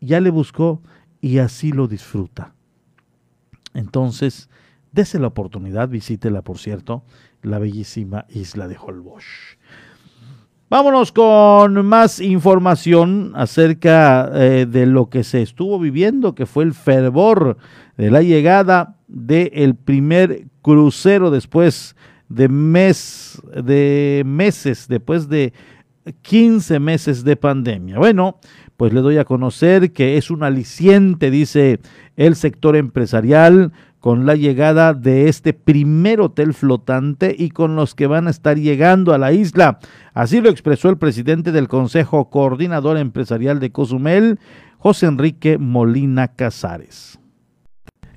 ya 0.01 0.19
le 0.19 0.29
buscó 0.29 0.81
y 1.21 1.39
así 1.39 1.71
lo 1.71 1.87
disfruta. 1.87 2.53
Entonces, 3.73 4.49
dese 4.91 5.19
la 5.19 5.27
oportunidad, 5.27 5.89
visítela, 5.89 6.41
por 6.41 6.57
cierto, 6.57 7.03
la 7.41 7.59
bellísima 7.59 8.25
isla 8.29 8.67
de 8.67 8.77
Holbox. 8.77 9.23
Vámonos 10.69 11.11
con 11.11 11.83
más 11.83 12.19
información 12.21 13.31
acerca 13.33 14.29
eh, 14.35 14.67
de 14.69 14.85
lo 14.85 15.09
que 15.09 15.23
se 15.23 15.41
estuvo 15.41 15.79
viviendo, 15.79 16.35
que 16.35 16.45
fue 16.45 16.63
el 16.63 16.75
fervor 16.75 17.57
de 17.97 18.11
la 18.11 18.21
llegada 18.21 18.95
del 19.07 19.73
primer 19.73 20.45
crucero 20.61 21.31
después 21.31 21.95
de 22.27 22.49
mes, 22.49 23.41
de 23.51 24.21
meses, 24.27 24.85
después 24.87 25.27
de 25.27 25.53
15 26.21 26.79
meses 26.79 27.23
de 27.23 27.35
pandemia. 27.35 27.97
Bueno, 27.97 28.39
pues 28.77 28.93
le 28.93 29.01
doy 29.01 29.17
a 29.17 29.25
conocer 29.25 29.91
que 29.91 30.17
es 30.17 30.29
un 30.29 30.43
aliciente, 30.43 31.31
dice 31.31 31.79
el 32.15 32.35
sector 32.35 32.75
empresarial, 32.75 33.71
con 33.99 34.25
la 34.25 34.35
llegada 34.35 34.93
de 34.93 35.27
este 35.27 35.53
primer 35.53 36.21
hotel 36.21 36.53
flotante 36.53 37.35
y 37.37 37.49
con 37.49 37.75
los 37.75 37.95
que 37.95 38.07
van 38.07 38.27
a 38.27 38.31
estar 38.31 38.57
llegando 38.57 39.13
a 39.13 39.17
la 39.17 39.33
isla. 39.33 39.79
Así 40.13 40.41
lo 40.41 40.49
expresó 40.49 40.89
el 40.89 40.97
presidente 40.97 41.51
del 41.51 41.67
Consejo 41.67 42.29
Coordinador 42.29 42.97
Empresarial 42.97 43.59
de 43.59 43.71
Cozumel, 43.71 44.39
José 44.77 45.07
Enrique 45.07 45.57
Molina 45.57 46.29
Casares. 46.29 47.19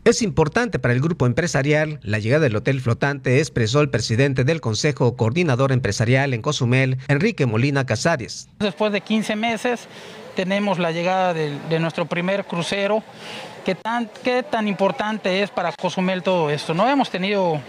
Es 0.05 0.21
importante 0.21 0.81
para 0.81 0.95
el 0.95 1.01
grupo 1.01 1.27
empresarial 1.27 2.01
la 2.03 2.19
llegada 2.19 2.43
del 2.43 2.57
hotel 2.57 2.81
flotante, 2.81 3.39
expresó 3.39 3.81
el 3.81 3.89
presidente 3.89 4.43
del 4.43 4.61
Consejo 4.61 5.17
Coordinador 5.17 5.71
Empresarial 5.71 6.35
en 6.35 6.43
Cozumel, 6.43 6.99
Enrique 7.07 7.47
Molina 7.47 7.87
Casares. 7.87 8.49
Después 8.59 8.93
de 8.93 9.01
15 9.01 9.37
meses 9.37 9.87
tenemos 10.35 10.79
la 10.79 10.93
llegada 10.93 11.35
de, 11.35 11.79
nuestro 11.79 12.07
primer 12.07 12.45
crucero. 12.45 13.03
¿Qué 13.65 13.75
tan, 13.75 14.11
¿Qué 14.25 14.43
tan 14.43 14.67
importante 14.67 15.43
es 15.43 15.51
para 15.51 15.73
Cozumel 15.73 16.23
todo 16.23 16.51
esto? 16.51 16.75
No 16.75 16.89
hemos 16.89 17.11
tenido 17.11 17.61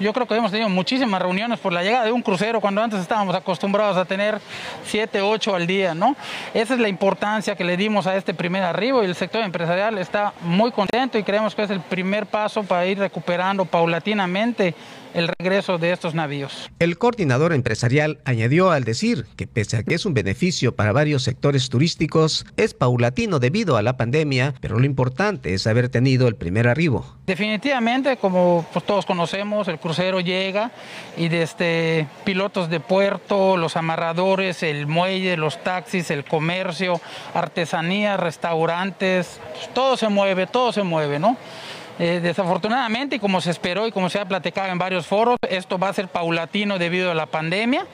yo 0.00 0.14
creo 0.14 0.26
que 0.26 0.34
hemos 0.34 0.50
tenido 0.50 0.70
muchísimas 0.70 1.20
reuniones 1.20 1.58
por 1.58 1.74
la 1.74 1.82
llegada 1.82 2.06
de 2.06 2.12
un 2.12 2.22
crucero 2.22 2.60
cuando 2.60 2.82
antes 2.82 2.98
estábamos 3.00 3.34
acostumbrados 3.34 3.98
a 3.98 4.06
tener 4.06 4.40
7, 4.86 5.20
8 5.20 5.54
al 5.54 5.66
día, 5.66 5.94
¿no? 5.94 6.16
Esa 6.54 6.72
es 6.72 6.80
la 6.80 6.88
importancia 6.88 7.54
que 7.54 7.64
le 7.64 7.76
dimos 7.76 8.06
a 8.06 8.16
este 8.16 8.32
primer 8.32 8.62
arribo 8.62 9.02
y 9.02 9.06
el 9.06 9.14
sector 9.14 9.44
empresarial 9.44 9.98
está 9.98 10.32
muy 10.40 10.72
contento 10.72 11.18
y 11.18 11.22
creemos 11.22 11.54
que 11.54 11.64
es 11.64 11.70
el 11.70 11.80
primer 11.80 12.24
paso 12.24 12.62
para 12.62 12.86
ir 12.86 12.98
recuperando 12.98 13.66
paulatinamente 13.66 14.74
el 15.14 15.28
regreso 15.38 15.78
de 15.78 15.92
estos 15.92 16.14
navíos. 16.14 16.70
El 16.78 16.98
coordinador 16.98 17.52
empresarial 17.52 18.18
añadió 18.24 18.70
al 18.70 18.84
decir 18.84 19.26
que 19.36 19.46
pese 19.46 19.76
a 19.76 19.82
que 19.82 19.94
es 19.94 20.06
un 20.06 20.14
beneficio 20.14 20.74
para 20.74 20.92
varios 20.92 21.22
sectores 21.22 21.68
turísticos, 21.68 22.46
es 22.56 22.74
paulatino 22.74 23.38
debido 23.38 23.76
a 23.76 23.82
la 23.82 23.96
pandemia, 23.96 24.54
pero 24.60 24.78
lo 24.78 24.84
importante 24.84 25.54
es 25.54 25.66
haber 25.66 25.88
tenido 25.88 26.28
el 26.28 26.36
primer 26.36 26.68
arribo. 26.68 27.16
Definitivamente, 27.26 28.16
como 28.16 28.66
pues, 28.72 28.84
todos 28.84 29.06
conocemos, 29.06 29.68
el 29.68 29.78
crucero 29.78 30.20
llega 30.20 30.70
y 31.16 31.28
desde 31.28 32.06
pilotos 32.24 32.68
de 32.70 32.80
puerto, 32.80 33.56
los 33.56 33.76
amarradores, 33.76 34.62
el 34.62 34.86
muelle, 34.86 35.36
los 35.36 35.62
taxis, 35.62 36.10
el 36.10 36.24
comercio, 36.24 37.00
artesanía, 37.34 38.16
restaurantes, 38.16 39.40
pues, 39.52 39.72
todo 39.74 39.96
se 39.96 40.08
mueve, 40.08 40.46
todo 40.46 40.72
se 40.72 40.82
mueve, 40.82 41.18
¿no? 41.18 41.36
Eh, 42.02 42.20
desafortunadamente, 42.22 43.20
como 43.20 43.42
se 43.42 43.50
esperó 43.50 43.86
y 43.86 43.92
como 43.92 44.08
se 44.08 44.18
ha 44.18 44.24
platicado 44.24 44.72
en 44.72 44.78
varios 44.78 45.06
foros, 45.06 45.36
esto 45.50 45.78
va 45.78 45.90
a 45.90 45.92
ser 45.92 46.08
paulatino 46.08 46.78
debido 46.78 47.10
a 47.10 47.14
la 47.14 47.26
pandemia. 47.26 47.86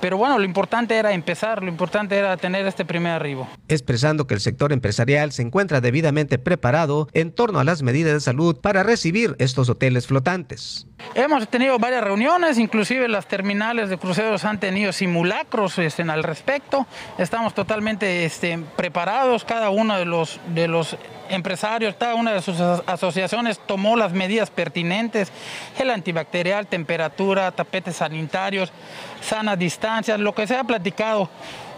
Pero 0.00 0.16
bueno, 0.16 0.38
lo 0.38 0.44
importante 0.44 0.96
era 0.96 1.12
empezar, 1.12 1.62
lo 1.62 1.68
importante 1.68 2.16
era 2.16 2.36
tener 2.36 2.66
este 2.66 2.84
primer 2.84 3.12
arribo. 3.12 3.48
Expresando 3.68 4.26
que 4.26 4.34
el 4.34 4.40
sector 4.40 4.72
empresarial 4.72 5.32
se 5.32 5.42
encuentra 5.42 5.80
debidamente 5.80 6.38
preparado 6.38 7.08
en 7.12 7.32
torno 7.32 7.58
a 7.58 7.64
las 7.64 7.82
medidas 7.82 8.12
de 8.12 8.20
salud 8.20 8.56
para 8.60 8.82
recibir 8.82 9.34
estos 9.38 9.68
hoteles 9.68 10.06
flotantes. 10.06 10.86
Hemos 11.14 11.48
tenido 11.48 11.78
varias 11.78 12.02
reuniones, 12.02 12.58
inclusive 12.58 13.08
las 13.08 13.26
terminales 13.26 13.88
de 13.88 13.98
cruceros 13.98 14.44
han 14.44 14.60
tenido 14.60 14.92
simulacros 14.92 15.78
este, 15.78 16.02
al 16.02 16.22
respecto. 16.22 16.86
Estamos 17.18 17.54
totalmente 17.54 18.24
este, 18.24 18.58
preparados, 18.76 19.44
cada 19.44 19.70
uno 19.70 19.96
de 19.98 20.04
los, 20.04 20.40
de 20.54 20.68
los 20.68 20.96
empresarios, 21.28 21.94
cada 21.98 22.14
una 22.14 22.32
de 22.32 22.42
sus 22.42 22.60
asociaciones 22.60 23.60
tomó 23.66 23.96
las 23.96 24.12
medidas 24.12 24.50
pertinentes, 24.50 25.30
el 25.78 25.90
antibacterial, 25.90 26.66
temperatura, 26.66 27.50
tapetes 27.52 27.96
sanitarios, 27.96 28.72
sana 29.20 29.56
distancia, 29.56 30.18
lo 30.18 30.34
que 30.34 30.46
se 30.46 30.56
ha 30.56 30.64
platicado. 30.64 31.28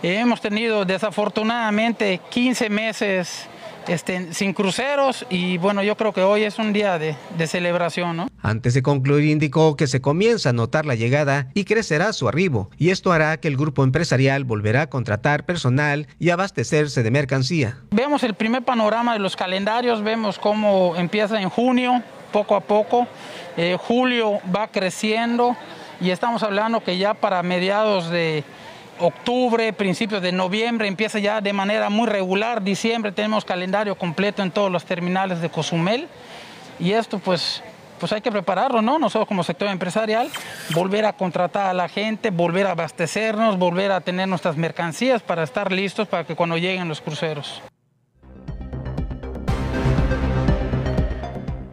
hemos 0.03 0.41
tenido 0.41 0.85
desafortunadamente 0.85 2.21
15 2.31 2.71
meses 2.71 3.49
este, 3.89 4.33
sin 4.35 4.53
cruceros 4.53 5.27
y 5.31 5.59
bueno, 5.59 5.83
yo 5.83 5.97
creo 5.97 6.13
que 6.13 6.23
hoy 6.23 6.45
es 6.45 6.59
un 6.59 6.73
día 6.73 6.99
de, 6.99 7.17
de, 7.37 7.47
celebración. 7.47 8.17
¿no? 8.17 8.29
Antes 8.43 8.75
de 8.75 8.83
concluir, 8.83 9.29
indicó 9.29 9.77
que 9.77 9.87
se 9.87 10.01
comienza 10.01 10.51
a 10.51 10.53
notar 10.53 10.87
la 10.87 10.95
llegada 10.95 11.49
y 11.55 11.65
crecerá 11.65 12.13
su 12.13 12.29
arribo 12.29 12.71
y 12.77 12.91
esto 12.91 13.13
hará 13.13 13.39
que 13.39 13.49
el 13.49 13.57
grupo 13.57 13.83
empresarial 13.85 14.45
volverá 14.45 14.83
a 14.83 14.87
contratar 14.89 15.45
personal 15.45 16.07
y 16.19 16.31
abastecerse 16.31 17.03
de 17.03 17.11
mercancía. 17.11 17.79
Vemos 17.91 18.23
el 18.23 18.35
primer 18.35 18.63
panorama 18.63 19.15
de 19.15 19.19
los 19.19 19.37
calendarios, 19.37 20.03
vemos 20.03 20.39
cómo 20.39 20.95
empieza 20.97 21.41
en 21.41 21.49
junio, 21.49 22.03
poco 22.33 22.55
a 22.55 22.61
poco, 22.61 23.09
eh, 23.57 23.77
julio 23.79 24.39
va 24.55 24.69
creciendo 24.69 25.57
y 26.01 26.11
estamos 26.11 26.43
hablando 26.43 26.83
que 26.83 26.99
ya 26.99 27.15
para 27.15 27.43
mediados 27.43 28.09
de 28.09 28.45
octubre, 28.99 29.73
principios 29.73 30.23
de 30.23 30.33
noviembre, 30.33 30.89
empieza 30.89 31.19
ya 31.19 31.41
de 31.41 31.53
manera 31.53 31.91
muy 31.91 32.07
regular, 32.07 32.63
diciembre 32.63 33.13
tenemos 33.13 33.45
calendario 33.45 33.97
completo 33.97 34.43
en 34.43 34.51
todos 34.51 34.71
los 34.71 34.85
terminales 34.85 35.41
de 35.41 35.51
Cozumel 35.51 36.09
y 36.79 36.93
esto 36.93 37.19
pues, 37.19 37.63
pues 37.99 38.13
hay 38.13 38.21
que 38.21 38.33
prepararlo, 38.33 38.83
¿no? 38.83 38.99
Nosotros 38.99 39.29
como 39.29 39.43
sector 39.43 39.69
empresarial, 39.69 40.31
volver 40.75 41.05
a 41.05 41.13
contratar 41.13 41.67
a 41.67 41.75
la 41.75 41.89
gente, 41.89 42.31
volver 42.31 42.67
a 42.67 42.73
abastecernos, 42.73 43.59
volver 43.59 43.93
a 43.93 44.01
tener 44.01 44.29
nuestras 44.29 44.57
mercancías 44.57 45.23
para 45.23 45.43
estar 45.43 45.73
listos 45.73 46.09
para 46.09 46.25
que 46.25 46.35
cuando 46.35 46.57
lleguen 46.57 46.89
los 46.89 47.01
cruceros. 47.01 47.63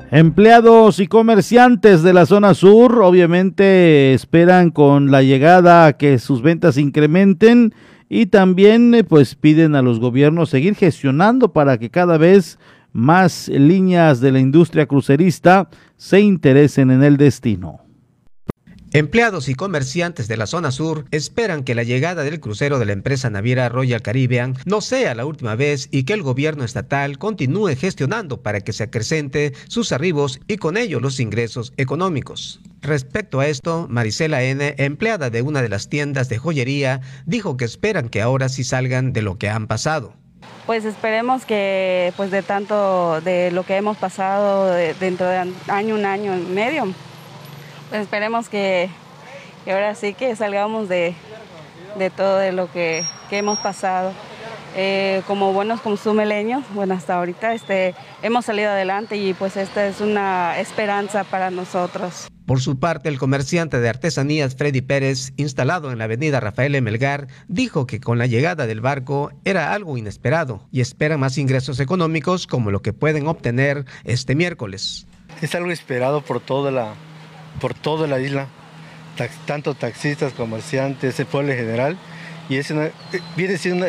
Empleados 0.09 1.01
y 1.01 1.07
comerciantes 1.07 2.01
de 2.01 2.13
la 2.13 2.25
zona 2.25 2.53
sur 2.53 3.01
obviamente 3.01 4.13
esperan 4.13 4.71
con 4.71 5.11
la 5.11 5.21
llegada 5.21 5.97
que 5.97 6.17
sus 6.17 6.41
ventas 6.41 6.77
incrementen 6.77 7.73
y 8.07 8.27
también 8.27 8.95
eh, 8.95 9.03
pues 9.03 9.35
piden 9.35 9.75
a 9.75 9.81
los 9.81 9.99
gobiernos 9.99 10.49
seguir 10.49 10.75
gestionando 10.75 11.51
para 11.51 11.77
que 11.77 11.89
cada 11.89 12.17
vez 12.17 12.57
más 12.93 13.49
líneas 13.49 14.21
de 14.21 14.31
la 14.31 14.39
industria 14.39 14.85
crucerista 14.85 15.67
se 15.97 16.21
interesen 16.21 16.89
en 16.89 17.03
el 17.03 17.17
destino. 17.17 17.86
Empleados 18.93 19.49
y 19.49 19.55
comerciantes 19.55 20.29
de 20.29 20.37
la 20.37 20.47
zona 20.47 20.71
sur 20.71 21.05
esperan 21.11 21.63
que 21.63 21.75
la 21.75 21.83
llegada 21.83 22.23
del 22.23 22.39
crucero 22.39 22.79
de 22.79 22.85
la 22.85 22.93
empresa 22.93 23.29
naviera 23.29 23.67
Royal 23.67 24.01
Caribbean 24.01 24.55
no 24.65 24.79
sea 24.79 25.13
la 25.13 25.25
última 25.25 25.55
vez 25.55 25.89
y 25.91 26.03
que 26.03 26.13
el 26.13 26.23
gobierno 26.23 26.63
estatal 26.63 27.17
continúe 27.17 27.75
gestionando 27.75 28.41
para 28.41 28.61
que 28.61 28.71
se 28.71 28.83
acrecente 28.83 29.53
sus 29.67 29.91
arribos 29.91 30.39
y 30.47 30.55
con 30.55 30.77
ello 30.77 31.01
los 31.01 31.19
ingresos 31.19 31.73
económicos. 31.75 32.61
Respecto 32.81 33.41
a 33.41 33.47
esto, 33.47 33.87
Marisela 33.89 34.43
N., 34.43 34.75
empleada 34.77 35.29
de 35.29 35.41
una 35.41 35.61
de 35.61 35.69
las 35.69 35.89
tiendas 35.89 36.29
de 36.29 36.37
joyería, 36.37 37.01
dijo 37.25 37.57
que 37.57 37.65
esperan 37.65 38.07
que 38.07 38.21
ahora 38.21 38.47
sí 38.47 38.63
salgan 38.63 39.11
de 39.11 39.21
lo 39.21 39.37
que 39.37 39.49
han 39.49 39.67
pasado. 39.67 40.13
Pues 40.65 40.85
esperemos 40.85 41.45
que 41.45 42.13
pues 42.15 42.31
de 42.31 42.41
tanto 42.41 43.19
de 43.21 43.51
lo 43.51 43.63
que 43.63 43.75
hemos 43.75 43.97
pasado 43.97 44.71
dentro 44.99 45.27
de 45.27 45.53
año, 45.67 45.95
un 45.95 46.05
año 46.05 46.37
y 46.37 46.41
medio, 46.41 46.93
pues 47.89 48.01
esperemos 48.01 48.49
que, 48.49 48.89
que, 49.65 49.71
ahora 49.71 49.95
sí 49.95 50.13
que 50.13 50.35
salgamos 50.35 50.89
de, 50.89 51.15
de 51.97 52.09
todo 52.09 52.37
de 52.37 52.51
lo 52.51 52.71
que, 52.71 53.03
que 53.29 53.37
hemos 53.37 53.59
pasado. 53.59 54.11
Eh, 54.79 55.23
como 55.25 55.53
buenos 55.53 55.81
consumeleños, 55.81 56.63
bueno, 56.75 56.93
hasta 56.93 57.15
ahorita 57.15 57.53
este, 57.55 57.95
hemos 58.21 58.45
salido 58.45 58.69
adelante 58.69 59.17
y 59.17 59.33
pues 59.33 59.57
esta 59.57 59.87
es 59.87 60.01
una 60.01 60.59
esperanza 60.59 61.23
para 61.23 61.49
nosotros. 61.49 62.27
Por 62.45 62.61
su 62.61 62.77
parte, 62.79 63.09
el 63.09 63.17
comerciante 63.17 63.79
de 63.79 63.89
artesanías 63.89 64.55
Freddy 64.55 64.81
Pérez, 64.81 65.33
instalado 65.35 65.91
en 65.91 65.97
la 65.97 66.03
avenida 66.03 66.39
Rafael 66.39 66.75
Emelgar, 66.75 67.27
dijo 67.47 67.87
que 67.87 67.99
con 67.99 68.19
la 68.19 68.27
llegada 68.27 68.67
del 68.67 68.79
barco 68.79 69.31
era 69.45 69.73
algo 69.73 69.97
inesperado 69.97 70.61
y 70.71 70.81
espera 70.81 71.17
más 71.17 71.39
ingresos 71.39 71.79
económicos 71.79 72.45
como 72.45 72.69
lo 72.69 72.83
que 72.83 72.93
pueden 72.93 73.27
obtener 73.27 73.85
este 74.03 74.35
miércoles. 74.35 75.07
Es 75.41 75.55
algo 75.55 75.71
esperado 75.71 76.21
por 76.21 76.39
toda 76.39 76.71
la, 76.71 76.93
por 77.59 77.73
toda 77.73 78.07
la 78.07 78.19
isla, 78.19 78.47
tanto 79.45 79.73
taxistas, 79.73 80.33
comerciantes, 80.33 81.19
el 81.19 81.25
pueblo 81.25 81.51
en 81.51 81.57
general, 81.57 81.97
y 82.49 82.57
es 82.57 82.71
una, 82.71 82.89
viene 83.35 83.57
siendo 83.57 83.85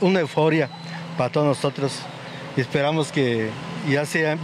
una, 0.00 0.20
euforia 0.20 0.68
para 1.16 1.30
todos 1.30 1.46
nosotros. 1.46 2.00
Y 2.56 2.60
esperamos 2.60 3.10
que 3.10 3.48
ya 3.88 4.04
sea, 4.04 4.36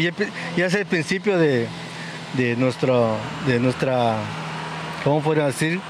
ya 0.57 0.71
sea 0.71 0.81
el 0.81 0.87
principio 0.87 1.39
de, 1.39 1.67
de, 2.35 2.57
nuestro, 2.57 3.17
de 3.47 3.61
nuestra, 3.61 4.17
¿cómo 5.05 5.23
podríamos 5.23 5.55
decir? 5.55 5.81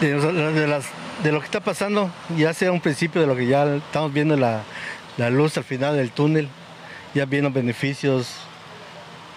De, 0.00 1.32
lo 1.32 1.40
que 1.40 1.46
está 1.46 1.60
pasando, 1.60 2.10
ya 2.36 2.54
sea 2.54 2.72
un 2.72 2.80
principio 2.80 3.20
de 3.20 3.26
lo 3.26 3.36
que 3.36 3.46
ya 3.46 3.76
estamos 3.76 4.12
viendo 4.12 4.36
la, 4.36 4.62
la 5.16 5.30
luz 5.30 5.56
al 5.56 5.64
final 5.64 5.96
del 5.96 6.10
túnel, 6.10 6.48
ya 7.14 7.24
vienen 7.24 7.52
beneficios, 7.52 8.34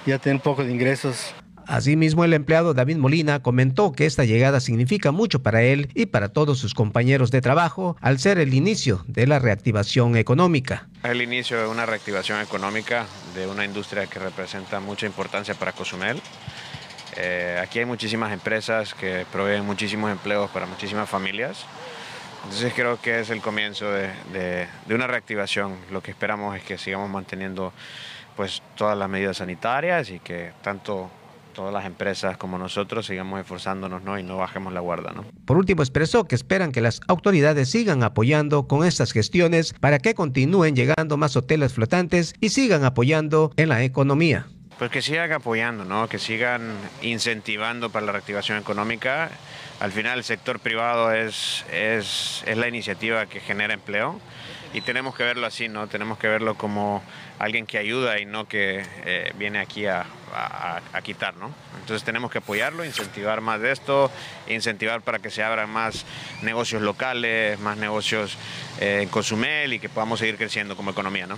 ya 0.05 0.19
tienen 0.19 0.37
un 0.37 0.41
poco 0.41 0.63
de 0.63 0.71
ingresos. 0.71 1.33
Asimismo, 1.72 2.26
el 2.26 2.34
empleado 2.34 2.74
David 2.74 2.97
Molina 2.97 3.41
comentó 3.41 3.93
que 3.93 4.05
esta 4.05 4.26
llegada 4.26 4.59
significa 4.59 5.13
mucho 5.13 5.41
para 5.41 5.61
él 5.61 5.88
y 5.95 6.05
para 6.07 6.28
todos 6.28 6.59
sus 6.59 6.74
compañeros 6.74 7.32
de 7.32 7.39
trabajo 7.39 7.95
al 8.01 8.19
ser 8.19 8.39
el 8.39 8.53
inicio 8.53 9.05
de 9.07 9.26
la 9.26 9.39
reactivación 9.39 10.17
económica. 10.17 10.89
El 11.03 11.22
inicio 11.22 11.61
de 11.61 11.67
una 11.67 11.86
reactivación 11.86 12.41
económica 12.41 13.05
de 13.36 13.47
una 13.47 13.63
industria 13.63 14.05
que 14.07 14.19
representa 14.19 14.82
mucha 14.82 15.05
importancia 15.05 15.53
para 15.55 15.72
Cozumel 15.72 16.22
Eh, 17.15 17.57
aquí 17.63 17.80
hay 17.80 17.86
muchísimas 17.86 18.34
empresas 18.34 18.93
que 18.93 19.26
proveen 19.32 19.65
muchísimos 19.65 20.11
empleos 20.11 20.49
para 20.51 20.65
muchísimas 20.65 21.09
familias. 21.09 21.65
Entonces 22.43 22.74
creo 22.74 22.99
que 22.99 23.22
es 23.22 23.30
el 23.30 23.39
comienzo 23.41 23.89
de, 23.89 24.67
una 24.89 25.07
reactivación. 25.07 25.78
Lo 25.89 26.03
que 26.03 26.11
esperamos 26.11 26.53
es 26.57 26.63
que 26.63 26.78
sigamos 26.78 27.09
manteniendo 27.09 27.72
pues, 28.36 28.61
todas 28.76 28.97
las 28.97 29.07
medidas 29.07 29.38
sanitarias 29.38 30.09
y 30.09 30.19
que 30.19 30.51
tanto 30.61 31.09
todas 31.51 31.73
las 31.73 31.85
empresas 31.85 32.37
como 32.37 32.57
nosotros 32.57 33.05
sigamos 33.05 33.39
esforzándonos 33.39 34.03
¿no? 34.03 34.17
y 34.17 34.23
no 34.23 34.37
bajemos 34.37 34.73
la 34.73 34.79
guarda. 34.79 35.11
¿no? 35.11 35.25
Por 35.45 35.57
último, 35.57 35.83
expresó 35.83 36.25
que 36.25 36.35
esperan 36.35 36.71
que 36.71 36.81
las 36.81 37.01
autoridades 37.07 37.69
sigan 37.69 38.03
apoyando 38.03 38.67
con 38.67 38.85
estas 38.85 39.11
gestiones 39.11 39.73
para 39.73 39.99
que 39.99 40.13
continúen 40.13 40.75
llegando 40.75 41.17
más 41.17 41.35
hoteles 41.35 41.73
flotantes 41.73 42.33
y 42.39 42.49
sigan 42.49 42.83
apoyando 42.83 43.51
en 43.57 43.69
la 43.69 43.83
economía. 43.83 44.47
Pues 44.79 44.89
que 44.89 45.01
sigan 45.01 45.31
apoyando, 45.31 45.85
¿no? 45.85 46.07
que 46.07 46.17
sigan 46.17 46.73
incentivando 47.01 47.91
para 47.91 48.05
la 48.05 48.13
reactivación 48.13 48.57
económica. 48.57 49.29
Al 49.79 49.91
final 49.91 50.17
el 50.17 50.23
sector 50.23 50.59
privado 50.59 51.11
es, 51.11 51.65
es, 51.71 52.43
es 52.45 52.57
la 52.57 52.67
iniciativa 52.67 53.25
que 53.27 53.39
genera 53.39 53.73
empleo 53.73 54.19
y 54.74 54.82
tenemos 54.82 55.15
que 55.15 55.24
verlo 55.24 55.45
así, 55.45 55.67
¿no? 55.67 55.88
Tenemos 55.88 56.17
que 56.17 56.28
verlo 56.28 56.55
como 56.55 57.03
alguien 57.39 57.65
que 57.65 57.78
ayuda 57.78 58.19
y 58.19 58.26
no 58.26 58.47
que 58.47 58.84
eh, 59.05 59.32
viene 59.38 59.59
aquí 59.59 59.86
a, 59.86 60.05
a, 60.34 61.01
quitar, 61.01 61.36
¿no? 61.36 61.51
Entonces 61.80 62.03
tenemos 62.03 62.32
que 62.32 62.38
apoyarlo, 62.38 62.86
incentivar 62.86 63.41
más 63.41 63.59
de 63.59 63.72
esto, 63.72 64.09
incentivar 64.47 65.01
para 65.01 65.19
que 65.19 65.30
se 65.30 65.43
abran 65.43 65.69
más 65.69 66.05
negocios 66.41 66.82
locales, 66.82 67.59
más 67.59 67.78
negocios 67.78 68.38
eh, 68.80 68.99
en 69.01 69.09
Cozumel 69.09 69.74
y 69.74 69.80
que 69.80 69.89
podamos 69.89 70.19
seguir 70.19 70.38
creciendo 70.38 70.76
como 70.76 70.91
economía, 70.91 71.28
¿no? 71.28 71.38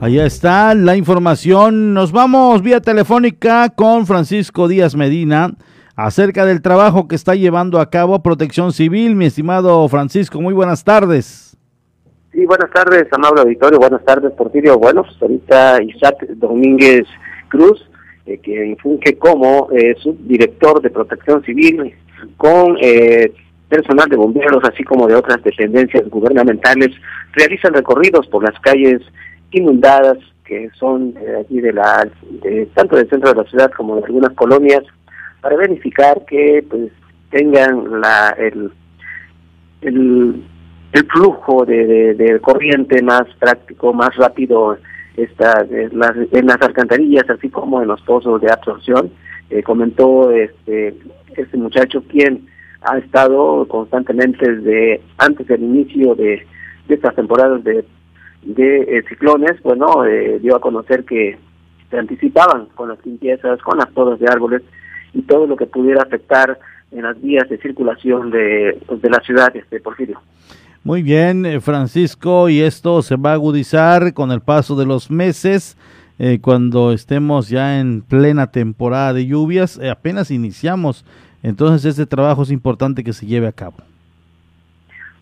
Allá 0.00 0.26
está 0.26 0.74
la 0.74 0.96
información. 0.96 1.94
Nos 1.94 2.12
vamos 2.12 2.62
vía 2.62 2.80
telefónica 2.80 3.70
con 3.70 4.06
Francisco 4.06 4.68
Díaz 4.68 4.94
Medina 4.94 5.54
acerca 5.96 6.44
del 6.44 6.62
trabajo 6.62 7.08
que 7.08 7.14
está 7.14 7.34
llevando 7.34 7.80
a 7.80 7.90
cabo 7.90 8.22
Protección 8.22 8.72
Civil. 8.72 9.14
Mi 9.14 9.26
estimado 9.26 9.88
Francisco, 9.88 10.40
muy 10.40 10.54
buenas 10.54 10.84
tardes. 10.84 11.56
Sí, 12.32 12.44
buenas 12.46 12.70
tardes, 12.72 13.06
amable 13.12 13.42
auditorio. 13.42 13.78
Buenas 13.78 14.04
tardes, 14.04 14.32
Porfirio. 14.32 14.78
Bueno, 14.78 15.04
pues 15.04 15.16
ahorita 15.22 15.82
Isaac 15.82 16.26
Domínguez 16.36 17.06
Cruz, 17.48 17.88
eh, 18.26 18.38
que 18.38 18.76
funge 18.82 19.16
como 19.16 19.68
eh, 19.70 19.94
subdirector 20.02 20.82
de 20.82 20.90
Protección 20.90 21.44
Civil 21.44 21.94
con 22.36 22.76
eh, 22.80 23.32
personal 23.68 24.08
de 24.08 24.16
bomberos, 24.16 24.64
así 24.64 24.82
como 24.82 25.06
de 25.06 25.14
otras 25.14 25.42
dependencias 25.44 26.08
gubernamentales, 26.08 26.90
realizan 27.32 27.72
recorridos 27.72 28.26
por 28.26 28.42
las 28.42 28.58
calles 28.60 29.00
inundadas 29.52 30.18
que 30.44 30.68
son 30.78 31.14
de 31.14 31.36
allí 31.36 31.60
de 31.60 31.72
la 31.72 32.06
de, 32.42 32.66
tanto 32.74 32.96
del 32.96 33.08
centro 33.08 33.30
de 33.32 33.42
la 33.42 33.48
ciudad 33.48 33.70
como 33.76 33.96
de 33.96 34.04
algunas 34.04 34.32
colonias 34.32 34.82
para 35.44 35.56
verificar 35.56 36.24
que 36.24 36.64
pues 36.70 36.90
tengan 37.30 38.00
la 38.00 38.30
el 38.30 38.72
el, 39.82 40.42
flujo 41.12 41.66
de, 41.66 42.40
corriente 42.40 43.02
más 43.02 43.24
práctico 43.38 43.92
más 43.92 44.16
rápido 44.16 44.78
esta, 45.18 45.66
las, 45.92 46.16
en 46.32 46.46
las 46.46 46.62
alcantarillas 46.62 47.28
así 47.28 47.50
como 47.50 47.82
en 47.82 47.88
los 47.88 48.00
pozos 48.02 48.40
de 48.40 48.50
absorción. 48.50 49.10
Eh, 49.50 49.62
comentó 49.62 50.30
este 50.30 50.94
este 51.36 51.58
muchacho 51.58 52.02
quien 52.08 52.48
ha 52.80 52.96
estado 52.96 53.68
constantemente 53.68 54.50
desde 54.50 55.02
antes 55.18 55.46
del 55.46 55.62
inicio 55.62 56.14
de, 56.14 56.46
de 56.88 56.94
estas 56.94 57.14
temporadas 57.16 57.62
de 57.64 57.84
de 58.40 58.76
eh, 58.82 59.04
ciclones, 59.08 59.62
bueno, 59.62 60.06
eh, 60.06 60.38
dio 60.38 60.56
a 60.56 60.60
conocer 60.60 61.04
que 61.04 61.38
se 61.90 61.98
anticipaban 61.98 62.66
con 62.74 62.90
las 62.90 63.04
limpiezas, 63.04 63.60
con 63.62 63.78
las 63.78 63.90
podas 63.90 64.18
de 64.20 64.26
árboles 64.26 64.62
y 65.14 65.22
todo 65.22 65.46
lo 65.46 65.56
que 65.56 65.66
pudiera 65.66 66.02
afectar 66.02 66.58
en 66.92 67.02
las 67.02 67.20
vías 67.20 67.48
de 67.48 67.58
circulación 67.58 68.30
de, 68.30 68.78
pues, 68.86 69.00
de 69.00 69.10
la 69.10 69.20
ciudad, 69.20 69.54
este 69.56 69.80
Porfirio. 69.80 70.20
Muy 70.82 71.02
bien, 71.02 71.46
eh, 71.46 71.60
Francisco, 71.60 72.48
y 72.48 72.60
esto 72.60 73.00
se 73.02 73.16
va 73.16 73.30
a 73.30 73.34
agudizar 73.34 74.12
con 74.12 74.30
el 74.30 74.40
paso 74.40 74.76
de 74.76 74.86
los 74.86 75.10
meses, 75.10 75.76
cuando 76.42 76.92
estemos 76.92 77.48
ya 77.48 77.80
en 77.80 78.00
plena 78.00 78.52
temporada 78.52 79.12
de 79.12 79.26
lluvias, 79.26 79.80
apenas 79.80 80.30
iniciamos, 80.30 81.04
entonces 81.42 81.84
este 81.84 82.06
trabajo 82.06 82.44
es 82.44 82.52
importante 82.52 83.02
que 83.02 83.12
se 83.12 83.26
lleve 83.26 83.48
a 83.48 83.52
cabo. 83.52 83.78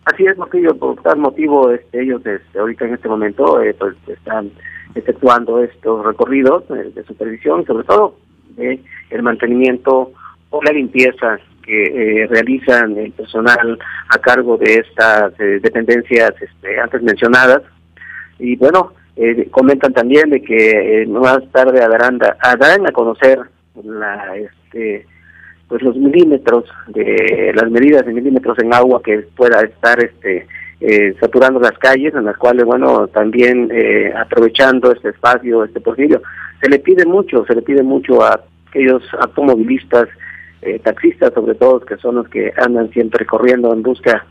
Así 0.05 0.25
es, 0.25 0.37
Moquillo, 0.37 0.75
por 0.75 1.01
tal 1.01 1.17
motivo 1.17 1.71
este, 1.71 2.01
ellos 2.01 2.25
este, 2.25 2.59
ahorita 2.59 2.85
en 2.85 2.93
este 2.95 3.07
momento 3.07 3.61
eh, 3.61 3.73
pues 3.77 3.95
están 4.07 4.51
efectuando 4.95 5.63
estos 5.63 6.05
recorridos 6.05 6.63
eh, 6.71 6.91
de 6.93 7.03
supervisión 7.05 7.65
sobre 7.65 7.85
todo 7.85 8.17
de 8.55 8.79
el 9.09 9.23
mantenimiento 9.23 10.11
o 10.49 10.63
la 10.63 10.71
limpieza 10.71 11.39
que 11.63 11.83
eh, 12.23 12.27
realizan 12.27 12.97
el 12.97 13.11
personal 13.11 13.79
a 14.09 14.17
cargo 14.19 14.57
de 14.57 14.75
estas 14.75 15.35
dependencias 15.37 16.33
este, 16.41 16.79
antes 16.79 17.01
mencionadas. 17.01 17.61
Y 18.37 18.55
bueno, 18.57 18.93
comentan 19.51 19.93
también 19.93 20.29
de 20.29 20.41
que 20.41 21.05
más 21.07 21.39
tarde 21.51 21.79
darán 21.79 22.19
a 22.87 22.91
conocer 22.91 23.39
la 23.81 24.35
este 24.35 25.05
pues 25.67 25.81
los 25.81 25.95
milímetros 25.95 26.65
de 26.89 27.51
las 27.55 27.71
medidas 27.71 28.05
de 28.05 28.13
milímetros 28.13 28.57
en 28.59 28.73
agua 28.73 29.01
que 29.03 29.19
pueda 29.35 29.61
estar 29.61 30.03
este 30.03 30.45
eh, 30.83 31.15
saturando 31.19 31.59
las 31.59 31.77
calles 31.79 32.13
en 32.13 32.25
las 32.25 32.37
cuales 32.37 32.65
bueno 32.65 33.07
también 33.07 33.69
eh, 33.71 34.13
aprovechando 34.15 34.91
este 34.91 35.09
espacio 35.09 35.63
este 35.63 35.79
porfirio. 35.79 36.21
Se 36.61 36.69
le 36.69 36.79
pide 36.79 37.05
mucho 37.05 37.45
se 37.45 37.55
le 37.55 37.61
pide 37.61 37.83
mucho 37.83 38.23
a 38.23 38.39
aquellos 38.67 39.03
automovilistas 39.19 40.07
eh, 40.61 40.79
taxistas 40.79 41.33
sobre 41.33 41.55
todo 41.55 41.79
que 41.79 41.97
son 41.97 42.15
los 42.15 42.27
que 42.29 42.51
andan 42.57 42.89
siempre 42.91 43.25
corriendo 43.25 43.73
en 43.73 43.81
busca 43.81 44.25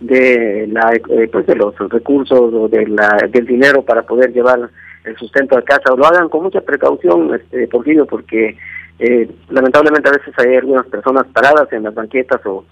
de 0.00 0.68
la 0.70 0.92
pues 1.30 1.46
de 1.46 1.56
los 1.56 1.76
recursos 1.90 2.54
o 2.54 2.68
de 2.68 2.86
la 2.86 3.28
del 3.30 3.46
dinero 3.46 3.82
para 3.82 4.02
poder 4.02 4.32
llevar 4.32 4.70
el 5.04 5.16
sustento 5.16 5.56
a 5.56 5.62
casa. 5.62 5.94
Lo 5.96 6.06
hagan 6.06 6.28
con 6.28 6.42
mucha 6.42 6.60
precaución 6.60 7.34
este 7.34 7.66
porfirio 7.68 8.06
porque 8.06 8.56
eh, 8.98 9.30
lamentablemente 9.48 10.08
a 10.08 10.12
veces 10.12 10.34
hay 10.38 10.56
algunas 10.56 10.86
personas 10.86 11.26
paradas 11.32 11.72
en 11.72 11.84
las 11.84 11.94
banquetas 11.94 12.40
o, 12.44 12.64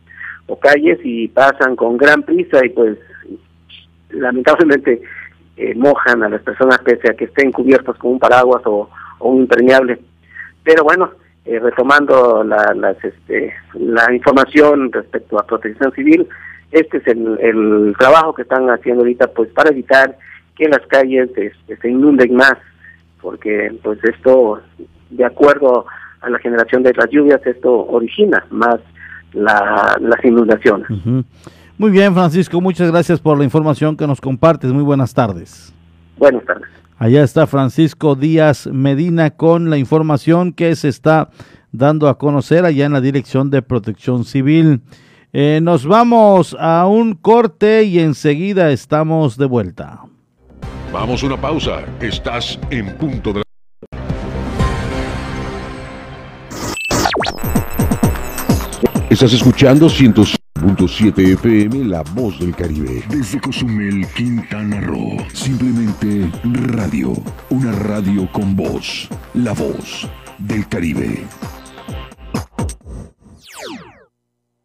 calles 0.60 0.98
y 1.04 1.28
pasan 1.28 1.76
con 1.76 1.96
gran 1.96 2.22
prisa 2.22 2.64
y 2.64 2.70
pues 2.70 2.96
lamentablemente 4.10 5.00
eh, 5.56 5.74
mojan 5.74 6.22
a 6.22 6.28
las 6.28 6.42
personas 6.42 6.78
pese 6.84 7.10
a 7.10 7.14
que 7.14 7.24
estén 7.24 7.52
cubiertos 7.52 7.96
con 7.98 8.12
un 8.12 8.18
paraguas 8.18 8.62
o, 8.66 8.90
un 9.20 9.40
impermeable. 9.42 9.98
Pero 10.62 10.84
bueno, 10.84 11.10
eh, 11.44 11.58
retomando 11.58 12.44
la, 12.44 12.74
las, 12.74 13.02
este, 13.02 13.54
la 13.74 14.12
información 14.12 14.92
respecto 14.92 15.38
a 15.38 15.46
protección 15.46 15.92
civil, 15.92 16.28
este 16.70 16.98
es 16.98 17.06
el, 17.06 17.38
el 17.40 17.94
trabajo 17.98 18.34
que 18.34 18.42
están 18.42 18.68
haciendo 18.68 19.02
ahorita 19.02 19.28
pues 19.28 19.48
para 19.50 19.70
evitar 19.70 20.18
que 20.56 20.68
las 20.68 20.84
calles 20.88 21.30
este, 21.36 21.76
se 21.76 21.88
inunden 21.88 22.34
más, 22.34 22.56
porque 23.20 23.74
pues 23.82 24.02
esto, 24.04 24.60
de 25.10 25.24
acuerdo 25.24 25.86
a 26.20 26.30
la 26.30 26.38
generación 26.38 26.82
de 26.82 26.92
las 26.94 27.08
lluvias, 27.10 27.40
esto 27.46 27.86
origina 27.86 28.44
más 28.50 28.76
la, 29.32 29.96
las 30.00 30.24
inundaciones. 30.24 30.88
Muy 31.78 31.90
bien, 31.90 32.14
Francisco, 32.14 32.60
muchas 32.60 32.90
gracias 32.90 33.20
por 33.20 33.36
la 33.36 33.44
información 33.44 33.96
que 33.96 34.06
nos 34.06 34.20
compartes. 34.20 34.72
Muy 34.72 34.82
buenas 34.82 35.12
tardes. 35.12 35.74
Buenas 36.16 36.44
tardes. 36.44 36.66
Allá 36.98 37.22
está 37.22 37.46
Francisco 37.46 38.14
Díaz 38.14 38.66
Medina 38.66 39.30
con 39.30 39.68
la 39.68 39.76
información 39.76 40.54
que 40.54 40.74
se 40.76 40.88
está 40.88 41.28
dando 41.72 42.08
a 42.08 42.16
conocer 42.16 42.64
allá 42.64 42.86
en 42.86 42.94
la 42.94 43.02
Dirección 43.02 43.50
de 43.50 43.60
Protección 43.60 44.24
Civil. 44.24 44.80
Eh, 45.34 45.60
nos 45.62 45.86
vamos 45.86 46.56
a 46.58 46.86
un 46.86 47.14
corte 47.14 47.84
y 47.84 47.98
enseguida 47.98 48.70
estamos 48.70 49.36
de 49.36 49.44
vuelta. 49.44 50.00
Vamos 50.90 51.22
a 51.22 51.26
una 51.26 51.38
pausa. 51.38 51.84
Estás 52.00 52.58
en 52.70 52.96
punto 52.96 53.34
de 53.34 53.42
Estás 59.10 59.34
escuchando 59.34 59.88
107.7 60.56 61.34
FM 61.34 61.84
La 61.84 62.02
Voz 62.14 62.38
del 62.38 62.54
Caribe. 62.56 63.04
Desde 63.10 63.38
Cozumel, 63.40 64.06
Quintana 64.14 64.80
Roo. 64.80 65.18
Simplemente 65.32 66.30
radio. 66.72 67.12
Una 67.50 67.72
radio 67.72 68.26
con 68.32 68.56
voz. 68.56 69.08
La 69.34 69.52
Voz 69.52 70.08
del 70.38 70.66
Caribe. 70.66 71.26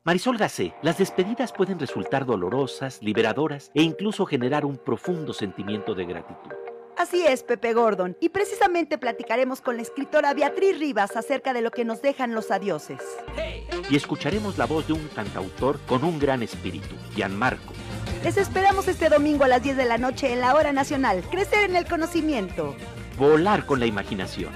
Marisol 0.03 0.37
Gacé, 0.37 0.73
las 0.81 0.97
despedidas 0.97 1.51
pueden 1.51 1.77
resultar 1.77 2.25
dolorosas, 2.25 3.03
liberadoras 3.03 3.69
e 3.75 3.83
incluso 3.83 4.25
generar 4.25 4.65
un 4.65 4.77
profundo 4.77 5.33
sentimiento 5.33 5.93
de 5.93 6.05
gratitud. 6.05 6.61
Así 6.97 7.25
es, 7.25 7.43
Pepe 7.43 7.73
Gordon, 7.73 8.15
y 8.19 8.29
precisamente 8.29 8.97
platicaremos 8.97 9.61
con 9.61 9.75
la 9.75 9.81
escritora 9.81 10.33
Beatriz 10.33 10.77
Rivas 10.77 11.15
acerca 11.15 11.53
de 11.53 11.61
lo 11.61 11.71
que 11.71 11.85
nos 11.85 12.01
dejan 12.01 12.35
los 12.35 12.51
adioses. 12.51 12.99
Y 13.89 13.95
escucharemos 13.95 14.57
la 14.57 14.65
voz 14.65 14.87
de 14.87 14.93
un 14.93 15.07
cantautor 15.09 15.79
con 15.87 16.03
un 16.03 16.19
gran 16.19 16.43
espíritu, 16.43 16.95
Gianmarco. 17.15 17.73
Les 18.23 18.37
esperamos 18.37 18.87
este 18.87 19.09
domingo 19.09 19.43
a 19.45 19.47
las 19.47 19.63
10 19.63 19.77
de 19.77 19.85
la 19.85 19.97
noche 19.97 20.31
en 20.31 20.41
la 20.41 20.53
Hora 20.53 20.71
Nacional. 20.73 21.23
Crecer 21.31 21.69
en 21.69 21.75
el 21.75 21.85
conocimiento. 21.85 22.75
volar 23.17 23.65
con 23.65 23.79
la 23.79 23.85
imaginación. 23.85 24.51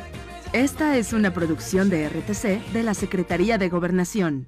Esta 0.53 0.97
es 0.97 1.13
una 1.13 1.33
producción 1.33 1.89
de 1.89 2.07
RTC 2.07 2.71
de 2.71 2.83
la 2.83 2.93
Secretaría 2.93 3.57
de 3.57 3.69
Gobernación. 3.69 4.47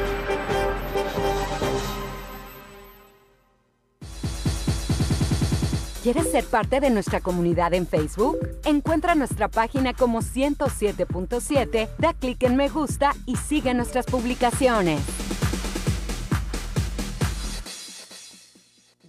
¿Quieres 6.03 6.31
ser 6.31 6.43
parte 6.45 6.79
de 6.79 6.89
nuestra 6.89 7.21
comunidad 7.21 7.75
en 7.75 7.85
Facebook? 7.85 8.39
Encuentra 8.65 9.13
nuestra 9.13 9.49
página 9.49 9.93
como 9.93 10.21
107.7, 10.21 11.89
da 11.99 12.13
clic 12.15 12.41
en 12.41 12.55
me 12.55 12.69
gusta 12.69 13.13
y 13.27 13.35
sigue 13.35 13.71
nuestras 13.75 14.07
publicaciones. 14.07 14.99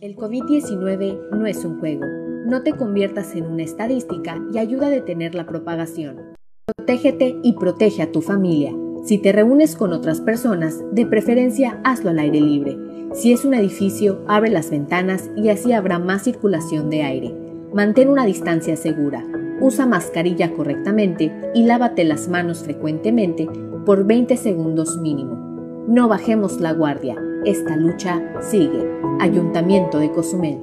El 0.03 0.17
COVID-19 0.17 1.31
no 1.31 1.47
es 1.47 1.65
un 1.65 1.81
juego. 1.81 2.05
No 2.45 2.63
te 2.63 2.73
conviertas 2.73 3.35
en 3.37 3.47
una 3.47 3.63
estadística 3.63 4.39
y 4.53 4.59
ayuda 4.59 4.89
a 4.89 4.91
detener 4.91 5.35
la 5.35 5.47
propagación. 5.47 6.35
Protégete 6.77 7.37
y 7.43 7.55
protege 7.55 8.03
a 8.03 8.13
tu 8.13 8.21
familia. 8.21 8.71
Si 9.07 9.17
te 9.17 9.33
reúnes 9.33 9.77
con 9.77 9.95
otras 9.95 10.21
personas, 10.21 10.79
de 10.93 11.07
preferencia 11.07 11.81
hazlo 11.85 12.11
al 12.11 12.19
aire 12.19 12.41
libre. 12.41 12.77
Si 13.15 13.31
es 13.31 13.45
un 13.45 13.53
edificio, 13.53 14.23
abre 14.27 14.51
las 14.51 14.71
ventanas 14.71 15.29
y 15.37 15.51
así 15.51 15.73
habrá 15.73 15.99
más 15.99 16.23
circulación 16.23 16.89
de 16.89 17.03
aire. 17.03 17.35
Mantén 17.75 18.09
una 18.09 18.25
distancia 18.25 18.75
segura. 18.75 19.23
Usa 19.61 19.87
mascarilla 19.87 20.53
correctamente 20.55 21.31
y 21.55 21.65
lávate 21.65 22.05
las 22.05 22.29
manos 22.29 22.61
frecuentemente 22.65 23.49
por 23.85 24.07
20 24.07 24.37
segundos 24.39 24.97
mínimo. 24.97 25.85
No 25.87 26.09
bajemos 26.09 26.61
la 26.61 26.73
guardia. 26.73 27.17
Esta 27.45 27.77
lucha 27.77 28.23
sigue. 28.41 28.91
Ayuntamiento 29.21 29.99
de 29.99 30.11
Cozumel. 30.11 30.61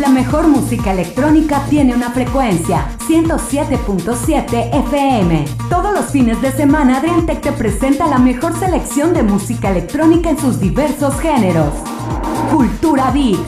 La 0.00 0.08
mejor 0.08 0.48
música 0.48 0.92
electrónica 0.92 1.64
tiene 1.68 1.94
una 1.94 2.10
frecuencia 2.10 2.88
107.7 3.08 4.70
FM. 4.86 5.44
Los 6.04 6.12
fines 6.12 6.42
de 6.42 6.52
semana 6.52 6.98
Adriantec 6.98 7.40
te 7.40 7.52
presenta 7.52 8.06
la 8.06 8.18
mejor 8.18 8.58
selección 8.58 9.14
de 9.14 9.22
música 9.22 9.70
electrónica 9.70 10.28
en 10.28 10.38
sus 10.38 10.60
diversos 10.60 11.18
géneros. 11.20 11.72
Cultura 12.52 13.10
Beat. 13.10 13.38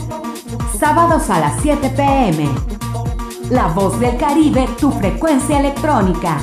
Sábados 0.79 1.29
a 1.29 1.39
las 1.39 1.61
7 1.61 1.89
pm. 1.89 2.49
La 3.49 3.67
voz 3.67 3.99
del 3.99 4.17
Caribe, 4.17 4.67
tu 4.79 4.91
frecuencia 4.91 5.59
electrónica. 5.59 6.37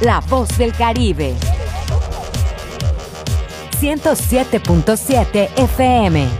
La 0.00 0.20
voz 0.28 0.48
del 0.58 0.72
Caribe. 0.72 1.36
107.7 3.80 5.50
FM. 5.56 6.39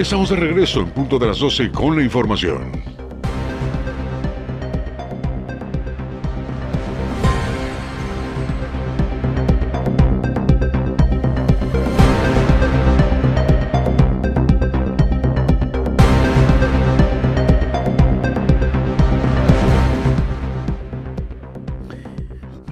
Y 0.00 0.02
estamos 0.02 0.30
de 0.30 0.36
regreso 0.36 0.80
en 0.80 0.88
punto 0.88 1.18
de 1.18 1.26
las 1.26 1.40
12 1.40 1.70
con 1.72 1.94
la 1.94 2.02
información. 2.02 2.72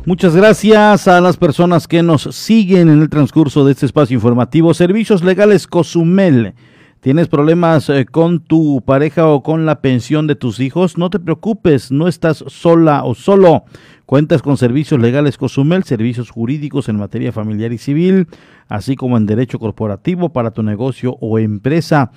Muchas 0.06 0.34
gracias 0.34 1.06
a 1.06 1.20
las 1.20 1.36
personas 1.36 1.86
que 1.86 2.02
nos 2.02 2.22
siguen 2.34 2.88
en 2.88 3.02
el 3.02 3.10
transcurso 3.10 3.66
de 3.66 3.72
este 3.72 3.84
espacio 3.84 4.14
informativo. 4.14 4.72
Servicios 4.72 5.22
Legales 5.22 5.66
Cozumel. 5.66 6.54
¿Tienes 7.00 7.28
problemas 7.28 7.88
eh, 7.90 8.06
con 8.06 8.40
tu 8.40 8.82
pareja 8.84 9.28
o 9.28 9.44
con 9.44 9.66
la 9.66 9.80
pensión 9.80 10.26
de 10.26 10.34
tus 10.34 10.58
hijos? 10.58 10.98
No 10.98 11.10
te 11.10 11.20
preocupes, 11.20 11.92
no 11.92 12.08
estás 12.08 12.42
sola 12.48 13.04
o 13.04 13.14
solo. 13.14 13.66
Cuentas 14.04 14.42
con 14.42 14.56
Servicios 14.56 15.00
Legales 15.00 15.38
Cozumel, 15.38 15.84
servicios 15.84 16.30
jurídicos 16.30 16.88
en 16.88 16.96
materia 16.96 17.30
familiar 17.30 17.72
y 17.72 17.78
civil, 17.78 18.26
así 18.68 18.96
como 18.96 19.16
en 19.16 19.26
derecho 19.26 19.60
corporativo 19.60 20.32
para 20.32 20.50
tu 20.50 20.64
negocio 20.64 21.16
o 21.20 21.38
empresa. 21.38 22.10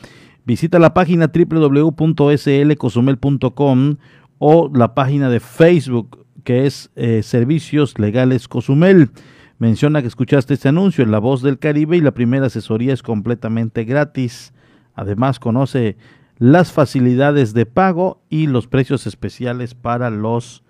Visita 0.45 0.79
la 0.79 0.95
página 0.95 1.31
www.slcozumel.com 1.31 3.97
o 4.39 4.71
la 4.73 4.95
página 4.95 5.29
de 5.29 5.39
Facebook 5.39 6.25
que 6.43 6.65
es 6.65 6.89
eh, 6.95 7.21
Servicios 7.21 7.99
Legales 7.99 8.47
Cozumel. 8.47 9.11
Menciona 9.59 10.01
que 10.01 10.07
escuchaste 10.07 10.55
este 10.55 10.69
anuncio 10.69 11.03
en 11.03 11.11
La 11.11 11.19
Voz 11.19 11.43
del 11.43 11.59
Caribe 11.59 11.97
y 11.97 12.01
la 12.01 12.15
primera 12.15 12.47
asesoría 12.47 12.95
es 12.95 13.03
completamente 13.03 13.83
gratis. 13.83 14.53
Además, 14.93 15.39
conoce 15.39 15.97
las 16.37 16.71
facilidades 16.71 17.53
de 17.53 17.65
pago 17.65 18.21
y 18.29 18.47
los 18.47 18.67
precios 18.67 19.05
especiales 19.05 19.75
para 19.75 20.09
los 20.09 20.63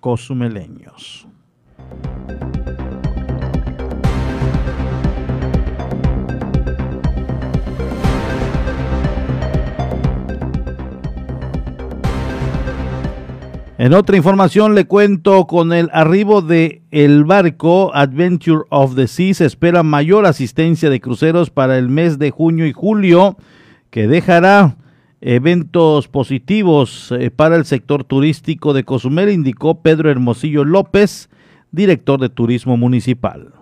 cozumeleños. 0.00 1.26
En 13.78 13.92
otra 13.92 14.16
información 14.16 14.74
le 14.74 14.86
cuento 14.86 15.46
con 15.46 15.74
el 15.74 15.90
arribo 15.92 16.40
de 16.40 16.80
el 16.90 17.24
barco 17.24 17.94
Adventure 17.94 18.64
of 18.70 18.94
the 18.94 19.06
Sea 19.06 19.34
se 19.34 19.44
espera 19.44 19.82
mayor 19.82 20.24
asistencia 20.24 20.88
de 20.88 20.98
cruceros 20.98 21.50
para 21.50 21.76
el 21.76 21.90
mes 21.90 22.18
de 22.18 22.30
junio 22.30 22.66
y 22.66 22.72
julio 22.72 23.36
que 23.90 24.08
dejará 24.08 24.78
eventos 25.20 26.08
positivos 26.08 27.12
eh, 27.12 27.30
para 27.30 27.56
el 27.56 27.66
sector 27.66 28.04
turístico 28.04 28.72
de 28.72 28.84
Cozumel 28.84 29.28
indicó 29.28 29.82
Pedro 29.82 30.10
Hermosillo 30.10 30.64
López, 30.64 31.28
director 31.70 32.18
de 32.18 32.30
Turismo 32.30 32.78
Municipal. 32.78 33.52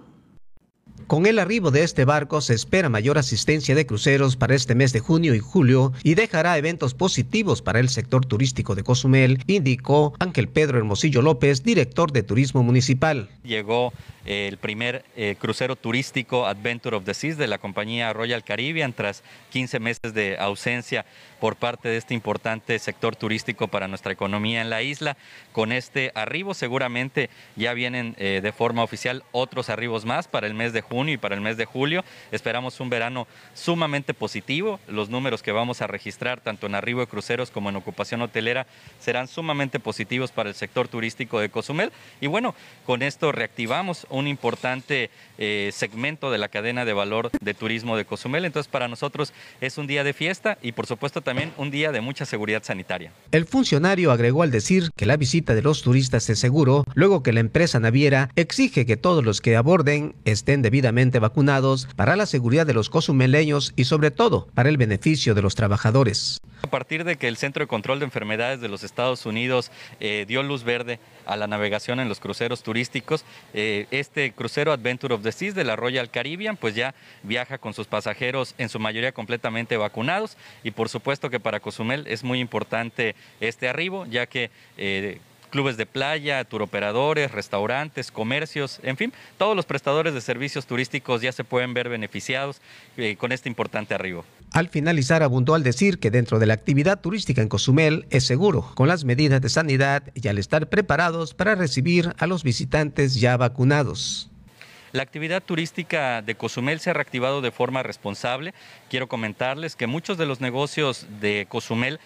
Con 1.06 1.26
el 1.26 1.38
arribo 1.38 1.70
de 1.70 1.82
este 1.82 2.06
barco 2.06 2.40
se 2.40 2.54
espera 2.54 2.88
mayor 2.88 3.18
asistencia 3.18 3.74
de 3.74 3.84
cruceros 3.84 4.36
para 4.36 4.54
este 4.54 4.74
mes 4.74 4.94
de 4.94 5.00
junio 5.00 5.34
y 5.34 5.38
julio 5.38 5.92
y 6.02 6.14
dejará 6.14 6.56
eventos 6.56 6.94
positivos 6.94 7.60
para 7.60 7.78
el 7.78 7.90
sector 7.90 8.24
turístico 8.24 8.74
de 8.74 8.84
Cozumel, 8.84 9.42
indicó 9.46 10.14
Ángel 10.18 10.48
Pedro 10.48 10.78
Hermosillo 10.78 11.20
López, 11.20 11.62
director 11.62 12.10
de 12.10 12.22
Turismo 12.22 12.62
Municipal. 12.62 13.28
Llegó 13.42 13.92
el 14.24 14.56
primer 14.56 15.04
eh, 15.16 15.36
crucero 15.38 15.76
turístico 15.76 16.46
Adventure 16.46 16.96
of 16.96 17.04
the 17.04 17.12
Seas 17.12 17.36
de 17.36 17.46
la 17.46 17.58
compañía 17.58 18.10
Royal 18.14 18.42
Caribbean 18.42 18.94
tras 18.94 19.22
15 19.50 19.80
meses 19.80 20.14
de 20.14 20.38
ausencia 20.38 21.04
por 21.38 21.56
parte 21.56 21.90
de 21.90 21.98
este 21.98 22.14
importante 22.14 22.78
sector 22.78 23.16
turístico 23.16 23.68
para 23.68 23.86
nuestra 23.86 24.12
economía 24.12 24.62
en 24.62 24.70
la 24.70 24.80
isla. 24.80 25.18
Con 25.52 25.72
este 25.72 26.10
arribo 26.14 26.54
seguramente 26.54 27.28
ya 27.54 27.74
vienen 27.74 28.14
eh, 28.16 28.40
de 28.42 28.52
forma 28.52 28.82
oficial 28.82 29.24
otros 29.32 29.68
arribos 29.68 30.06
más 30.06 30.26
para 30.26 30.46
el 30.46 30.54
mes 30.54 30.72
de 30.72 30.80
junio 30.80 30.93
junio 30.94 31.14
y 31.14 31.18
para 31.18 31.34
el 31.34 31.40
mes 31.40 31.56
de 31.56 31.64
julio. 31.64 32.04
Esperamos 32.30 32.78
un 32.78 32.88
verano 32.88 33.26
sumamente 33.52 34.14
positivo. 34.14 34.78
Los 34.86 35.10
números 35.10 35.42
que 35.42 35.50
vamos 35.50 35.82
a 35.82 35.88
registrar, 35.88 36.40
tanto 36.40 36.66
en 36.66 36.76
arribo 36.76 37.00
de 37.00 37.08
cruceros 37.08 37.50
como 37.50 37.68
en 37.68 37.76
ocupación 37.76 38.22
hotelera, 38.22 38.66
serán 39.00 39.26
sumamente 39.26 39.80
positivos 39.80 40.30
para 40.30 40.48
el 40.48 40.54
sector 40.54 40.86
turístico 40.86 41.40
de 41.40 41.48
Cozumel. 41.48 41.90
Y 42.20 42.28
bueno, 42.28 42.54
con 42.86 43.02
esto 43.02 43.32
reactivamos 43.32 44.06
un 44.08 44.28
importante 44.28 45.10
eh, 45.38 45.70
segmento 45.72 46.30
de 46.30 46.38
la 46.38 46.48
cadena 46.48 46.84
de 46.84 46.92
valor 46.92 47.30
de 47.40 47.54
turismo 47.54 47.96
de 47.96 48.04
Cozumel. 48.04 48.44
Entonces, 48.44 48.70
para 48.70 48.86
nosotros 48.86 49.32
es 49.60 49.76
un 49.78 49.88
día 49.88 50.04
de 50.04 50.12
fiesta 50.12 50.58
y, 50.62 50.72
por 50.72 50.86
supuesto, 50.86 51.22
también 51.22 51.52
un 51.58 51.72
día 51.72 51.90
de 51.90 52.00
mucha 52.00 52.24
seguridad 52.24 52.62
sanitaria. 52.62 53.10
El 53.32 53.46
funcionario 53.46 54.12
agregó 54.12 54.44
al 54.44 54.52
decir 54.52 54.90
que 54.94 55.06
la 55.06 55.16
visita 55.16 55.56
de 55.56 55.62
los 55.62 55.82
turistas 55.82 56.30
es 56.30 56.38
seguro, 56.38 56.84
luego 56.94 57.24
que 57.24 57.32
la 57.32 57.40
empresa 57.40 57.80
naviera 57.80 58.30
exige 58.36 58.86
que 58.86 58.96
todos 58.96 59.24
los 59.24 59.40
que 59.40 59.56
aborden 59.56 60.14
estén 60.24 60.62
debidamente 60.62 60.83
vacunados 60.92 61.88
para 61.96 62.16
la 62.16 62.26
seguridad 62.26 62.66
de 62.66 62.74
los 62.74 62.90
cozumeleños 62.90 63.72
y 63.76 63.84
sobre 63.84 64.10
todo 64.10 64.48
para 64.54 64.68
el 64.68 64.76
beneficio 64.76 65.34
de 65.34 65.42
los 65.42 65.54
trabajadores. 65.54 66.40
A 66.62 66.66
partir 66.66 67.04
de 67.04 67.16
que 67.16 67.28
el 67.28 67.36
Centro 67.36 67.62
de 67.62 67.68
Control 67.68 67.98
de 67.98 68.06
Enfermedades 68.06 68.60
de 68.60 68.68
los 68.68 68.84
Estados 68.84 69.26
Unidos 69.26 69.70
eh, 70.00 70.24
dio 70.26 70.42
luz 70.42 70.64
verde 70.64 70.98
a 71.26 71.36
la 71.36 71.46
navegación 71.46 72.00
en 72.00 72.08
los 72.08 72.20
cruceros 72.20 72.62
turísticos, 72.62 73.24
eh, 73.52 73.86
este 73.90 74.32
crucero 74.32 74.72
Adventure 74.72 75.14
of 75.14 75.22
the 75.22 75.32
Seas 75.32 75.54
de 75.54 75.64
la 75.64 75.76
Royal 75.76 76.10
Caribbean 76.10 76.56
pues 76.56 76.74
ya 76.74 76.94
viaja 77.22 77.58
con 77.58 77.74
sus 77.74 77.86
pasajeros 77.86 78.54
en 78.58 78.68
su 78.68 78.78
mayoría 78.78 79.12
completamente 79.12 79.76
vacunados 79.76 80.36
y 80.62 80.70
por 80.70 80.88
supuesto 80.88 81.30
que 81.30 81.40
para 81.40 81.60
Cozumel 81.60 82.06
es 82.06 82.24
muy 82.24 82.40
importante 82.40 83.14
este 83.40 83.68
arribo 83.68 84.06
ya 84.06 84.26
que 84.26 84.50
eh, 84.76 85.20
clubes 85.54 85.76
de 85.76 85.86
playa, 85.86 86.42
turoperadores, 86.42 87.30
restaurantes, 87.30 88.10
comercios, 88.10 88.80
en 88.82 88.96
fin, 88.96 89.12
todos 89.38 89.54
los 89.54 89.66
prestadores 89.66 90.12
de 90.12 90.20
servicios 90.20 90.66
turísticos 90.66 91.22
ya 91.22 91.30
se 91.30 91.44
pueden 91.44 91.74
ver 91.74 91.88
beneficiados 91.88 92.60
eh, 92.96 93.14
con 93.14 93.30
este 93.30 93.48
importante 93.48 93.94
arribo. 93.94 94.24
Al 94.50 94.68
finalizar, 94.68 95.22
abundó 95.22 95.54
al 95.54 95.62
decir 95.62 96.00
que 96.00 96.10
dentro 96.10 96.40
de 96.40 96.46
la 96.46 96.54
actividad 96.54 97.00
turística 97.00 97.40
en 97.40 97.48
Cozumel 97.48 98.04
es 98.10 98.24
seguro, 98.24 98.72
con 98.74 98.88
las 98.88 99.04
medidas 99.04 99.40
de 99.40 99.48
sanidad 99.48 100.02
y 100.12 100.26
al 100.26 100.38
estar 100.38 100.68
preparados 100.68 101.34
para 101.34 101.54
recibir 101.54 102.12
a 102.18 102.26
los 102.26 102.42
visitantes 102.42 103.20
ya 103.20 103.36
vacunados. 103.36 104.28
La 104.94 105.02
actividad 105.02 105.42
turística 105.42 106.22
de 106.22 106.36
Cozumel 106.36 106.78
se 106.78 106.88
ha 106.88 106.92
reactivado 106.92 107.40
de 107.40 107.50
forma 107.50 107.82
responsable. 107.82 108.54
Quiero 108.88 109.08
comentarles 109.08 109.74
que 109.74 109.88
muchos 109.88 110.18
de 110.18 110.26
los 110.26 110.40
negocios 110.40 111.08
de 111.20 111.46
Cozumel 111.48 111.98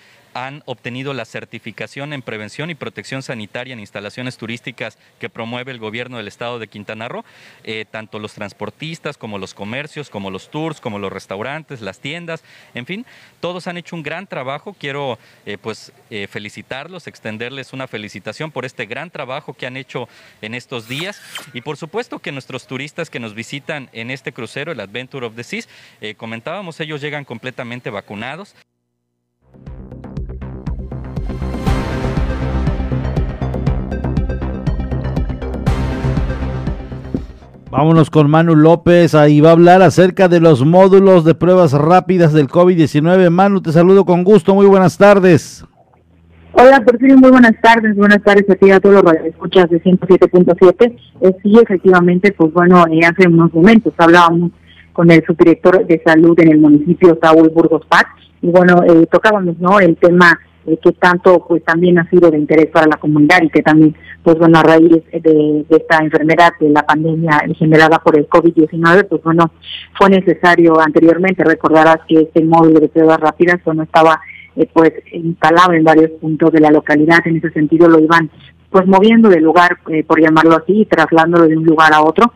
han 0.46 0.62
obtenido 0.66 1.14
la 1.14 1.24
certificación 1.24 2.12
en 2.12 2.22
prevención 2.22 2.70
y 2.70 2.74
protección 2.74 3.22
sanitaria 3.22 3.72
en 3.72 3.80
instalaciones 3.80 4.36
turísticas 4.36 4.98
que 5.18 5.28
promueve 5.28 5.72
el 5.72 5.78
gobierno 5.78 6.16
del 6.16 6.28
estado 6.28 6.58
de 6.58 6.68
Quintana 6.68 7.08
Roo, 7.08 7.24
eh, 7.64 7.84
tanto 7.90 8.18
los 8.18 8.34
transportistas 8.34 9.16
como 9.16 9.38
los 9.38 9.54
comercios, 9.54 10.10
como 10.10 10.30
los 10.30 10.50
tours, 10.50 10.80
como 10.80 10.98
los 10.98 11.12
restaurantes, 11.12 11.80
las 11.80 11.98
tiendas, 11.98 12.44
en 12.74 12.86
fin, 12.86 13.06
todos 13.40 13.66
han 13.66 13.78
hecho 13.78 13.96
un 13.96 14.02
gran 14.02 14.26
trabajo. 14.26 14.76
Quiero 14.78 15.18
eh, 15.44 15.58
pues 15.58 15.92
eh, 16.10 16.28
felicitarlos, 16.28 17.06
extenderles 17.06 17.72
una 17.72 17.88
felicitación 17.88 18.52
por 18.52 18.64
este 18.64 18.86
gran 18.86 19.10
trabajo 19.10 19.54
que 19.54 19.66
han 19.66 19.76
hecho 19.76 20.08
en 20.40 20.54
estos 20.54 20.88
días 20.88 21.20
y 21.52 21.62
por 21.62 21.76
supuesto 21.76 22.20
que 22.20 22.32
nuestros 22.32 22.66
turistas 22.66 23.10
que 23.10 23.20
nos 23.20 23.34
visitan 23.34 23.88
en 23.92 24.10
este 24.10 24.32
crucero, 24.32 24.72
el 24.72 24.80
Adventure 24.80 25.26
of 25.26 25.34
the 25.34 25.44
Seas, 25.44 25.68
comentábamos, 26.16 26.80
ellos 26.80 27.00
llegan 27.00 27.24
completamente 27.24 27.90
vacunados. 27.90 28.54
Vámonos 37.70 38.08
con 38.08 38.30
Manu 38.30 38.56
López, 38.56 39.14
ahí 39.14 39.42
va 39.42 39.50
a 39.50 39.52
hablar 39.52 39.82
acerca 39.82 40.26
de 40.28 40.40
los 40.40 40.64
módulos 40.64 41.26
de 41.26 41.34
pruebas 41.34 41.72
rápidas 41.72 42.32
del 42.32 42.48
COVID-19. 42.48 43.28
Manu, 43.28 43.60
te 43.60 43.72
saludo 43.72 44.06
con 44.06 44.24
gusto, 44.24 44.54
muy 44.54 44.64
buenas 44.64 44.96
tardes. 44.96 45.66
Hola, 46.52 46.82
Porfirio, 46.82 47.18
muy 47.18 47.30
buenas 47.30 47.52
tardes, 47.62 47.94
buenas 47.94 48.22
tardes 48.22 48.48
a 48.48 48.54
ti 48.54 48.70
a 48.70 48.80
todos 48.80 49.04
los 49.04 49.12
escuchas 49.26 49.68
de 49.68 49.82
107.7. 49.82 50.96
Eh, 51.20 51.36
sí, 51.42 51.58
efectivamente, 51.62 52.32
pues 52.32 52.52
bueno, 52.54 52.86
eh, 52.90 53.00
hace 53.04 53.28
unos 53.28 53.52
momentos 53.52 53.92
hablábamos 53.98 54.50
con 54.94 55.10
el 55.10 55.22
subdirector 55.26 55.86
de 55.86 56.02
salud 56.04 56.40
en 56.40 56.52
el 56.52 56.58
municipio, 56.58 57.18
Saúl 57.22 57.50
Burgos 57.50 57.84
Paz, 57.86 58.06
y 58.40 58.48
bueno, 58.50 58.82
eh, 58.82 59.06
tocábamos, 59.12 59.58
¿no?, 59.58 59.78
el 59.78 59.94
tema 59.98 60.40
eh, 60.68 60.78
que 60.82 60.92
tanto 60.92 61.46
pues 61.48 61.64
también 61.64 61.98
ha 61.98 62.08
sido 62.10 62.30
de 62.30 62.36
interés 62.36 62.66
para 62.66 62.86
la 62.86 62.98
comunidad 62.98 63.40
y 63.42 63.48
que 63.48 63.62
también 63.62 63.96
pues 64.22 64.36
bueno 64.38 64.58
a 64.58 64.62
raíz 64.62 65.02
de, 65.10 65.64
esta 65.70 65.98
enfermedad 65.98 66.52
de 66.60 66.68
la 66.68 66.82
pandemia 66.82 67.42
generada 67.56 67.98
por 68.00 68.18
el 68.18 68.28
COVID-19 68.28 69.06
pues 69.08 69.22
bueno 69.22 69.50
fue 69.96 70.10
necesario 70.10 70.78
anteriormente 70.78 71.42
recordarás 71.42 72.00
que 72.06 72.20
este 72.20 72.44
módulo 72.44 72.80
de 72.80 72.88
pruebas 72.88 73.18
rápidas 73.18 73.60
no 73.64 73.82
estaba 73.82 74.20
eh, 74.56 74.68
pues 74.70 74.92
instalado 75.12 75.72
en 75.72 75.84
varios 75.84 76.10
puntos 76.20 76.52
de 76.52 76.60
la 76.60 76.70
localidad. 76.70 77.20
En 77.24 77.36
ese 77.36 77.50
sentido 77.50 77.88
lo 77.88 77.98
iban 77.98 78.30
pues 78.70 78.86
moviendo 78.86 79.30
de 79.30 79.40
lugar 79.40 79.78
eh, 79.88 80.04
por 80.04 80.20
llamarlo 80.20 80.56
así 80.56 80.80
y 80.82 80.84
trasladándolo 80.84 81.46
de 81.46 81.56
un 81.56 81.64
lugar 81.64 81.94
a 81.94 82.02
otro 82.02 82.32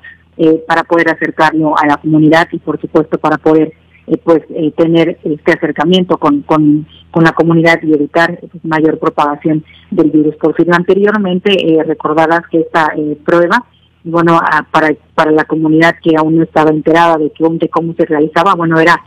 para 0.66 0.82
poder 0.82 1.10
acercarlo 1.10 1.78
a 1.78 1.86
la 1.86 1.98
comunidad 1.98 2.48
y 2.50 2.58
por 2.58 2.80
supuesto 2.80 3.18
para 3.18 3.36
poder 3.36 3.74
eh, 4.04 4.18
pues 4.18 4.42
eh, 4.50 4.72
tener 4.76 5.18
este 5.22 5.52
acercamiento 5.52 6.18
con, 6.18 6.42
con, 6.42 6.86
con, 7.12 7.22
la 7.22 7.30
comunidad 7.32 7.80
y 7.84 7.92
evitar 7.92 8.36
pues, 8.40 8.64
mayor 8.64 8.98
propagación 8.98 9.64
del 9.92 10.10
virus. 10.10 10.34
Por 10.36 10.56
fin, 10.56 10.74
anteriormente 10.74 11.52
eh, 11.52 11.84
recordarás 11.84 12.42
que 12.50 12.60
esta 12.60 12.92
eh, 12.96 13.16
prueba, 13.24 13.64
bueno, 14.02 14.40
para, 14.72 14.92
para 15.14 15.30
la 15.30 15.44
comunidad 15.44 15.94
que 16.02 16.16
aún 16.16 16.36
no 16.36 16.42
estaba 16.42 16.70
enterada 16.70 17.16
de, 17.16 17.30
que, 17.30 17.68
cómo 17.68 17.94
se 17.94 18.04
realizaba, 18.04 18.54
bueno, 18.54 18.80
era 18.80 19.00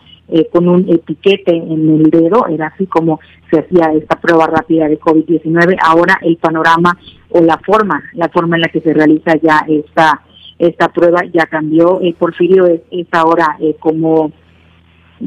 con 0.52 0.68
un 0.68 0.90
etiquete 0.90 1.56
en 1.56 1.88
el 1.88 2.10
dedo, 2.10 2.48
era 2.48 2.68
así 2.68 2.88
como 2.88 3.20
se 3.52 3.60
hacía 3.60 3.94
esta 3.94 4.20
prueba 4.20 4.48
rápida 4.48 4.88
de 4.88 5.00
COVID-19. 5.00 5.78
Ahora 5.80 6.18
el 6.22 6.38
panorama 6.38 6.98
o 7.30 7.42
la 7.42 7.60
forma, 7.60 8.02
la 8.14 8.30
forma 8.30 8.56
en 8.56 8.62
la 8.62 8.70
que 8.70 8.82
se 8.82 8.92
realiza 8.94 9.36
ya 9.36 9.66
esta 9.68 10.22
esta 10.58 10.88
prueba 10.88 11.22
ya 11.32 11.46
cambió. 11.46 12.00
Eh, 12.02 12.16
Porfirio 12.18 12.66
es, 12.66 12.82
es 12.90 13.08
ahora 13.12 13.58
como 13.80 14.32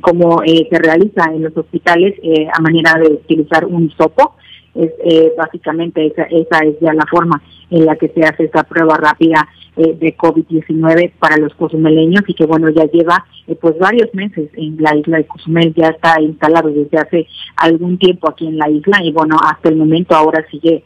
como 0.01 0.43
eh, 0.43 0.67
se 0.71 0.79
realiza 0.79 1.25
en 1.33 1.43
los 1.43 1.57
hospitales 1.57 2.15
eh, 2.23 2.49
a 2.53 2.61
manera 2.61 2.95
de 2.95 3.13
utilizar 3.13 3.65
un 3.65 3.91
sopo. 3.91 4.35
Es, 4.75 4.93
eh, 5.03 5.33
básicamente 5.37 6.07
esa, 6.07 6.25
esa 6.25 6.59
es 6.59 6.79
ya 6.81 6.93
la 6.93 7.07
forma 7.11 7.43
en 7.71 7.85
la 7.85 7.97
que 7.97 8.09
se 8.09 8.23
hace 8.23 8.45
esa 8.45 8.63
prueba 8.63 8.97
rápida 8.97 9.49
de 9.77 10.17
COVID-19 10.17 11.13
para 11.21 11.37
los 11.37 11.55
cozumeleños 11.55 12.23
y 12.27 12.35
que 12.35 12.47
bueno 12.47 12.69
ya 12.71 12.85
lleva 12.87 13.25
pues 13.61 13.79
varios 13.79 14.13
meses 14.13 14.51
en 14.55 14.77
la 14.81 14.97
isla 14.97 15.19
de 15.19 15.27
Cozumel, 15.27 15.73
ya 15.73 15.91
está 15.91 16.21
instalado 16.21 16.69
desde 16.69 16.99
hace 16.99 17.29
algún 17.55 17.97
tiempo 17.97 18.29
aquí 18.29 18.49
en 18.49 18.59
la 18.59 18.69
isla 18.69 18.99
y 19.05 19.13
bueno 19.13 19.37
hasta 19.41 19.69
el 19.69 19.77
momento 19.77 20.17
ahora 20.17 20.45
sigue 20.51 20.83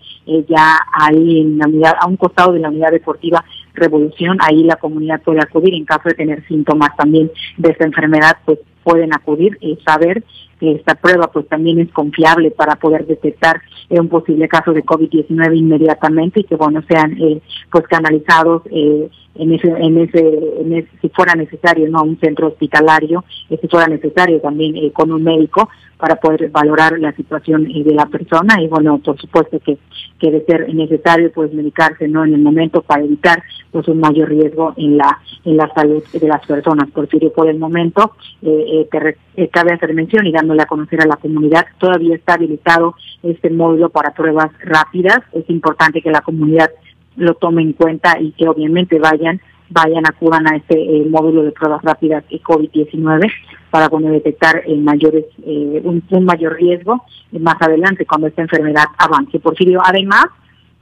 ya 0.47 0.77
ahí 0.93 1.41
en 1.41 1.57
la 1.57 1.69
unidad, 1.69 1.95
a 1.99 2.07
un 2.07 2.19
costado 2.19 2.53
de 2.53 2.61
la 2.61 2.69
unidad 2.69 2.91
deportiva 2.91 3.43
Revolución, 3.75 4.39
ahí 4.41 4.65
la 4.65 4.77
comunidad 4.77 5.23
puede 5.23 5.41
acudir 5.41 5.75
en 5.75 5.85
caso 5.85 6.09
de 6.09 6.15
tener 6.15 6.47
síntomas 6.47 6.95
también 6.97 7.31
de 7.57 7.71
esta 7.71 7.85
enfermedad, 7.85 8.37
pues 8.45 8.59
pueden 8.83 9.15
acudir 9.15 9.57
y 9.61 9.79
saber 9.87 10.25
que 10.59 10.73
esta 10.73 10.95
prueba 10.95 11.31
pues 11.33 11.49
también 11.49 11.81
es 11.81 11.91
confiable 11.93 12.51
para 12.51 12.77
poder 12.77 13.07
detectar 13.07 13.61
un 13.89 14.09
posible 14.09 14.49
caso 14.49 14.73
de 14.73 14.85
COVID-19 14.85 15.57
inmediatamente 15.57 16.41
y 16.41 16.45
que 16.45 16.57
bueno 16.57 16.83
sean 16.89 17.13
eh, 17.21 17.41
pues 17.71 17.87
canalizados 17.89 18.63
eh, 18.71 19.09
en 19.35 19.53
ese, 19.53 19.69
en 19.69 19.99
ese, 19.99 20.89
si 21.01 21.09
fuera 21.09 21.35
necesario, 21.35 21.89
no 21.89 22.03
un 22.03 22.19
centro 22.19 22.49
hospitalario, 22.49 23.25
eh, 23.49 23.59
si 23.61 23.69
fuera 23.69 23.87
necesario 23.87 24.41
también 24.41 24.77
eh, 24.77 24.93
con 24.93 25.11
un 25.11 25.23
médico 25.23 25.69
para 26.03 26.17
poder 26.17 26.51
valorar 26.51 26.99
la 26.99 27.13
situación 27.13 27.65
eh, 27.71 27.85
de 27.85 27.95
la 27.95 28.07
persona 28.07 28.61
y 28.61 28.67
bueno, 28.67 28.99
por 28.99 29.17
supuesto 29.21 29.61
que, 29.61 29.79
que 30.19 30.33
de 30.33 30.45
ser 30.45 30.75
necesario 30.75 31.31
pues 31.31 31.53
medicarse 31.53 32.09
no 32.09 32.25
en 32.25 32.35
el 32.35 32.41
momento 32.41 32.83
para 32.83 33.05
evitar 33.05 33.41
pues 33.71 33.87
un 33.87 34.01
mayor 34.01 34.29
riesgo 34.29 34.75
en 34.77 34.97
la 34.97 35.21
en 35.45 35.57
la 35.57 35.73
salud 35.73 36.03
de 36.13 36.27
las 36.27 36.45
personas. 36.45 36.89
Porque 36.93 37.21
por 37.33 37.49
el 37.49 37.61
momento 37.61 38.17
eh, 38.43 38.89
te, 38.91 39.49
cabe 39.51 39.75
hacer 39.75 39.95
mención 39.95 40.27
y 40.27 40.33
dándole 40.33 40.63
a 40.63 40.67
conocer 40.67 41.01
a 41.03 41.07
la 41.07 41.15
comunidad, 41.15 41.67
todavía 41.79 42.17
está 42.17 42.35
habilitado 42.35 42.97
este 43.23 43.51
módulo 43.51 43.89
para 43.91 44.13
pruebas 44.13 44.51
rápidas. 44.65 45.21
Es 45.33 45.49
importante 45.51 46.03
que 46.03 46.11
la 46.11 46.23
comunidad 46.23 46.73
lo 47.15 47.35
tome 47.35 47.63
en 47.63 47.75
cuenta 47.75 48.19
y 48.21 48.33
que 48.33 48.49
obviamente 48.49 48.99
vayan 48.99 49.41
vayan 49.71 50.05
acudan 50.05 50.53
a 50.53 50.57
este 50.57 50.75
eh, 50.75 51.07
módulo 51.09 51.45
de 51.45 51.53
pruebas 51.53 51.81
rápidas 51.83 52.29
de 52.29 52.41
COVID-19 52.41 53.31
para 53.73 53.89
bueno, 53.89 54.11
detectar 54.11 54.65
eh, 54.67 54.77
mayores 54.77 55.25
eh, 55.47 55.81
un, 55.83 56.05
mayor 56.27 56.57
riesgo 56.57 57.07
más 57.41 57.57
adelante 57.59 58.05
cuando 58.05 58.27
esta 58.27 58.43
enfermedad 58.43 58.85
avance. 58.99 59.41
Porfirio, 59.41 59.81
además, 59.83 60.27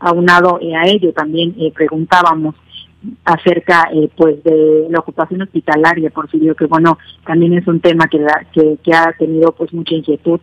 aunado 0.01 0.59
a 0.59 0.89
ello 0.89 1.13
también 1.13 1.55
preguntábamos 1.73 2.57
acerca 3.25 3.89
pues 4.17 4.43
de 4.43 4.89
la 4.91 4.99
ocupación 4.99 5.43
hospitalaria, 5.43 6.11
Porfirio, 6.11 6.57
que 6.57 6.67
bueno, 6.67 6.99
también 7.25 7.53
es 7.55 7.67
un 7.69 7.79
tema 7.79 8.09
que, 8.09 8.27
que, 8.53 8.77
que 8.83 8.93
ha 8.93 9.15
tenido 9.17 9.53
pues 9.53 9.73
mucha 9.73 9.95
inquietud 9.95 10.41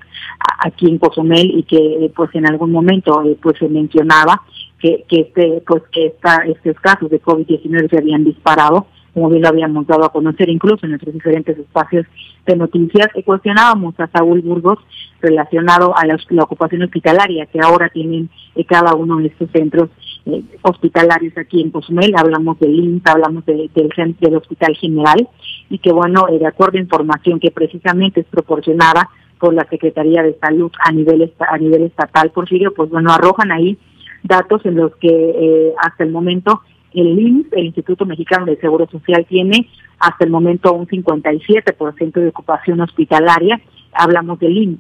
aquí 0.60 0.88
en 0.88 1.00
Cozumel 1.00 1.52
y 1.54 1.64
que 1.64 2.10
pues 2.16 2.34
en 2.34 2.48
algún 2.48 2.72
momento 2.72 3.22
pues 3.42 3.58
se 3.60 3.68
mencionaba 3.68 4.42
que, 4.80 5.04
que 5.10 5.20
este, 5.22 5.64
pues 5.68 5.84
que 5.92 6.08
esta, 6.08 6.46
estos 6.46 6.80
casos 6.80 7.10
de 7.10 7.22
COVID-19 7.22 7.90
se 7.90 7.98
habían 7.98 8.24
disparado 8.24 8.88
como 9.18 9.30
bien 9.30 9.42
lo 9.42 9.48
habíamos 9.48 9.88
dado 9.88 10.06
a 10.06 10.12
conocer 10.12 10.48
incluso 10.48 10.86
en 10.86 10.92
nuestros 10.92 11.12
diferentes 11.12 11.58
espacios 11.58 12.06
de 12.46 12.56
noticias, 12.56 13.08
y 13.16 13.24
cuestionábamos 13.24 14.00
a 14.00 14.06
Saúl 14.10 14.42
Burgos 14.42 14.78
relacionado 15.20 15.98
a 15.98 16.06
la, 16.06 16.44
ocupación 16.44 16.84
hospitalaria 16.84 17.48
que 17.48 17.60
ahora 17.60 17.90
tienen 17.90 18.30
eh, 18.56 18.64
cada 18.64 18.94
uno 18.94 19.18
de 19.18 19.30
estos 19.30 19.50
centros 19.50 19.90
eh, 20.28 20.44
hospitalarios 20.62 21.36
aquí 21.36 21.62
en 21.62 21.72
Cozumel, 21.72 22.14
hablamos 22.16 22.60
del 22.60 22.76
INSS, 22.76 23.08
hablamos 23.08 23.44
del, 23.48 23.72
del 23.74 24.36
Hospital 24.36 24.76
General, 24.76 25.28
y 25.68 25.80
que 25.80 25.92
bueno, 25.92 26.28
de 26.30 26.46
acuerdo 26.46 26.78
a 26.78 26.82
información 26.82 27.40
que 27.40 27.50
precisamente 27.50 28.20
es 28.20 28.28
proporcionada 28.28 29.10
por 29.40 29.52
la 29.52 29.66
Secretaría 29.68 30.22
de 30.22 30.38
Salud 30.40 30.72
a 30.80 30.92
nivel 30.92 31.34
a 31.40 31.58
nivel 31.58 31.82
estatal, 31.86 32.30
Porfirio, 32.30 32.72
pues 32.72 32.92
bueno, 32.92 33.12
arrojan 33.12 33.52
ahí 33.52 33.80
datos 34.22 34.64
en 34.64 34.76
los 34.76 34.96
que 34.98 35.10
eh, 35.10 35.74
hasta 35.82 36.04
el 36.04 36.12
momento 36.12 36.62
el 37.00 37.20
INSS, 37.20 37.54
el 37.54 37.66
Instituto 37.66 38.06
Mexicano 38.06 38.46
de 38.46 38.58
Seguro 38.58 38.88
Social, 38.88 39.26
tiene 39.26 39.70
hasta 40.00 40.26
el 40.26 40.32
momento 40.32 40.74
un 40.74 40.88
57% 40.88 42.12
de 42.14 42.28
ocupación 42.28 42.82
hospitalaria. 42.82 43.60
Hablamos 43.94 44.40
del 44.40 44.58
INSS. 44.58 44.80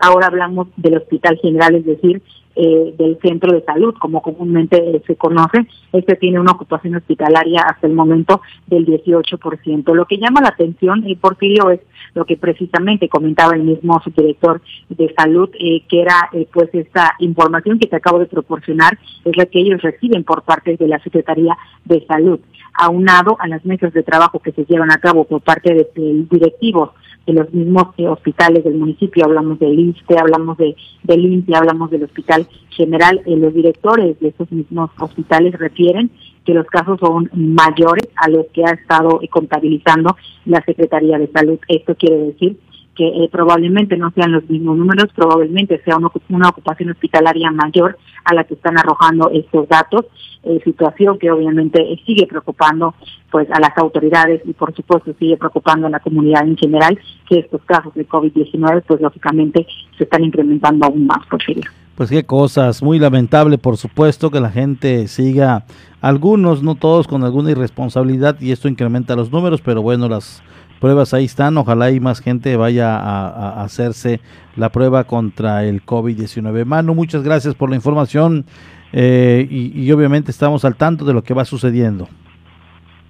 Ahora 0.00 0.28
hablamos 0.28 0.68
del 0.76 0.96
Hospital 0.96 1.38
General, 1.42 1.74
es 1.74 1.84
decir, 1.84 2.22
eh, 2.62 2.94
del 2.98 3.18
centro 3.22 3.52
de 3.54 3.62
salud, 3.62 3.94
como 3.98 4.20
comúnmente 4.20 5.00
se 5.06 5.16
conoce. 5.16 5.66
Este 5.94 6.14
tiene 6.16 6.38
una 6.38 6.52
ocupación 6.52 6.94
hospitalaria 6.94 7.62
hasta 7.62 7.86
el 7.86 7.94
momento 7.94 8.42
del 8.66 8.84
18%. 8.84 9.94
Lo 9.94 10.04
que 10.04 10.18
llama 10.18 10.42
la 10.42 10.48
atención, 10.48 11.02
el 11.06 11.16
Porfirio, 11.16 11.70
es 11.70 11.80
lo 12.14 12.26
que 12.26 12.36
precisamente 12.36 13.08
comentaba 13.08 13.54
el 13.54 13.62
mismo 13.62 13.98
subdirector 14.02 14.60
de 14.90 15.14
salud, 15.16 15.48
eh, 15.58 15.84
que 15.88 16.02
era 16.02 16.28
eh, 16.34 16.46
pues 16.52 16.68
esta 16.74 17.14
información 17.20 17.78
que 17.78 17.88
te 17.88 17.96
acabo 17.96 18.18
de 18.18 18.26
proporcionar, 18.26 18.98
es 19.24 19.34
la 19.38 19.46
que 19.46 19.60
ellos 19.60 19.80
reciben 19.80 20.24
por 20.24 20.42
parte 20.42 20.76
de 20.76 20.86
la 20.86 20.98
Secretaría 20.98 21.56
de 21.86 22.04
Salud, 22.04 22.40
aunado 22.74 23.38
a 23.40 23.48
las 23.48 23.64
mesas 23.64 23.94
de 23.94 24.02
trabajo 24.02 24.38
que 24.40 24.52
se 24.52 24.66
llevan 24.66 24.92
a 24.92 24.98
cabo 24.98 25.24
por 25.24 25.40
parte 25.40 25.72
de, 25.72 25.88
de 25.94 26.26
directivos 26.30 26.90
de 27.30 27.40
los 27.40 27.54
mismos 27.54 27.94
eh, 27.96 28.08
hospitales 28.08 28.64
del 28.64 28.74
municipio, 28.74 29.24
hablamos 29.24 29.58
del 29.58 29.78
ISTE, 29.78 30.18
hablamos 30.18 30.58
de, 30.58 30.74
del 31.04 31.24
INTE, 31.24 31.54
hablamos 31.54 31.90
del 31.90 32.04
Hospital 32.04 32.46
General, 32.70 33.20
eh, 33.24 33.36
los 33.36 33.54
directores 33.54 34.18
de 34.20 34.28
esos 34.28 34.50
mismos 34.50 34.90
hospitales 34.98 35.54
refieren 35.58 36.10
que 36.44 36.54
los 36.54 36.66
casos 36.66 36.98
son 36.98 37.30
mayores 37.32 38.08
a 38.16 38.28
los 38.28 38.46
que 38.52 38.64
ha 38.64 38.72
estado 38.72 39.20
contabilizando 39.30 40.16
la 40.44 40.62
Secretaría 40.64 41.18
de 41.18 41.28
Salud. 41.28 41.58
Esto 41.68 41.94
quiere 41.94 42.16
decir 42.16 42.58
que 42.96 43.06
eh, 43.06 43.28
probablemente 43.30 43.96
no 43.96 44.10
sean 44.10 44.32
los 44.32 44.48
mismos 44.50 44.76
números, 44.76 45.06
probablemente 45.14 45.80
sea 45.84 45.96
una, 45.96 46.48
ocupación 46.48 46.90
hospitalaria 46.90 47.50
mayor 47.52 47.96
a 48.24 48.34
la 48.34 48.44
que 48.44 48.54
están 48.54 48.78
arrojando 48.78 49.30
estos 49.30 49.68
datos, 49.68 50.06
eh, 50.42 50.60
situación 50.64 51.18
que 51.18 51.30
obviamente 51.30 51.84
sigue 52.06 52.26
preocupando 52.26 52.94
pues 53.30 53.48
a 53.50 53.60
las 53.60 53.76
autoridades 53.76 54.40
y 54.44 54.52
por 54.52 54.74
supuesto 54.74 55.12
sigue 55.18 55.36
preocupando 55.36 55.86
a 55.86 55.90
la 55.90 56.00
comunidad 56.00 56.46
en 56.46 56.56
general 56.56 56.98
que 57.28 57.40
estos 57.40 57.60
casos 57.64 57.92
de 57.94 58.08
COVID-19 58.08 58.84
pues 58.86 59.00
lógicamente 59.00 59.66
se 59.98 60.04
están 60.04 60.24
incrementando 60.24 60.86
aún 60.86 61.06
más, 61.06 61.26
por 61.28 61.42
favor. 61.42 61.64
Pues 61.94 62.08
qué 62.08 62.24
cosas, 62.24 62.82
muy 62.82 62.98
lamentable 62.98 63.58
por 63.58 63.76
supuesto 63.76 64.30
que 64.30 64.40
la 64.40 64.50
gente 64.50 65.06
siga, 65.08 65.66
algunos, 66.00 66.62
no 66.62 66.74
todos, 66.74 67.06
con 67.06 67.22
alguna 67.22 67.50
irresponsabilidad 67.50 68.40
y 68.40 68.52
esto 68.52 68.68
incrementa 68.68 69.16
los 69.16 69.30
números, 69.30 69.60
pero 69.60 69.82
bueno, 69.82 70.08
las 70.08 70.42
pruebas 70.80 71.14
ahí 71.14 71.26
están, 71.26 71.56
ojalá 71.58 71.90
y 71.90 72.00
más 72.00 72.20
gente 72.20 72.56
vaya 72.56 72.96
a, 72.96 73.62
hacerse 73.62 74.20
la 74.56 74.70
prueba 74.70 75.04
contra 75.04 75.64
el 75.64 75.84
COVID-19. 75.84 76.64
Manu, 76.64 76.94
muchas 76.94 77.22
gracias 77.22 77.54
por 77.54 77.70
la 77.70 77.76
información 77.76 78.46
eh, 78.92 79.46
y, 79.48 79.90
obviamente 79.92 80.32
estamos 80.32 80.64
al 80.64 80.74
tanto 80.74 81.04
de 81.04 81.12
lo 81.12 81.22
que 81.22 81.34
va 81.34 81.44
sucediendo. 81.44 82.08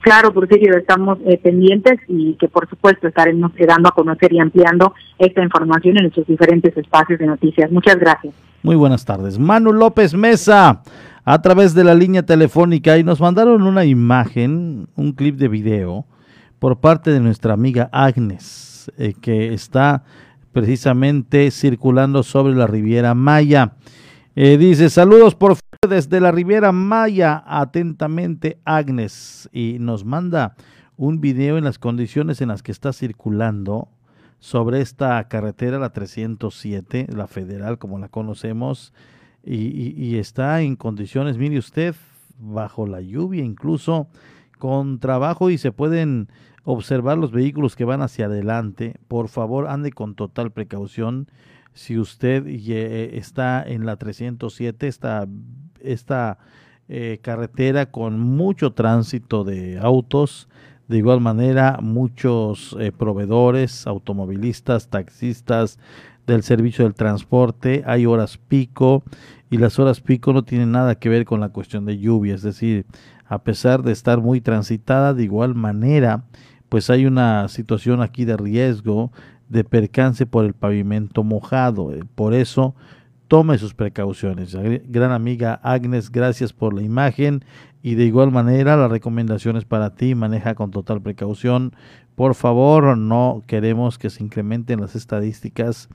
Claro, 0.01 0.33
Porfirio, 0.33 0.77
estamos 0.77 1.19
eh, 1.27 1.39
pendientes 1.39 2.01
y 2.09 2.35
que 2.35 2.49
por 2.49 2.69
supuesto 2.69 3.07
estaremos 3.07 3.53
dando 3.67 3.91
a 3.91 3.93
conocer 3.93 4.33
y 4.33 4.41
ampliando 4.41 4.95
esta 5.19 5.43
información 5.43 5.97
en 5.99 6.05
nuestros 6.05 6.27
diferentes 6.27 6.77
espacios 6.77 7.19
de 7.19 7.27
noticias. 7.27 7.71
Muchas 7.71 7.97
gracias. 7.97 8.35
Muy 8.63 8.77
buenas 8.77 9.05
tardes. 9.05 9.39
Manu 9.39 9.73
López 9.73 10.15
Mesa, 10.15 10.83
a 11.25 11.43
través 11.43 11.75
de 11.75 11.85
la 11.85 11.95
línea 11.95 12.25
telefónica, 12.25 12.97
y 12.97 13.05
nos 13.05 13.21
mandaron 13.21 13.63
una 13.63 13.85
imagen, 13.85 14.89
un 14.97 15.13
clip 15.13 15.37
de 15.37 15.49
video 15.49 16.07
por 16.61 16.79
parte 16.79 17.11
de 17.11 17.21
nuestra 17.21 17.55
amiga 17.55 17.89
Agnes, 17.91 18.93
eh, 18.97 19.15
que 19.21 19.53
está 19.53 20.05
precisamente 20.53 21.51
circulando 21.51 22.23
sobre 22.23 22.55
la 22.55 22.67
Riviera 22.67 23.15
Maya. 23.15 23.73
Eh, 24.37 24.59
dice, 24.59 24.91
saludos 24.91 25.35
por 25.35 25.57
desde 25.89 26.21
la 26.21 26.31
Riviera 26.31 26.71
Maya, 26.71 27.43
atentamente 27.47 28.61
Agnes, 28.67 29.49
y 29.53 29.79
nos 29.81 30.05
manda 30.05 30.55
un 30.99 31.23
video 31.23 31.57
en 31.57 31.65
las 31.65 31.79
condiciones 31.79 32.43
en 32.43 32.49
las 32.49 32.63
que 32.63 32.73
está 32.73 32.93
circulando 32.93 33.89
sobre 34.39 34.83
esta 34.83 35.27
carretera, 35.29 35.79
la 35.79 35.95
307, 35.95 37.07
la 37.17 37.27
federal 37.27 37.79
como 37.79 37.99
la 37.99 38.09
conocemos, 38.09 38.93
y, 39.43 39.95
y 39.97 40.19
está 40.19 40.61
en 40.61 40.77
condiciones, 40.77 41.39
mire 41.39 41.59
usted, 41.59 41.95
bajo 42.39 42.87
la 42.87 43.01
lluvia 43.01 43.43
incluso, 43.43 44.09
con 44.59 45.01
trabajo 45.01 45.49
y 45.49 45.57
se 45.57 45.73
pueden 45.73 46.29
observar 46.71 47.19
los 47.19 47.33
vehículos 47.33 47.77
que 47.77 47.85
van 47.85 48.03
hacia 48.03 48.27
adelante. 48.27 48.97
Por 49.09 49.29
favor, 49.29 49.69
ande 49.69 49.93
con 49.93 50.15
total 50.15 50.53
precaución. 50.53 51.29
Si 51.73 51.99
usted 51.99 52.47
está 52.47 53.63
en 53.63 53.87
la 53.87 53.97
307, 53.97 54.89
esta, 54.89 55.29
esta 55.81 56.39
eh, 56.89 57.21
carretera 57.23 57.87
con 57.87 58.19
mucho 58.19 58.73
tránsito 58.73 59.45
de 59.45 59.79
autos, 59.79 60.49
de 60.89 60.99
igual 60.99 61.21
manera 61.21 61.79
muchos 61.81 62.77
eh, 62.81 62.91
proveedores, 62.91 63.87
automovilistas, 63.87 64.89
taxistas 64.89 65.79
del 66.27 66.43
servicio 66.43 66.85
del 66.85 66.95
transporte, 66.95 67.85
hay 67.87 68.07
horas 68.07 68.39
pico 68.39 69.05
y 69.51 69.59
las 69.59 69.79
horas 69.79 70.01
pico 70.01 70.33
no 70.33 70.43
tienen 70.43 70.73
nada 70.73 70.97
que 70.97 71.09
ver 71.09 71.25
con 71.25 71.39
la 71.39 71.51
cuestión 71.51 71.85
de 71.85 71.99
lluvia, 71.99 72.35
es 72.35 72.43
decir, 72.43 72.87
a 73.25 73.45
pesar 73.45 73.85
de 73.85 73.93
estar 73.93 74.21
muy 74.21 74.41
transitada, 74.41 75.15
de 75.15 75.23
igual 75.23 75.55
manera 75.55 76.25
pues 76.71 76.89
hay 76.89 77.05
una 77.05 77.49
situación 77.49 78.01
aquí 78.01 78.25
de 78.25 78.39
riesgo 78.39 79.13
de 79.51 79.65
percance 79.65 80.25
por 80.25 80.47
el 80.47 80.55
pavimento 80.55 81.23
mojado. 81.25 81.93
Eh, 81.93 82.05
por 82.15 82.33
eso, 82.33 82.75
tome 83.29 83.59
sus 83.59 83.75
precauciones. 83.75 84.57
Gran 84.89 85.13
amiga 85.13 85.61
Agnes, 85.63 86.11
gracias 86.11 86.53
por 86.53 86.73
la 86.73 86.83
imagen 86.83 87.45
y 87.83 87.97
de 87.97 88.05
igual 88.05 88.31
manera 88.31 88.77
las 88.77 88.91
recomendaciones 88.91 89.65
para 89.65 89.95
ti, 89.95 90.15
maneja 90.15 90.55
con 90.55 90.71
total 90.71 91.03
precaución. 91.03 91.75
Por 92.15 92.35
favor, 92.35 92.97
no 92.97 93.43
queremos 93.47 93.99
que 93.99 94.09
se 94.09 94.23
incrementen 94.23 94.81
las 94.81 94.95
estadísticas 94.95 95.89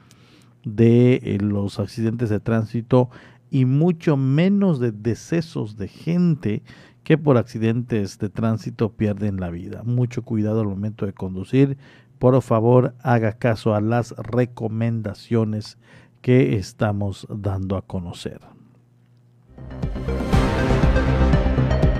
de 0.66 1.22
eh, 1.24 1.38
los 1.40 1.80
accidentes 1.80 2.30
de 2.30 2.42
tránsito 2.42 3.10
y 3.50 3.64
mucho 3.64 4.18
menos 4.18 4.82
de 4.82 4.92
decesos 4.92 5.78
de 5.78 5.88
gente 5.88 6.64
que 7.06 7.18
por 7.20 7.38
accidentes 7.38 8.18
de 8.18 8.30
tránsito 8.30 8.92
pierden 8.92 9.40
la 9.40 9.52
vida. 9.52 9.84
Mucho 9.84 10.24
cuidado 10.24 10.62
al 10.62 10.68
momento 10.68 11.06
de 11.06 11.14
conducir. 11.14 11.78
Por 12.18 12.42
favor, 12.42 12.96
haga 13.04 13.34
caso 13.34 13.76
a 13.76 13.80
las 13.80 14.16
recomendaciones 14.18 15.78
que 16.22 16.56
estamos 16.58 17.28
dando 17.30 17.78
a 17.78 17.84
conocer. 17.84 18.42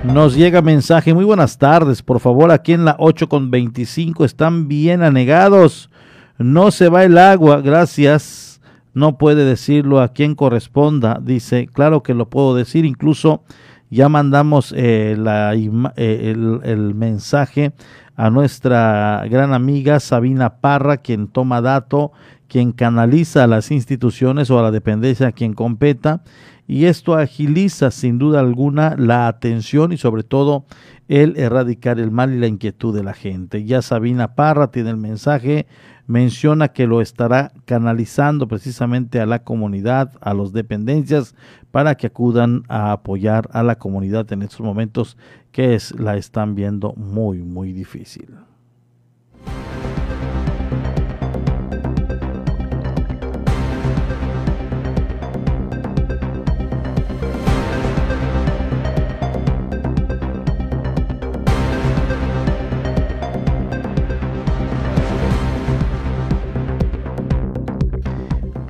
Nos 0.02 0.34
llega 0.34 0.60
mensaje, 0.60 1.14
muy 1.14 1.24
buenas 1.24 1.56
tardes, 1.56 2.02
por 2.02 2.18
favor, 2.18 2.50
aquí 2.50 2.72
en 2.72 2.84
la 2.84 2.96
8 2.98 3.28
con 3.28 3.50
25 3.50 4.24
están 4.24 4.66
bien 4.66 5.02
anegados, 5.02 5.90
no 6.38 6.70
se 6.70 6.88
va 6.88 7.04
el 7.04 7.18
agua, 7.18 7.60
gracias, 7.60 8.60
no 8.94 9.18
puede 9.18 9.44
decirlo 9.44 10.00
a 10.00 10.08
quien 10.08 10.34
corresponda, 10.34 11.20
dice, 11.20 11.68
claro 11.72 12.02
que 12.02 12.14
lo 12.14 12.28
puedo 12.28 12.54
decir, 12.54 12.84
incluso 12.84 13.42
ya 13.90 14.08
mandamos 14.08 14.72
eh, 14.72 15.16
eh, 15.16 16.34
el, 16.64 16.94
mensaje 16.94 17.72
a 18.16 18.30
nuestra 18.30 19.24
gran 19.30 19.52
amiga 19.52 20.00
Sabina 20.00 20.56
Parra, 20.60 20.96
quien 20.96 21.28
toma 21.28 21.60
dato, 21.60 22.12
quien 22.48 22.72
canaliza 22.72 23.44
a 23.44 23.46
las 23.46 23.70
instituciones 23.70 24.50
o 24.50 24.58
a 24.58 24.62
la 24.62 24.70
dependencia 24.70 25.28
a 25.28 25.32
quien 25.32 25.54
competa, 25.54 26.22
y 26.66 26.86
esto 26.86 27.14
agiliza 27.14 27.90
sin 27.90 28.18
duda 28.18 28.40
alguna 28.40 28.96
la 28.98 29.28
atención 29.28 29.92
y 29.92 29.98
sobre 29.98 30.24
todo 30.24 30.64
el 31.08 31.36
erradicar 31.36 32.00
el 32.00 32.10
mal 32.10 32.32
y 32.32 32.38
la 32.38 32.46
inquietud 32.46 32.94
de 32.94 33.04
la 33.04 33.14
gente. 33.14 33.64
Ya 33.64 33.82
Sabina 33.82 34.34
Parra 34.34 34.70
tiene 34.70 34.90
el 34.90 34.96
mensaje, 34.96 35.66
menciona 36.06 36.68
que 36.68 36.86
lo 36.86 37.00
estará 37.00 37.52
canalizando 37.64 38.48
precisamente 38.48 39.20
a 39.20 39.26
la 39.26 39.44
comunidad, 39.44 40.12
a 40.20 40.34
las 40.34 40.52
dependencias, 40.52 41.34
para 41.70 41.94
que 41.94 42.08
acudan 42.08 42.62
a 42.68 42.92
apoyar 42.92 43.48
a 43.52 43.62
la 43.62 43.76
comunidad 43.76 44.32
en 44.32 44.42
estos 44.42 44.60
momentos 44.60 45.16
que 45.52 45.74
es, 45.74 45.98
la 45.98 46.16
están 46.16 46.54
viendo 46.54 46.92
muy, 46.94 47.42
muy 47.42 47.72
difícil. 47.72 48.34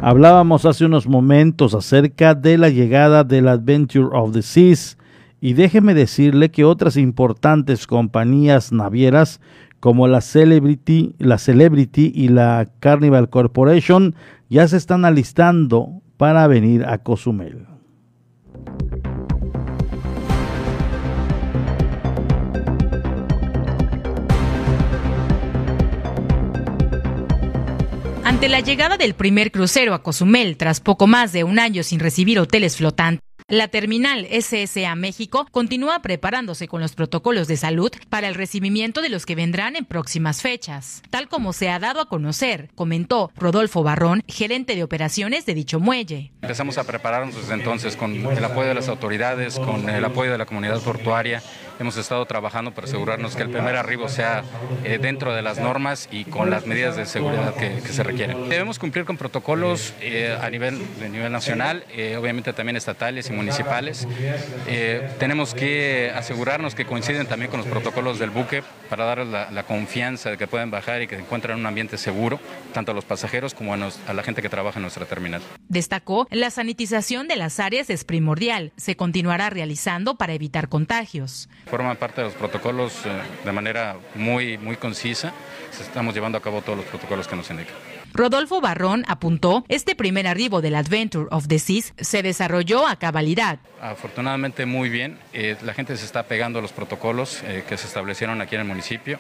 Hablábamos 0.09 0.65
hace 0.67 0.85
unos 0.85 1.09
momentos 1.09 1.75
acerca 1.75 2.37
de 2.37 2.59
la 2.59 2.69
llegada 2.69 3.25
del 3.25 3.49
Adventure 3.49 4.07
of 4.13 4.35
the 4.35 4.43
Seas 4.43 4.99
y 5.41 5.55
déjeme 5.55 5.95
decirle 5.95 6.53
que 6.53 6.65
otras 6.65 6.97
importantes 6.97 7.89
compañías 7.89 8.71
navieras 8.71 9.41
como 9.81 10.07
la 10.07 10.21
Celebrity, 10.21 11.17
la 11.19 11.39
Celebrity 11.39 12.13
y 12.15 12.29
la 12.29 12.69
Carnival 12.79 13.31
Corporation 13.31 14.15
ya 14.49 14.69
se 14.69 14.77
están 14.77 15.05
alistando 15.05 16.03
para 16.17 16.47
venir 16.47 16.85
a 16.85 16.99
Cozumel. 16.99 17.67
Ante 28.37 28.51
la 28.51 28.61
llegada 28.61 28.99
del 28.99 29.15
primer 29.15 29.51
crucero 29.51 29.95
a 29.95 30.03
Cozumel 30.03 30.59
tras 30.59 30.81
poco 30.81 31.07
más 31.07 31.33
de 31.33 31.43
un 31.43 31.59
año 31.59 31.83
sin 31.83 32.01
recibir 32.01 32.39
hoteles 32.39 32.77
flotantes, 32.77 33.26
la 33.49 33.69
terminal 33.69 34.27
SSA 34.29 34.97
México 34.97 35.47
continúa 35.53 36.03
preparándose 36.03 36.67
con 36.67 36.81
los 36.81 36.97
protocolos 36.97 37.47
de 37.47 37.57
salud 37.57 37.93
para 38.09 38.27
el 38.27 38.35
recibimiento 38.35 39.03
de 39.03 39.09
los 39.09 39.25
que 39.25 39.37
vendrán 39.37 39.77
en 39.77 39.85
próximas 39.85 40.43
fechas, 40.43 41.01
tal 41.11 41.29
como 41.29 41.53
se 41.53 41.71
ha 41.71 41.79
dado 41.79 42.01
a 42.01 42.09
conocer, 42.09 42.71
comentó 42.75 43.31
Rodolfo 43.37 43.85
Barrón, 43.85 44.25
gerente 44.27 44.75
de 44.75 44.83
operaciones 44.83 45.47
de 45.47 45.55
dicho 45.55 45.79
muelle. 45.79 46.33
Empezamos 46.43 46.77
a 46.79 46.85
prepararnos 46.85 47.37
desde 47.37 47.55
entonces 47.55 47.95
con 47.95 48.17
el 48.17 48.45
apoyo 48.45 48.69
de 48.69 48.75
las 48.75 48.89
autoridades, 48.89 49.61
con 49.61 49.89
el 49.89 50.05
apoyo 50.05 50.33
de 50.33 50.39
la 50.39 50.47
comunidad 50.47 50.81
portuaria. 50.81 51.41
Hemos 51.79 51.97
estado 51.99 52.25
trabajando 52.25 52.73
para 52.73 52.87
asegurarnos 52.87 53.37
que 53.37 53.43
el 53.43 53.51
primer 53.51 53.77
arribo 53.77 54.09
sea 54.09 54.43
eh, 54.83 54.99
dentro 55.01 55.35
de 55.35 55.43
las 55.43 55.59
normas 55.59 56.09
y 56.11 56.25
con 56.25 56.49
las 56.49 56.67
medidas 56.67 56.97
de 56.97 57.05
seguridad 57.05 57.55
que, 57.55 57.81
se 57.81 58.03
requieren. 58.03 58.49
Debemos 58.49 58.79
cumplir 58.79 59.05
con 59.05 59.17
protocolos 59.17 59.95
eh, 60.01 60.37
a 60.41 60.49
nivel, 60.51 60.81
de 60.99 61.09
nivel 61.11 61.31
nacional, 61.31 61.85
eh, 61.93 62.17
obviamente 62.17 62.53
también 62.53 62.77
estatales 62.77 63.29
y 63.29 63.36
municipales. 63.37 64.09
Eh, 64.67 65.09
tenemos 65.19 65.55
que 65.55 66.13
asegurarnos 66.15 66.75
que 66.75 66.87
coinciden 66.87 67.27
también 67.27 67.51
con 67.51 67.61
los 67.61 67.69
protocolos 67.69 68.19
del 68.19 68.31
buque 68.31 68.63
para 68.89 69.05
darles 69.05 69.29
la, 69.29 69.63
confianza 69.65 70.31
de 70.31 70.39
que 70.39 70.47
pueden 70.47 70.71
bajar 70.71 71.03
y 71.03 71.07
que 71.07 71.17
se 71.17 71.23
encuentren 71.23 71.55
en 71.55 71.61
un 71.61 71.67
ambiente 71.67 71.99
seguro, 71.99 72.41
tanto 72.73 72.93
a 72.93 72.95
los 72.95 73.05
pasajeros 73.05 73.55
como 73.55 73.75
a, 73.75 73.79
a 74.07 74.13
la 74.13 74.23
gente 74.23 74.43
que 74.43 74.49
trabaja 74.49 74.79
en 74.79 74.83
nuestra 74.83 75.07
terminal. 75.07 75.43
Destacó, 75.69 76.27
la 76.31 76.51
sanitización 76.51 77.29
de 77.29 77.37
las 77.37 77.61
áreas 77.61 77.91
es 77.91 78.05
primordial, 78.05 78.73
se 78.77 78.97
continuará 78.97 79.51
realizando 79.51 80.17
para 80.17 80.33
evitar 80.33 80.69
contagios. 80.69 81.49
Forma 81.67 81.95
parte 81.97 82.21
de 82.21 82.29
los 82.29 82.37
protocolos 82.37 82.93
eh, 83.05 83.11
de 83.45 83.53
manera 83.53 83.97
muy, 84.15 84.57
muy 84.59 84.77
concisa, 84.77 85.33
estamos 85.81 86.15
llevando 86.15 86.39
a 86.39 86.43
cabo 86.43 86.63
todos 86.63 86.79
los 86.79 86.87
protocolos 86.87 87.27
que 87.27 87.37
nos 87.37 87.51
indican. 87.51 87.96
Rodolfo 88.17 88.63
Barrón 88.63 89.05
apuntó, 89.09 89.63
este 89.69 89.95
primer 89.95 90.27
arribo 90.27 90.63
del 90.63 90.75
Adventure 90.75 91.27
of 91.31 91.49
the 91.49 91.59
Seas 91.59 91.93
se 91.99 92.23
desarrolló 92.23 92.87
a 92.87 92.97
cabalidad. 92.97 93.59
Afortunadamente 93.79 94.65
muy 94.65 94.89
bien, 94.89 95.19
eh, 95.35 95.55
la 95.63 95.75
gente 95.75 95.95
se 95.99 96.07
está 96.07 96.23
pegando 96.23 96.59
a 96.59 96.63
los 96.63 96.73
protocolos 96.73 97.43
eh, 97.45 97.63
que 97.69 97.77
se 97.77 97.87
establecieron 97.87 98.41
aquí 98.41 98.55
en 98.55 98.63
el 98.63 98.67
municipio. 98.67 99.19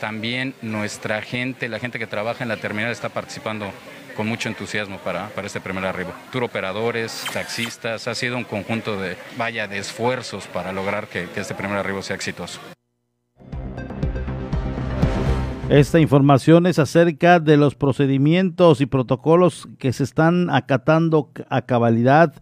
También 0.00 0.52
nuestra 0.60 1.22
gente, 1.22 1.70
la 1.70 1.78
gente 1.78 1.98
que 1.98 2.06
trabaja 2.06 2.44
en 2.44 2.50
la 2.50 2.58
terminal 2.58 2.92
está 2.92 3.08
participando 3.08 3.72
con 4.14 4.26
mucho 4.26 4.50
entusiasmo 4.50 4.98
para, 4.98 5.30
para 5.30 5.46
este 5.46 5.62
primer 5.62 5.86
arribo. 5.86 6.12
Tour 6.30 6.44
operadores, 6.44 7.24
taxistas, 7.32 8.06
ha 8.06 8.14
sido 8.14 8.36
un 8.36 8.44
conjunto 8.44 9.00
de, 9.00 9.16
vaya, 9.38 9.66
de 9.66 9.78
esfuerzos 9.78 10.46
para 10.46 10.74
lograr 10.74 11.08
que, 11.08 11.26
que 11.30 11.40
este 11.40 11.54
primer 11.54 11.78
arribo 11.78 12.02
sea 12.02 12.16
exitoso. 12.16 12.60
Esta 15.68 15.98
información 15.98 16.66
es 16.66 16.78
acerca 16.78 17.40
de 17.40 17.56
los 17.56 17.74
procedimientos 17.74 18.80
y 18.80 18.86
protocolos 18.86 19.68
que 19.78 19.92
se 19.92 20.04
están 20.04 20.48
acatando 20.48 21.32
a 21.50 21.62
cabalidad 21.62 22.34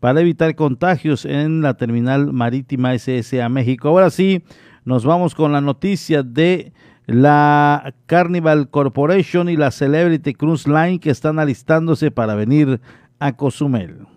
para 0.00 0.20
evitar 0.20 0.56
contagios 0.56 1.24
en 1.24 1.62
la 1.62 1.74
terminal 1.74 2.32
marítima 2.32 2.98
SSA 2.98 3.48
México. 3.48 3.88
Ahora 3.88 4.10
sí, 4.10 4.42
nos 4.84 5.04
vamos 5.04 5.36
con 5.36 5.52
la 5.52 5.60
noticia 5.60 6.24
de 6.24 6.72
la 7.06 7.94
Carnival 8.06 8.68
Corporation 8.68 9.48
y 9.48 9.56
la 9.56 9.70
Celebrity 9.70 10.34
Cruise 10.34 10.66
Line 10.66 10.98
que 10.98 11.10
están 11.10 11.38
alistándose 11.38 12.10
para 12.10 12.34
venir 12.34 12.80
a 13.20 13.36
Cozumel. 13.36 14.08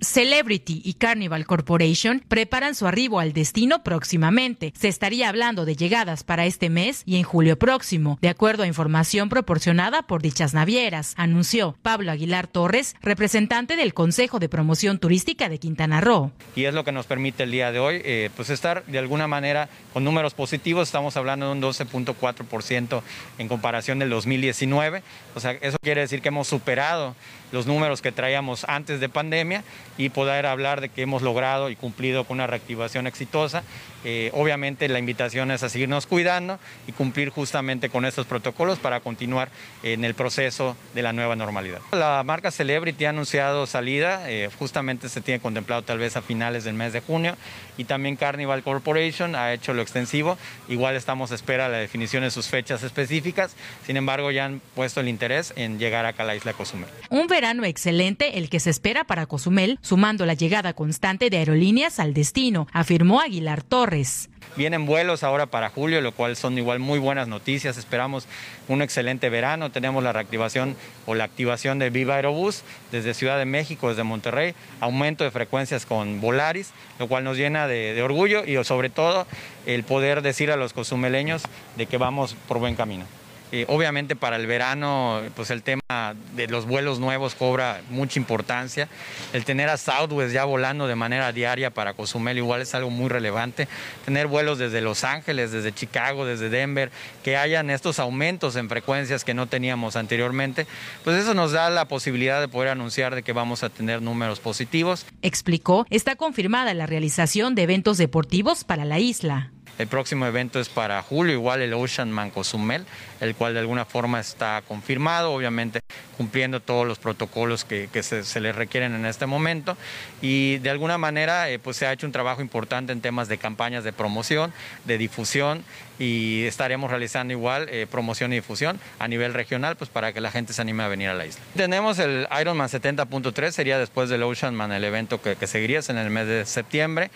Celebrity 0.00 0.80
y 0.84 0.94
Carnival 0.94 1.46
Corporation 1.46 2.22
preparan 2.26 2.74
su 2.74 2.86
arribo 2.86 3.20
al 3.20 3.32
destino 3.32 3.82
próximamente. 3.82 4.72
Se 4.78 4.88
estaría 4.88 5.28
hablando 5.28 5.64
de 5.64 5.76
llegadas 5.76 6.24
para 6.24 6.46
este 6.46 6.70
mes 6.70 7.02
y 7.06 7.16
en 7.16 7.22
julio 7.22 7.58
próximo, 7.58 8.18
de 8.20 8.28
acuerdo 8.28 8.62
a 8.62 8.66
información 8.66 9.28
proporcionada 9.28 10.02
por 10.02 10.22
dichas 10.22 10.54
navieras, 10.54 11.14
anunció 11.16 11.76
Pablo 11.82 12.12
Aguilar 12.12 12.46
Torres, 12.46 12.96
representante 13.02 13.76
del 13.76 13.94
Consejo 13.94 14.38
de 14.38 14.48
Promoción 14.48 14.98
Turística 14.98 15.48
de 15.48 15.58
Quintana 15.58 16.00
Roo. 16.00 16.32
Y 16.56 16.64
es 16.64 16.74
lo 16.74 16.84
que 16.84 16.92
nos 16.92 17.06
permite 17.06 17.42
el 17.42 17.50
día 17.50 17.72
de 17.72 17.78
hoy, 17.78 18.00
eh, 18.04 18.30
pues 18.36 18.50
estar 18.50 18.84
de 18.86 18.98
alguna 18.98 19.28
manera 19.28 19.68
con 19.92 20.04
números 20.04 20.34
positivos, 20.34 20.88
estamos 20.88 21.16
hablando 21.16 21.46
de 21.46 21.52
un 21.52 21.62
12.4% 21.62 23.02
en 23.38 23.48
comparación 23.48 23.98
del 23.98 24.10
2019, 24.10 25.02
o 25.34 25.40
sea, 25.40 25.52
eso 25.52 25.78
quiere 25.82 26.00
decir 26.00 26.22
que 26.22 26.28
hemos 26.28 26.48
superado 26.48 27.14
los 27.52 27.66
números 27.66 28.02
que 28.02 28.12
traíamos 28.12 28.64
antes 28.68 29.00
de 29.00 29.08
pandemia 29.08 29.64
y 29.98 30.08
poder 30.08 30.46
hablar 30.46 30.80
de 30.80 30.88
que 30.88 31.02
hemos 31.02 31.22
logrado 31.22 31.70
y 31.70 31.76
cumplido 31.76 32.24
con 32.24 32.36
una 32.36 32.46
reactivación 32.46 33.06
exitosa. 33.06 33.62
Eh, 34.02 34.30
obviamente 34.32 34.88
la 34.88 34.98
invitación 34.98 35.50
es 35.50 35.62
a 35.62 35.68
seguirnos 35.68 36.06
cuidando 36.06 36.58
y 36.86 36.92
cumplir 36.92 37.28
justamente 37.28 37.90
con 37.90 38.06
estos 38.06 38.26
protocolos 38.26 38.78
para 38.78 39.00
continuar 39.00 39.50
en 39.82 40.04
el 40.04 40.14
proceso 40.14 40.76
de 40.94 41.02
la 41.02 41.12
nueva 41.12 41.36
normalidad. 41.36 41.80
La 41.92 42.22
marca 42.24 42.50
Celebrity 42.50 43.04
ha 43.04 43.10
anunciado 43.10 43.66
salida, 43.66 44.30
eh, 44.30 44.48
justamente 44.58 45.08
se 45.08 45.20
tiene 45.20 45.40
contemplado 45.40 45.82
tal 45.82 45.98
vez 45.98 46.16
a 46.16 46.22
finales 46.22 46.64
del 46.64 46.74
mes 46.74 46.92
de 46.92 47.00
junio 47.00 47.36
y 47.76 47.84
también 47.84 48.16
Carnival 48.16 48.62
Corporation 48.62 49.34
ha 49.34 49.52
hecho 49.52 49.74
lo 49.74 49.82
extensivo. 49.82 50.38
Igual 50.68 50.96
estamos 50.96 51.32
a 51.32 51.34
espera 51.34 51.64
de 51.64 51.72
la 51.72 51.78
definición 51.78 52.22
de 52.22 52.30
sus 52.30 52.48
fechas 52.48 52.82
específicas, 52.82 53.54
sin 53.86 53.96
embargo 53.96 54.30
ya 54.30 54.46
han 54.46 54.60
puesto 54.74 55.00
el 55.00 55.08
interés 55.08 55.52
en 55.56 55.78
llegar 55.78 56.06
acá 56.06 56.22
a 56.22 56.26
la 56.26 56.36
isla 56.36 56.52
Cozumel. 56.52 56.88
Un 57.10 57.26
verano 57.40 57.64
excelente 57.64 58.36
el 58.36 58.50
que 58.50 58.60
se 58.60 58.68
espera 58.68 59.04
para 59.04 59.24
Cozumel, 59.24 59.78
sumando 59.80 60.26
la 60.26 60.34
llegada 60.34 60.74
constante 60.74 61.30
de 61.30 61.38
aerolíneas 61.38 61.98
al 61.98 62.12
destino, 62.12 62.66
afirmó 62.70 63.22
Aguilar 63.22 63.62
Torres. 63.62 64.28
Vienen 64.56 64.84
vuelos 64.84 65.22
ahora 65.22 65.46
para 65.46 65.70
julio, 65.70 66.02
lo 66.02 66.12
cual 66.12 66.36
son 66.36 66.58
igual 66.58 66.80
muy 66.80 66.98
buenas 66.98 67.28
noticias. 67.28 67.78
Esperamos 67.78 68.26
un 68.68 68.82
excelente 68.82 69.30
verano. 69.30 69.70
Tenemos 69.70 70.04
la 70.04 70.12
reactivación 70.12 70.76
o 71.06 71.14
la 71.14 71.24
activación 71.24 71.78
de 71.78 71.88
Viva 71.88 72.16
Aerobús 72.16 72.62
desde 72.92 73.14
Ciudad 73.14 73.38
de 73.38 73.46
México, 73.46 73.88
desde 73.88 74.02
Monterrey, 74.02 74.54
aumento 74.80 75.24
de 75.24 75.30
frecuencias 75.30 75.86
con 75.86 76.20
Volaris, 76.20 76.72
lo 76.98 77.08
cual 77.08 77.24
nos 77.24 77.38
llena 77.38 77.66
de, 77.66 77.94
de 77.94 78.02
orgullo 78.02 78.44
y 78.44 78.62
sobre 78.64 78.90
todo 78.90 79.26
el 79.64 79.82
poder 79.82 80.20
decir 80.20 80.50
a 80.50 80.56
los 80.56 80.74
cozumeleños 80.74 81.42
de 81.78 81.86
que 81.86 81.96
vamos 81.96 82.36
por 82.46 82.58
buen 82.58 82.76
camino. 82.76 83.06
Eh, 83.52 83.64
obviamente 83.68 84.14
para 84.16 84.36
el 84.36 84.46
verano, 84.46 85.20
pues 85.34 85.50
el 85.50 85.62
tema 85.62 86.14
de 86.36 86.46
los 86.46 86.66
vuelos 86.66 87.00
nuevos 87.00 87.34
cobra 87.34 87.80
mucha 87.90 88.18
importancia. 88.18 88.88
El 89.32 89.44
tener 89.44 89.68
a 89.68 89.76
Southwest 89.76 90.32
ya 90.32 90.44
volando 90.44 90.86
de 90.86 90.94
manera 90.94 91.32
diaria 91.32 91.70
para 91.70 91.94
Cozumel 91.94 92.38
igual 92.38 92.62
es 92.62 92.74
algo 92.74 92.90
muy 92.90 93.08
relevante. 93.08 93.66
Tener 94.04 94.28
vuelos 94.28 94.58
desde 94.58 94.80
Los 94.80 95.02
Ángeles, 95.04 95.50
desde 95.50 95.74
Chicago, 95.74 96.24
desde 96.26 96.48
Denver, 96.48 96.90
que 97.24 97.36
hayan 97.36 97.70
estos 97.70 97.98
aumentos 97.98 98.56
en 98.56 98.68
frecuencias 98.68 99.24
que 99.24 99.34
no 99.34 99.46
teníamos 99.46 99.96
anteriormente, 99.96 100.66
pues 101.04 101.16
eso 101.16 101.34
nos 101.34 101.52
da 101.52 101.70
la 101.70 101.86
posibilidad 101.86 102.40
de 102.40 102.48
poder 102.48 102.70
anunciar 102.70 103.14
de 103.14 103.22
que 103.22 103.32
vamos 103.32 103.62
a 103.62 103.68
tener 103.68 104.02
números 104.02 104.40
positivos. 104.40 105.06
Explicó, 105.22 105.86
está 105.90 106.16
confirmada 106.16 106.72
la 106.74 106.86
realización 106.86 107.54
de 107.54 107.62
eventos 107.62 107.98
deportivos 107.98 108.64
para 108.64 108.84
la 108.84 108.98
isla. 108.98 109.50
El 109.78 109.86
próximo 109.86 110.26
evento 110.26 110.60
es 110.60 110.68
para 110.68 111.00
julio, 111.02 111.32
igual 111.32 111.62
el 111.62 111.72
Ocean 111.72 112.12
Man 112.12 112.30
Cozumel, 112.30 112.84
el 113.20 113.34
cual 113.34 113.54
de 113.54 113.60
alguna 113.60 113.84
forma 113.84 114.20
está 114.20 114.62
confirmado, 114.66 115.32
obviamente 115.32 115.80
cumpliendo 116.16 116.60
todos 116.60 116.86
los 116.86 116.98
protocolos 116.98 117.64
que, 117.64 117.88
se, 118.02 118.24
se, 118.24 118.40
le 118.40 118.52
requieren 118.52 118.94
en 118.94 119.06
este 119.06 119.24
momento. 119.24 119.76
Y 120.20 120.58
de 120.58 120.68
alguna 120.68 120.98
manera 120.98 121.48
eh, 121.48 121.58
pues 121.58 121.78
se 121.78 121.86
ha 121.86 121.92
hecho 121.92 122.06
un 122.06 122.12
trabajo 122.12 122.42
importante 122.42 122.92
en 122.92 123.00
temas 123.00 123.28
de 123.28 123.38
campañas 123.38 123.84
de 123.84 123.94
promoción, 123.94 124.52
de 124.84 124.98
difusión 124.98 125.64
y 125.98 126.44
estaremos 126.44 126.90
realizando 126.90 127.32
igual 127.32 127.68
eh, 127.70 127.86
promoción 127.90 128.32
y 128.32 128.36
difusión 128.36 128.80
a 128.98 129.08
nivel 129.08 129.34
regional 129.34 129.76
pues 129.76 129.90
para 129.90 130.12
que 130.12 130.20
la 130.20 130.30
gente 130.30 130.52
se 130.52 130.62
anime 130.62 130.82
a 130.82 130.88
venir 130.88 131.08
a 131.08 131.14
la 131.14 131.26
isla. 131.26 131.40
Tenemos 131.56 131.98
el 131.98 132.26
Ironman 132.40 132.68
70.3, 132.68 133.50
sería 133.50 133.78
después 133.78 134.08
del 134.08 134.22
Ocean 134.22 134.54
Man 134.54 134.72
el 134.72 134.84
evento 134.84 135.20
que, 135.22 135.36
que 135.36 135.46
seguiría 135.46 135.80
en 135.88 135.98
el 135.98 136.10
mes 136.10 136.26
de 136.26 136.44
septiembre. 136.44 137.10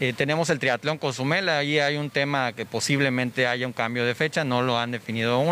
Eh, 0.00 0.12
tenemos 0.12 0.48
el 0.50 0.58
triatlón 0.58 0.98
Cozumel, 0.98 1.48
ahí 1.48 1.78
hay 1.80 1.96
un 1.96 2.10
tema 2.10 2.52
que 2.52 2.64
posiblemente 2.64 3.46
haya 3.46 3.66
un 3.66 3.72
cambio 3.72 4.04
de 4.04 4.14
fecha, 4.14 4.44
no 4.44 4.62
lo 4.62 4.78
han 4.78 4.92
definido 4.92 5.34
aún. 5.34 5.47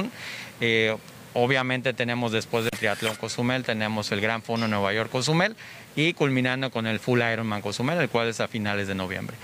Eh, 0.60 0.97
obviamente 1.35 1.93
tenemos 1.93 2.32
después 2.32 2.64
del 2.64 2.78
triatlón 2.78 3.16
Cozumel, 3.16 3.64
tenemos 3.64 4.10
el 4.12 4.20
Gran 4.20 4.43
Fondo 4.43 4.68
Nueva 4.68 4.93
York 4.93 5.10
Cozumel 5.10 5.56
y 5.94 6.12
culminando 6.14 6.70
con 6.70 6.86
el 6.86 6.98
Full 6.98 7.20
Ironman 7.20 7.62
Cozumel, 7.62 7.98
el 7.98 8.09
cual 8.09 8.28
es 8.28 8.40
a 8.40 8.48
finales 8.48 8.89
de 8.89 8.94
noviembre. 8.94 9.36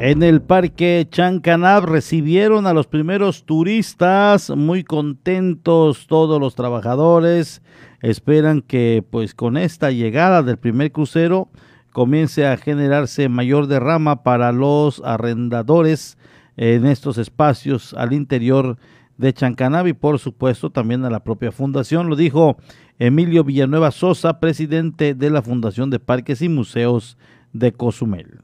En 0.00 0.22
el 0.22 0.40
parque 0.40 1.06
Chancanab 1.10 1.84
recibieron 1.84 2.66
a 2.66 2.72
los 2.72 2.86
primeros 2.86 3.44
turistas, 3.44 4.48
muy 4.48 4.82
contentos 4.82 6.06
todos 6.06 6.40
los 6.40 6.54
trabajadores. 6.54 7.60
Esperan 8.00 8.62
que 8.62 9.04
pues 9.10 9.34
con 9.34 9.58
esta 9.58 9.90
llegada 9.90 10.42
del 10.42 10.56
primer 10.56 10.90
crucero 10.90 11.50
comience 11.92 12.46
a 12.46 12.56
generarse 12.56 13.28
mayor 13.28 13.66
derrama 13.66 14.22
para 14.22 14.52
los 14.52 15.02
arrendadores 15.04 16.18
en 16.56 16.86
estos 16.86 17.18
espacios 17.18 17.94
al 17.94 18.12
interior 18.12 18.76
de 19.16 19.32
Chancanab 19.32 19.86
y 19.86 19.92
por 19.92 20.18
supuesto 20.18 20.70
también 20.70 21.04
a 21.04 21.10
la 21.10 21.24
propia 21.24 21.52
fundación. 21.52 22.08
Lo 22.08 22.16
dijo 22.16 22.56
Emilio 22.98 23.44
Villanueva 23.44 23.90
Sosa, 23.90 24.40
presidente 24.40 25.14
de 25.14 25.30
la 25.30 25.42
Fundación 25.42 25.90
de 25.90 26.00
Parques 26.00 26.42
y 26.42 26.48
Museos 26.48 27.18
de 27.52 27.72
Cozumel. 27.72 28.40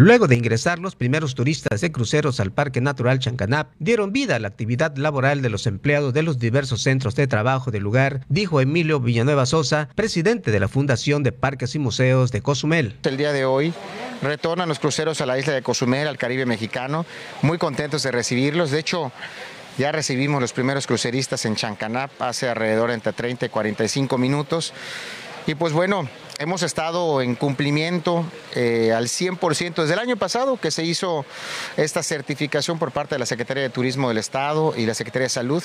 Luego 0.00 0.28
de 0.28 0.36
ingresar 0.36 0.78
los 0.78 0.94
primeros 0.94 1.34
turistas 1.34 1.80
de 1.80 1.90
cruceros 1.90 2.38
al 2.38 2.52
Parque 2.52 2.80
Natural 2.80 3.18
Chancanap, 3.18 3.72
dieron 3.80 4.12
vida 4.12 4.36
a 4.36 4.38
la 4.38 4.46
actividad 4.46 4.96
laboral 4.96 5.42
de 5.42 5.48
los 5.48 5.66
empleados 5.66 6.14
de 6.14 6.22
los 6.22 6.38
diversos 6.38 6.82
centros 6.82 7.16
de 7.16 7.26
trabajo 7.26 7.72
del 7.72 7.82
lugar, 7.82 8.24
dijo 8.28 8.60
Emilio 8.60 9.00
Villanueva 9.00 9.44
Sosa, 9.44 9.88
presidente 9.96 10.52
de 10.52 10.60
la 10.60 10.68
Fundación 10.68 11.24
de 11.24 11.32
Parques 11.32 11.74
y 11.74 11.80
Museos 11.80 12.30
de 12.30 12.42
Cozumel. 12.42 12.96
El 13.02 13.16
día 13.16 13.32
de 13.32 13.44
hoy 13.44 13.74
retornan 14.22 14.68
los 14.68 14.78
cruceros 14.78 15.20
a 15.20 15.26
la 15.26 15.36
isla 15.36 15.52
de 15.52 15.62
Cozumel, 15.62 16.06
al 16.06 16.16
Caribe 16.16 16.46
mexicano, 16.46 17.04
muy 17.42 17.58
contentos 17.58 18.04
de 18.04 18.12
recibirlos. 18.12 18.70
De 18.70 18.78
hecho, 18.78 19.10
ya 19.78 19.90
recibimos 19.90 20.40
los 20.40 20.52
primeros 20.52 20.86
cruceristas 20.86 21.44
en 21.44 21.56
Chancanap 21.56 22.22
hace 22.22 22.48
alrededor 22.48 22.92
entre 22.92 23.12
30 23.12 23.46
y 23.46 23.48
45 23.48 24.16
minutos. 24.16 24.72
Y 25.48 25.56
pues 25.56 25.72
bueno, 25.72 26.08
hemos 26.38 26.62
estado 26.62 27.20
en 27.20 27.34
cumplimiento 27.34 28.24
eh, 28.54 28.92
al 28.92 29.06
100% 29.06 29.74
desde 29.74 29.94
el 29.94 29.98
año 29.98 30.16
pasado 30.16 30.56
que 30.56 30.70
se 30.70 30.84
hizo 30.84 31.24
esta 31.76 32.02
certificación 32.02 32.78
por 32.78 32.92
parte 32.92 33.16
de 33.16 33.18
la 33.18 33.26
Secretaría 33.26 33.64
de 33.64 33.70
Turismo 33.70 34.08
del 34.08 34.18
Estado 34.18 34.72
y 34.76 34.86
la 34.86 34.94
Secretaría 34.94 35.24
de 35.24 35.30
Salud. 35.30 35.62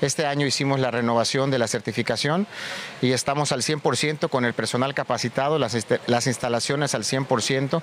Este 0.00 0.26
año 0.26 0.46
hicimos 0.46 0.80
la 0.80 0.90
renovación 0.90 1.52
de 1.52 1.58
la 1.58 1.68
certificación 1.68 2.48
y 3.00 3.12
estamos 3.12 3.52
al 3.52 3.62
100% 3.62 4.28
con 4.28 4.44
el 4.44 4.54
personal 4.54 4.92
capacitado, 4.92 5.58
las, 5.58 5.76
las 6.08 6.26
instalaciones 6.26 6.94
al 6.94 7.04
100%, 7.04 7.80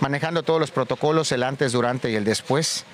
manejando 0.00 0.42
todos 0.42 0.60
los 0.60 0.70
protocolos, 0.70 1.32
el 1.32 1.42
antes, 1.42 1.72
durante 1.72 2.10
y 2.10 2.16
el 2.16 2.24
después. 2.24 2.84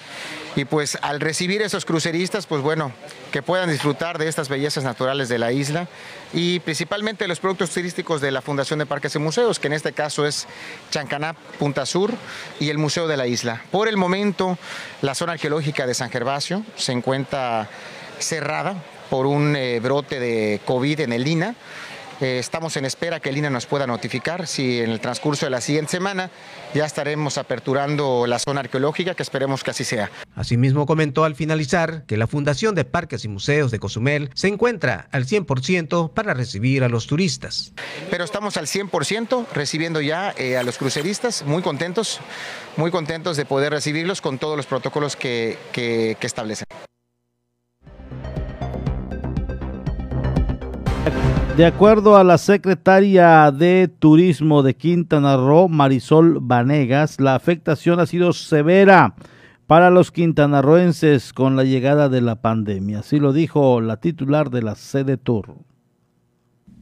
Y 0.57 0.65
pues 0.65 0.97
al 1.03 1.21
recibir 1.21 1.63
esos 1.63 1.85
cruceristas, 1.85 2.47
pues 2.47 2.63
bueno, 2.63 2.93
que 3.33 3.43
puedan 3.43 3.71
disfrutar 3.71 4.19
de 4.19 4.29
estas 4.29 4.49
bellezas 4.49 4.85
naturales 4.85 5.29
de 5.29 5.39
la 5.39 5.51
isla 5.51 5.89
y 6.33 6.61
principalmente 6.61 7.27
los 7.27 7.41
productos 7.41 7.71
turísticos 7.71 8.21
de 8.21 8.31
la 8.31 8.41
Fundación 8.41 8.79
de 8.79 8.87
Parques 8.87 9.17
y 9.17 9.19
Museos, 9.19 9.59
que 9.59 9.67
en 9.67 9.73
este 9.73 9.93
caso 9.93 10.27
es 10.27 10.47
Chancaná, 10.93 11.35
Punta 11.59 11.87
Sur 11.87 12.13
y 12.61 12.71
el 12.71 12.79
Museo 12.79 13.09
de 13.09 13.17
la 13.17 13.27
Isla. 13.27 13.63
Por 13.73 13.89
el 13.89 13.97
momento, 13.97 14.57
la 15.03 15.17
zona 15.17 15.33
arqueológica 15.33 15.89
de 15.89 15.95
San 15.95 16.11
Gervasio 16.11 16.63
se 16.77 16.93
encuentra 16.93 17.69
cerrada 18.21 18.77
por 19.11 19.27
un 19.27 19.57
eh, 19.57 19.81
brote 19.81 20.21
de 20.21 20.61
COVID 20.65 21.01
en 21.01 21.13
el 21.13 21.27
INA. 21.27 21.55
Eh, 22.21 22.39
estamos 22.39 22.77
en 22.77 22.85
espera 22.85 23.21
que 23.21 23.29
el 23.31 23.37
INA 23.37 23.51
nos 23.51 23.67
pueda 23.67 23.87
notificar 23.87 24.47
si 24.47 24.81
en 24.81 24.91
el 24.91 25.01
transcurso 25.01 25.47
de 25.47 25.51
la 25.51 25.61
siguiente 25.61 25.93
semana 25.93 26.31
ya 26.75 26.85
estaremos 26.85 27.39
aperturando 27.39 28.27
la 28.27 28.39
zona 28.39 28.61
arqueológica, 28.61 29.15
que 29.15 29.23
esperemos 29.23 29.65
que 29.65 29.71
así 29.71 29.85
sea. 29.85 30.11
Asimismo 30.35 30.87
comentó 30.87 31.25
al 31.25 31.35
finalizar 31.35 32.05
que 32.07 32.17
la 32.17 32.27
Fundación 32.27 32.75
de 32.75 32.85
Parques 32.85 33.25
y 33.25 33.29
Museos 33.29 33.71
de 33.71 33.79
Cozumel 33.79 34.31
se 34.35 34.49
encuentra 34.49 35.09
al 35.11 35.27
100% 35.27 36.13
para 36.13 36.35
recibir 36.35 36.85
a 36.85 36.89
los 36.89 37.07
turistas. 37.07 37.73
Pero 38.11 38.25
estamos 38.25 38.57
al 38.57 38.67
100% 38.67 39.47
recibiendo 39.53 40.01
ya 40.01 40.35
eh, 40.37 40.57
a 40.57 40.63
los 40.63 40.79
cruceristas, 40.79 41.45
muy 41.45 41.63
contentos, 41.63 42.21
muy 42.77 42.91
contentos 42.91 43.37
de 43.37 43.45
poder 43.45 43.73
recibirlos 43.73 44.21
con 44.21 44.39
todos 44.39 44.57
los 44.57 44.67
protocolos 44.67 45.17
que, 45.17 45.59
que, 45.73 46.17
que 46.21 46.27
establecen. 46.27 46.67
De 51.57 51.67
acuerdo 51.67 52.17
a 52.17 52.25
la 52.25 52.37
secretaria 52.37 53.53
de 53.53 53.87
Turismo 53.87 54.65
de 54.65 54.75
Quintana 54.75 55.37
Roo, 55.37 55.69
Marisol 55.69 56.41
Vanegas, 56.41 57.21
la 57.21 57.37
afectación 57.37 58.01
ha 58.01 58.07
sido 58.07 58.33
severa 58.33 59.15
para 59.69 59.91
los 59.91 60.11
quintanarroenses 60.11 61.33
con 61.33 61.55
la 61.55 61.63
llegada 61.63 62.09
de 62.09 62.23
la 62.23 62.43
pandemia. 62.43 62.99
Así 62.99 63.21
lo 63.21 63.33
dijo 63.33 63.81
la 63.81 64.01
titular 64.01 64.51
de 64.51 64.63
la 64.63 64.75
sede 64.75 65.17
Tour. 65.17 65.55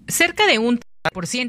Cerca 0.08 0.46
de 0.46 0.58
un 0.58 0.80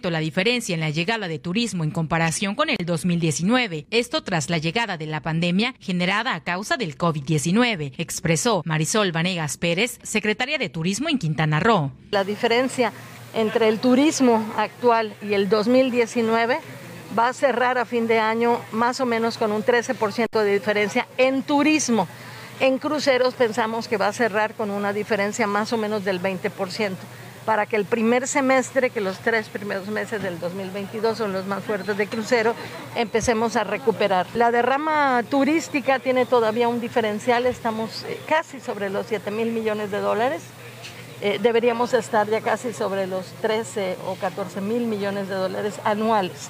la 0.09 0.19
diferencia 0.19 0.73
en 0.73 0.80
la 0.80 0.89
llegada 0.89 1.27
de 1.27 1.39
turismo 1.39 1.84
en 1.84 1.91
comparación 1.91 2.55
con 2.55 2.69
el 2.69 2.77
2019. 2.85 3.85
Esto 3.91 4.23
tras 4.23 4.49
la 4.49 4.57
llegada 4.57 4.97
de 4.97 5.05
la 5.05 5.21
pandemia 5.21 5.75
generada 5.80 6.34
a 6.34 6.43
causa 6.43 6.75
del 6.75 6.97
COVID-19, 6.97 7.93
expresó 7.97 8.63
Marisol 8.65 9.11
Vanegas 9.11 9.57
Pérez, 9.57 9.99
secretaria 10.01 10.57
de 10.57 10.69
Turismo 10.69 11.07
en 11.07 11.19
Quintana 11.19 11.59
Roo. 11.59 11.91
La 12.11 12.23
diferencia 12.23 12.91
entre 13.35 13.69
el 13.69 13.80
turismo 13.80 14.43
actual 14.57 15.13
y 15.21 15.34
el 15.34 15.49
2019 15.49 16.59
va 17.17 17.30
a 17.30 17.34
cerrar 17.34 17.77
a 17.77 17.85
fin 17.85 18.07
de 18.07 18.19
año 18.19 18.59
más 18.71 18.99
o 18.99 19.05
menos 19.05 19.38
con 19.38 19.51
un 19.51 19.63
13% 19.63 20.43
de 20.43 20.53
diferencia 20.53 21.07
en 21.17 21.43
turismo. 21.43 22.07
En 22.59 22.80
cruceros 22.80 23.34
pensamos 23.35 23.88
que 23.88 23.97
va 23.97 24.07
a 24.07 24.13
cerrar 24.13 24.55
con 24.55 24.71
una 24.71 24.93
diferencia 24.93 25.47
más 25.47 25.73
o 25.73 25.77
menos 25.77 26.03
del 26.03 26.21
20% 26.21 26.95
para 27.45 27.65
que 27.65 27.75
el 27.75 27.85
primer 27.85 28.27
semestre, 28.27 28.89
que 28.89 29.01
los 29.01 29.19
tres 29.19 29.49
primeros 29.49 29.87
meses 29.87 30.21
del 30.21 30.39
2022 30.39 31.17
son 31.17 31.33
los 31.33 31.45
más 31.45 31.63
fuertes 31.63 31.97
de 31.97 32.07
crucero, 32.07 32.55
empecemos 32.95 33.55
a 33.55 33.63
recuperar. 33.63 34.25
La 34.33 34.51
derrama 34.51 35.23
turística 35.29 35.99
tiene 35.99 36.25
todavía 36.25 36.67
un 36.67 36.79
diferencial, 36.79 37.45
estamos 37.45 38.03
eh, 38.03 38.19
casi 38.27 38.59
sobre 38.59 38.89
los 38.89 39.07
7 39.07 39.31
mil 39.31 39.51
millones 39.51 39.91
de 39.91 39.99
dólares. 39.99 40.43
Eh, 41.21 41.39
deberíamos 41.41 41.93
estar 41.93 42.27
ya 42.27 42.41
casi 42.41 42.73
sobre 42.73 43.07
los 43.07 43.25
13 43.41 43.97
o 44.07 44.15
14 44.15 44.59
mil 44.61 44.87
millones 44.87 45.29
de 45.29 45.35
dólares 45.35 45.75
anuales. 45.85 46.49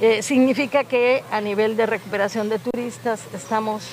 Eh, 0.00 0.22
significa 0.22 0.84
que 0.84 1.22
a 1.30 1.40
nivel 1.40 1.76
de 1.76 1.86
recuperación 1.86 2.48
de 2.48 2.58
turistas 2.58 3.22
estamos 3.32 3.84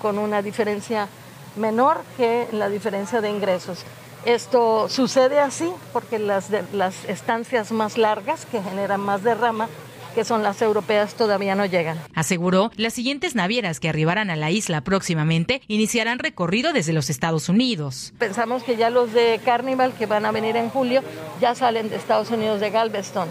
con 0.00 0.18
una 0.18 0.42
diferencia 0.42 1.08
menor 1.56 2.02
que 2.16 2.48
la 2.52 2.68
diferencia 2.68 3.20
de 3.20 3.30
ingresos. 3.30 3.84
Esto 4.24 4.88
sucede 4.88 5.40
así 5.40 5.70
porque 5.92 6.18
las, 6.18 6.50
las 6.72 7.04
estancias 7.04 7.72
más 7.72 7.96
largas 7.96 8.46
que 8.46 8.62
generan 8.62 9.00
más 9.00 9.22
derrama 9.22 9.68
que 10.14 10.24
son 10.24 10.42
las 10.42 10.60
europeas, 10.62 11.14
todavía 11.14 11.54
no 11.54 11.64
llegan. 11.64 11.96
Aseguró, 12.12 12.72
las 12.76 12.94
siguientes 12.94 13.36
navieras 13.36 13.78
que 13.78 13.88
arribarán 13.88 14.30
a 14.30 14.36
la 14.36 14.50
isla 14.50 14.80
próximamente 14.80 15.62
iniciarán 15.68 16.18
recorrido 16.18 16.72
desde 16.72 16.92
los 16.92 17.08
Estados 17.08 17.48
Unidos. 17.48 18.12
Pensamos 18.18 18.64
que 18.64 18.76
ya 18.76 18.90
los 18.90 19.12
de 19.12 19.40
Carnival, 19.44 19.92
que 19.92 20.06
van 20.06 20.26
a 20.26 20.32
venir 20.32 20.56
en 20.56 20.70
julio, 20.70 21.02
ya 21.40 21.54
salen 21.54 21.88
de 21.88 21.96
Estados 21.96 22.30
Unidos 22.30 22.60
de 22.60 22.70
Galveston 22.70 23.28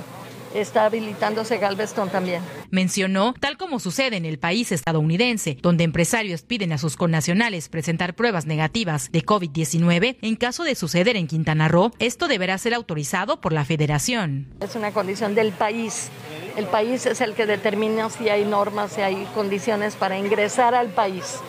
está 0.54 0.86
habilitándose 0.86 1.58
Galveston 1.58 2.10
también. 2.10 2.42
Mencionó, 2.70 3.34
tal 3.40 3.58
como 3.58 3.80
sucede 3.80 4.18
en 4.18 4.26
el 4.26 4.40
país 4.40 4.72
estadounidense, 4.72 5.58
donde 5.62 5.84
empresarios 5.84 6.42
piden 6.42 6.74
a 6.74 6.78
sus 6.78 6.98
connacionales 6.98 7.70
presentar 7.70 8.16
pruebas 8.16 8.46
negativas 8.46 9.12
de 9.12 9.26
COVID-19, 9.26 10.18
en 10.22 10.36
caso 10.36 10.64
de 10.64 10.76
suceder 10.76 11.16
en 11.16 11.28
Quintana 11.28 11.68
Roo, 11.68 11.92
esto 12.00 12.28
deberá 12.28 12.58
ser 12.58 12.74
autorizado 12.74 13.42
por 13.42 13.54
la 13.54 13.66
federación. 13.66 14.48
Es 14.60 14.76
una 14.76 14.92
condición 14.92 15.36
del 15.36 15.52
país. 15.52 16.10
El 16.56 16.66
país 16.66 17.06
es 17.06 17.22
el 17.22 17.34
que 17.34 17.46
determina 17.46 18.10
si 18.10 18.30
hay 18.30 18.46
normas, 18.46 18.94
si 18.94 19.02
hay 19.02 19.28
condiciones 19.34 19.96
para 19.96 20.18
ingresar 20.18 20.76
al 20.76 20.90
país. 20.90 21.40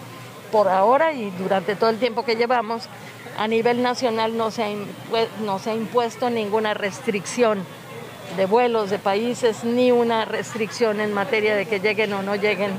Por 0.53 0.69
ahora 0.69 1.13
y 1.13 1.31
durante 1.39 1.77
todo 1.77 1.91
el 1.91 1.99
tiempo 1.99 2.25
que 2.25 2.37
llevamos, 2.37 2.89
a 3.39 3.47
nivel 3.47 3.83
nacional 3.83 4.37
no 4.37 4.51
se 4.51 4.65
ha, 4.65 4.69
no 5.45 5.59
se 5.59 5.71
ha 5.71 5.75
impuesto 5.75 6.31
ninguna 6.31 6.75
restricción 6.75 7.65
de 8.37 8.47
vuelos 8.47 8.91
de 8.91 8.99
países 8.99 9.65
ni 9.65 9.91
una 9.91 10.25
restricción 10.25 11.01
en 11.01 11.13
materia 11.13 11.57
de 11.57 11.67
que 11.67 11.81
lleguen 11.81 12.13
o 12.13 12.23
no 12.23 12.37
lleguen 12.37 12.73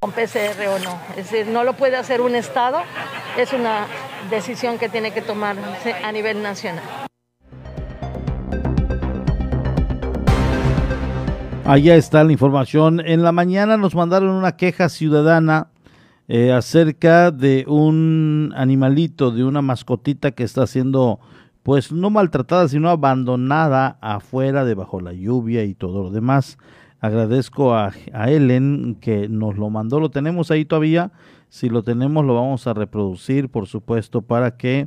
con 0.00 0.12
PCR 0.12 0.68
o 0.68 0.78
no. 0.78 0.98
Es 1.16 1.30
decir, 1.30 1.46
no 1.46 1.64
lo 1.64 1.74
puede 1.74 1.96
hacer 1.96 2.20
un 2.20 2.34
Estado, 2.34 2.78
es 3.36 3.52
una 3.52 3.86
decisión 4.30 4.78
que 4.78 4.88
tiene 4.88 5.12
que 5.12 5.22
tomarse 5.22 5.92
a 5.92 6.12
nivel 6.12 6.42
nacional. 6.42 6.84
Allá 11.64 11.96
está 11.96 12.22
la 12.22 12.30
información. 12.30 13.00
En 13.04 13.22
la 13.22 13.32
mañana 13.32 13.76
nos 13.76 13.96
mandaron 13.96 14.30
una 14.30 14.56
queja 14.56 14.88
ciudadana 14.88 15.68
eh, 16.28 16.52
acerca 16.52 17.32
de 17.32 17.64
un 17.66 18.52
animalito, 18.56 19.32
de 19.32 19.42
una 19.42 19.62
mascotita 19.62 20.30
que 20.30 20.44
está 20.44 20.66
siendo 20.68 21.18
pues 21.66 21.90
no 21.90 22.10
maltratada, 22.10 22.68
sino 22.68 22.90
abandonada 22.90 23.98
afuera, 24.00 24.64
debajo 24.64 25.00
la 25.00 25.12
lluvia 25.12 25.64
y 25.64 25.74
todo 25.74 26.04
lo 26.04 26.10
demás. 26.12 26.58
Agradezco 27.00 27.74
a, 27.74 27.92
a 28.12 28.30
Ellen 28.30 28.96
que 29.00 29.28
nos 29.28 29.56
lo 29.56 29.68
mandó, 29.68 29.98
lo 29.98 30.08
tenemos 30.08 30.52
ahí 30.52 30.64
todavía. 30.64 31.10
Si 31.48 31.68
lo 31.68 31.82
tenemos, 31.82 32.24
lo 32.24 32.36
vamos 32.36 32.68
a 32.68 32.72
reproducir, 32.72 33.48
por 33.48 33.66
supuesto, 33.66 34.22
para 34.22 34.56
que 34.56 34.86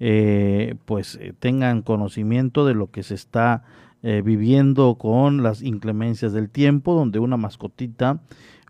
eh, 0.00 0.74
pues 0.84 1.16
eh, 1.20 1.32
tengan 1.38 1.82
conocimiento 1.82 2.66
de 2.66 2.74
lo 2.74 2.90
que 2.90 3.04
se 3.04 3.14
está 3.14 3.62
eh, 4.02 4.20
viviendo 4.24 4.96
con 4.96 5.44
las 5.44 5.62
inclemencias 5.62 6.32
del 6.32 6.50
tiempo, 6.50 6.94
donde 6.94 7.20
una 7.20 7.36
mascotita, 7.36 8.18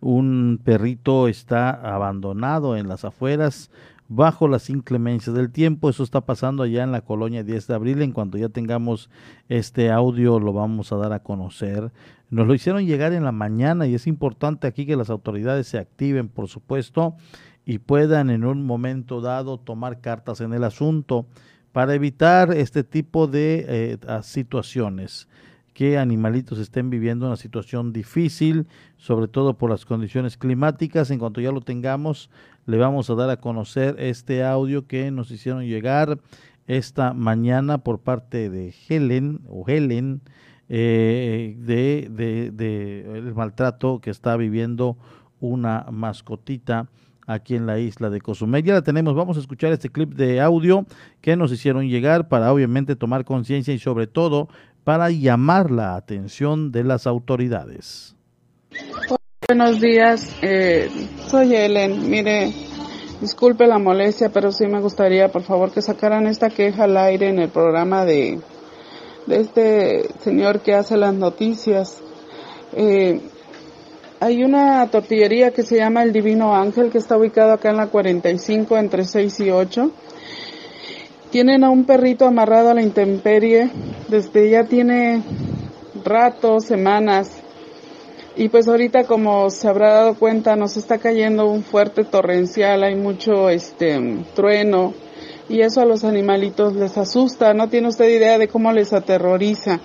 un 0.03 0.61
perrito 0.63 1.27
está 1.27 1.71
abandonado 1.71 2.77
en 2.77 2.87
las 2.87 3.07
afueras 3.07 3.71
bajo 4.09 4.49
las 4.49 4.71
inclemencias 4.71 5.35
del 5.35 5.51
tiempo. 5.51 5.91
Eso 5.91 6.03
está 6.03 6.21
pasando 6.23 6.63
allá 6.63 6.85
en 6.85 6.93
la 6.93 7.03
colonia 7.03 7.43
10 7.43 7.67
de 7.67 7.75
abril. 7.75 8.03
En 8.03 8.13
cuanto 8.13 8.39
ya 8.39 8.49
tengamos 8.49 9.11
este 9.49 9.91
audio 9.91 10.39
lo 10.39 10.53
vamos 10.53 10.93
a 10.93 10.97
dar 10.97 11.13
a 11.13 11.23
conocer. 11.23 11.93
Nos 12.31 12.47
lo 12.47 12.55
hicieron 12.55 12.87
llegar 12.87 13.13
en 13.13 13.25
la 13.25 13.33
mañana 13.33 13.87
y 13.87 13.95
es 13.95 14.07
importante 14.07 14.67
aquí 14.67 14.87
que 14.87 14.97
las 14.97 15.11
autoridades 15.11 15.69
se 15.69 15.79
activen, 15.79 16.29
por 16.29 16.49
supuesto, 16.49 17.17
y 17.65 17.79
puedan 17.79 18.31
en 18.31 18.45
un 18.45 18.65
momento 18.65 19.21
dado 19.21 19.59
tomar 19.59 20.01
cartas 20.01 20.41
en 20.41 20.53
el 20.53 20.65
asunto 20.65 21.27
para 21.73 21.95
evitar 21.95 22.53
este 22.53 22.85
tipo 22.85 23.27
de 23.27 23.67
eh, 23.69 23.99
situaciones 24.23 25.29
que 25.77 25.99
animalitos 25.99 26.59
estén 26.59 26.89
viviendo 26.89 27.27
una 27.27 27.37
situación 27.37 27.93
difícil, 27.93 28.67
sobre 28.97 29.29
todo 29.29 29.59
por 29.59 29.69
las 29.69 29.85
condiciones 29.85 30.39
climáticas. 30.39 31.11
En 31.11 31.19
cuanto 31.19 31.43
ya 31.43 31.53
lo 31.53 31.61
tengamos, 31.61 32.31
le 32.65 32.79
vamos 32.79 33.11
a 33.11 33.15
dar 33.15 33.29
a 33.29 33.37
conocer 33.37 33.95
este 33.99 34.43
audio 34.43 34.87
que 34.87 35.11
nos 35.11 35.31
hicieron 35.31 35.67
llegar 35.67 36.19
esta 36.67 37.13
mañana 37.13 37.77
por 37.77 37.99
parte 37.99 38.49
de 38.49 38.75
Helen 38.89 39.41
o 39.51 39.69
Helen 39.69 40.23
eh, 40.71 41.55
de, 41.59 42.09
de, 42.55 43.19
el 43.19 43.35
maltrato 43.35 44.01
que 44.01 44.09
está 44.09 44.35
viviendo 44.39 44.97
una 45.41 45.85
mascotita 45.91 46.89
aquí 47.27 47.55
en 47.55 47.67
la 47.67 47.79
isla 47.79 48.09
de 48.09 48.23
Cozumel. 48.23 48.63
Ya 48.63 48.73
la 48.73 48.83
tenemos, 48.83 49.15
vamos 49.15 49.37
a 49.37 49.41
escuchar 49.41 49.73
este 49.73 49.91
clip 49.91 50.15
de 50.15 50.41
audio 50.41 50.87
que 51.21 51.37
nos 51.37 51.53
hicieron 51.53 51.87
llegar 51.87 52.29
para 52.29 52.51
obviamente 52.51 52.97
tomar 52.97 53.27
conciencia 53.27 53.75
y 53.75 53.79
sobre 53.79 54.07
todo 54.07 54.49
para 54.87 55.11
llamar 55.11 55.73
la 55.73 55.97
atención 55.97 56.71
de 56.71 56.85
las 56.85 57.09
autoridades. 57.09 58.15
Buenos 59.49 59.81
días, 59.81 60.33
eh, 60.43 60.89
soy 61.27 61.57
Ellen. 61.57 62.09
Mire, 62.09 62.53
disculpe 63.21 63.67
la 63.67 63.81
molestia, 63.81 64.29
pero 64.29 64.53
sí 64.53 64.65
me 64.69 64.81
gustaría, 64.81 65.27
por 65.27 65.43
favor, 65.43 65.73
que 65.73 65.83
sacaran 65.83 66.29
esta 66.29 66.51
queja 66.51 66.85
al 66.85 66.97
aire 66.99 67.31
en 67.31 67.41
el 67.41 67.49
programa 67.49 68.05
de, 68.05 68.39
de 69.27 69.41
este 69.41 70.09
señor 70.21 70.61
que 70.61 70.75
hace 70.75 70.97
las 70.97 71.15
noticias. 71.15 72.01
Eh, 72.73 73.21
hay 74.21 74.45
una 74.45 74.89
tortillería 74.89 75.51
que 75.51 75.65
se 75.65 75.79
llama 75.79 76.05
El 76.05 76.13
Divino 76.13 76.55
Ángel, 76.55 76.93
que 76.93 76.99
está 76.99 77.17
ubicado 77.17 77.51
acá 77.55 77.71
en 77.71 77.79
la 77.79 77.89
45, 77.89 78.77
entre 78.77 79.03
6 79.03 79.41
y 79.41 79.51
8. 79.51 79.91
Tienen 81.37 81.65
a 81.65 81.69
un 81.69 81.85
perrito 81.85 82.25
amarrado 82.25 82.71
a 82.71 82.75
la 82.75 82.81
intemperie 82.81 83.69
desde 84.09 84.49
ya 84.49 84.65
tiene 84.65 85.21
rato, 86.03 86.61
semanas. 86.61 87.31
Y 88.37 88.49
pues 88.49 88.67
ahorita 88.67 89.05
como 89.05 89.51
se 89.51 89.69
habrá 89.69 89.93
dado 89.93 90.15
cuenta 90.15 90.57
nos 90.57 90.79
está 90.79 90.97
cayendo 90.97 91.51
un 91.51 91.63
fuerte 91.63 92.05
torrencial, 92.05 92.83
hay 92.85 92.95
mucho 92.95 93.51
este 93.51 94.01
trueno 94.35 94.95
y 95.51 95.61
eso 95.61 95.83
a 95.83 95.85
los 95.85 96.05
animalitos 96.05 96.75
les 96.75 96.97
asusta, 96.97 97.53
no 97.53 97.69
tiene 97.69 97.89
usted 97.89 98.09
idea 98.09 98.39
de 98.39 98.49
cómo 98.49 98.73
les 98.73 98.95
aterroriza. 98.95 99.79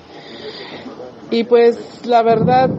Y 1.31 1.43
pues 1.43 2.05
la 2.05 2.23
verdad 2.23 2.69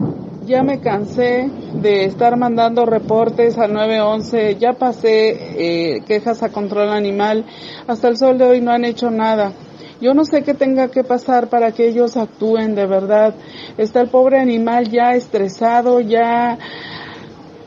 ya 0.45 0.63
me 0.63 0.79
cansé 0.79 1.49
de 1.73 2.05
estar 2.05 2.37
mandando 2.37 2.85
reportes 2.85 3.57
al 3.57 3.73
911, 3.73 4.57
ya 4.57 4.73
pasé 4.73 5.95
eh, 5.95 6.01
quejas 6.05 6.43
a 6.43 6.49
control 6.49 6.89
animal, 6.89 7.45
hasta 7.87 8.07
el 8.09 8.17
sol 8.17 8.37
de 8.37 8.45
hoy 8.45 8.61
no 8.61 8.71
han 8.71 8.85
hecho 8.85 9.09
nada. 9.09 9.53
Yo 10.01 10.13
no 10.13 10.25
sé 10.25 10.43
qué 10.43 10.53
tenga 10.53 10.89
que 10.89 11.05
pasar 11.05 11.47
para 11.47 11.71
que 11.71 11.87
ellos 11.87 12.17
actúen 12.17 12.75
de 12.75 12.85
verdad. 12.85 13.35
Está 13.77 14.01
el 14.01 14.09
pobre 14.09 14.37
animal 14.37 14.89
ya 14.89 15.15
estresado, 15.15 16.01
ya 16.01 16.57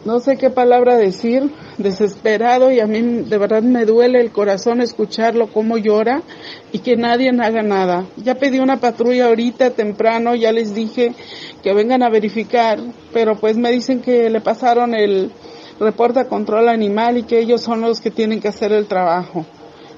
no 0.06 0.20
sé 0.20 0.36
qué 0.36 0.50
palabra 0.50 0.96
decir, 0.96 1.50
desesperado 1.78 2.70
y 2.70 2.78
a 2.78 2.86
mí 2.86 3.02
de 3.02 3.38
verdad 3.38 3.62
me 3.62 3.84
duele 3.84 4.20
el 4.20 4.30
corazón 4.30 4.80
escucharlo 4.80 5.48
cómo 5.48 5.78
llora 5.78 6.22
y 6.70 6.78
que 6.78 6.96
nadie 6.96 7.30
haga 7.30 7.64
nada. 7.64 8.06
Ya 8.16 8.36
pedí 8.36 8.60
una 8.60 8.76
patrulla 8.76 9.26
ahorita 9.26 9.70
temprano, 9.70 10.36
ya 10.36 10.52
les 10.52 10.76
dije 10.76 11.12
que 11.60 11.74
vengan 11.74 12.04
a 12.04 12.08
verificar, 12.08 12.78
pero 13.12 13.34
pues 13.34 13.56
me 13.56 13.72
dicen 13.72 14.00
que 14.00 14.30
le 14.30 14.40
pasaron 14.40 14.94
el 14.94 15.32
reporte 15.80 16.20
a 16.20 16.28
control 16.28 16.68
animal 16.68 17.18
y 17.18 17.24
que 17.24 17.40
ellos 17.40 17.62
son 17.62 17.80
los 17.80 18.00
que 18.00 18.12
tienen 18.12 18.40
que 18.40 18.46
hacer 18.46 18.70
el 18.70 18.86
trabajo. 18.86 19.44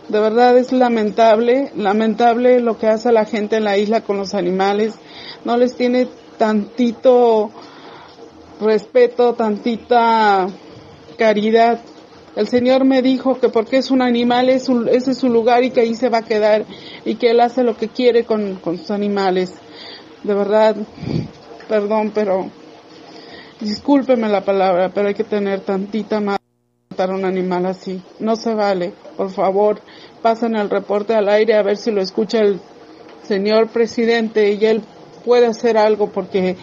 De 0.09 0.21
verdad 0.21 0.57
es 0.57 0.73
lamentable, 0.73 1.71
lamentable 1.77 2.61
lo 2.61 2.79
que 2.79 2.87
hace 2.87 3.13
la 3.13 3.27
gente 3.27 3.57
en 3.57 3.65
la 3.65 3.77
isla 3.77 4.01
con 4.01 4.17
los 4.17 4.33
animales. 4.33 4.95
No 5.45 5.59
les 5.59 5.77
tiene 5.77 6.09
tantito 6.39 7.51
respeto, 8.61 9.35
tantita 9.35 10.47
caridad. 11.17 11.81
El 12.37 12.47
Señor 12.47 12.85
me 12.85 13.03
dijo 13.03 13.41
que 13.41 13.49
porque 13.49 13.79
es 13.79 13.91
un 13.91 14.03
animal, 14.03 14.49
es 14.49 14.69
ese 14.69 15.11
es 15.11 15.19
su 15.19 15.29
lugar 15.29 15.65
y 15.65 15.71
que 15.71 15.81
ahí 15.81 15.95
se 15.95 16.09
va 16.09 16.19
a 16.19 16.25
quedar 16.25 16.65
y 17.05 17.17
que 17.17 17.31
Él 17.31 17.41
hace 17.41 17.65
lo 17.65 17.77
que 17.77 17.89
quiere 17.89 18.25
con, 18.25 18.57
con 18.57 18.79
sus 18.79 18.91
animales. 18.91 19.55
De 20.23 20.35
verdad, 20.35 20.77
perdón, 21.69 22.13
pero 22.15 22.49
discúlpeme 23.61 24.29
la 24.29 24.43
palabra, 24.43 24.91
pero 24.95 25.09
hay 25.09 25.15
que 25.15 25.25
tener 25.25 25.61
tantita 25.61 26.21
más 26.21 26.39
para 26.97 27.15
un 27.15 27.25
animal 27.25 27.67
así. 27.67 28.03
No 28.19 28.37
se 28.37 28.55
vale. 28.55 28.93
Por 29.17 29.31
favor, 29.31 29.81
pasen 30.23 30.57
el 30.57 30.71
reporte 30.71 31.15
al 31.15 31.29
aire 31.29 31.55
a 31.55 31.63
ver 31.63 31.77
si 31.77 31.91
lo 31.91 32.01
escucha 32.01 32.39
el 32.39 32.61
señor 33.23 33.69
presidente 33.69 34.53
y 34.53 34.65
él 34.65 34.83
puede 35.25 35.47
hacer 35.47 35.77
algo 35.77 36.09
porque 36.11 36.57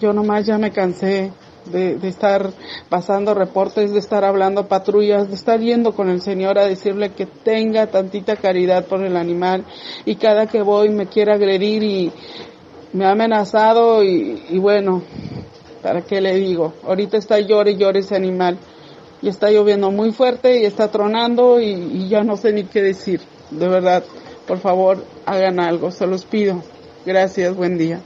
yo 0.00 0.12
nomás 0.12 0.46
ya 0.46 0.58
me 0.58 0.70
cansé 0.70 1.30
de, 1.66 1.98
estar 2.08 2.50
pasando 2.88 3.34
reportes, 3.34 3.92
de 3.92 3.98
estar 3.98 4.24
hablando 4.24 4.66
patrullas, 4.66 5.28
de 5.28 5.34
estar 5.34 5.60
yendo 5.60 5.92
con 5.92 6.08
el 6.08 6.22
Señor 6.22 6.58
a 6.58 6.66
decirle 6.66 7.10
que 7.10 7.26
tenga 7.26 7.86
tantita 7.86 8.36
caridad 8.36 8.86
por 8.86 9.02
el 9.02 9.16
animal 9.16 9.64
y 10.04 10.16
cada 10.16 10.46
que 10.46 10.62
voy 10.62 10.88
me 10.88 11.06
quiere 11.06 11.32
agredir 11.32 11.82
y 11.82 12.12
me 12.92 13.04
ha 13.04 13.12
amenazado 13.12 14.02
y, 14.02 14.42
y 14.48 14.58
bueno, 14.58 15.02
¿para 15.82 16.02
qué 16.02 16.20
le 16.20 16.34
digo? 16.34 16.72
Ahorita 16.84 17.16
está 17.16 17.38
llore 17.38 17.72
y 17.72 17.76
llore 17.76 18.00
ese 18.00 18.16
animal 18.16 18.58
y 19.22 19.28
está 19.28 19.50
lloviendo 19.50 19.90
muy 19.90 20.12
fuerte 20.12 20.60
y 20.60 20.64
está 20.64 20.88
tronando 20.90 21.60
y, 21.60 22.08
ya 22.08 22.22
no 22.22 22.36
sé 22.36 22.52
ni 22.52 22.64
qué 22.64 22.82
decir. 22.82 23.20
De 23.50 23.68
verdad, 23.68 24.04
por 24.46 24.58
favor, 24.58 25.04
hagan 25.26 25.60
algo, 25.60 25.90
se 25.90 26.06
los 26.06 26.24
pido. 26.24 26.62
Gracias, 27.04 27.54
buen 27.54 27.78
día. 27.78 28.00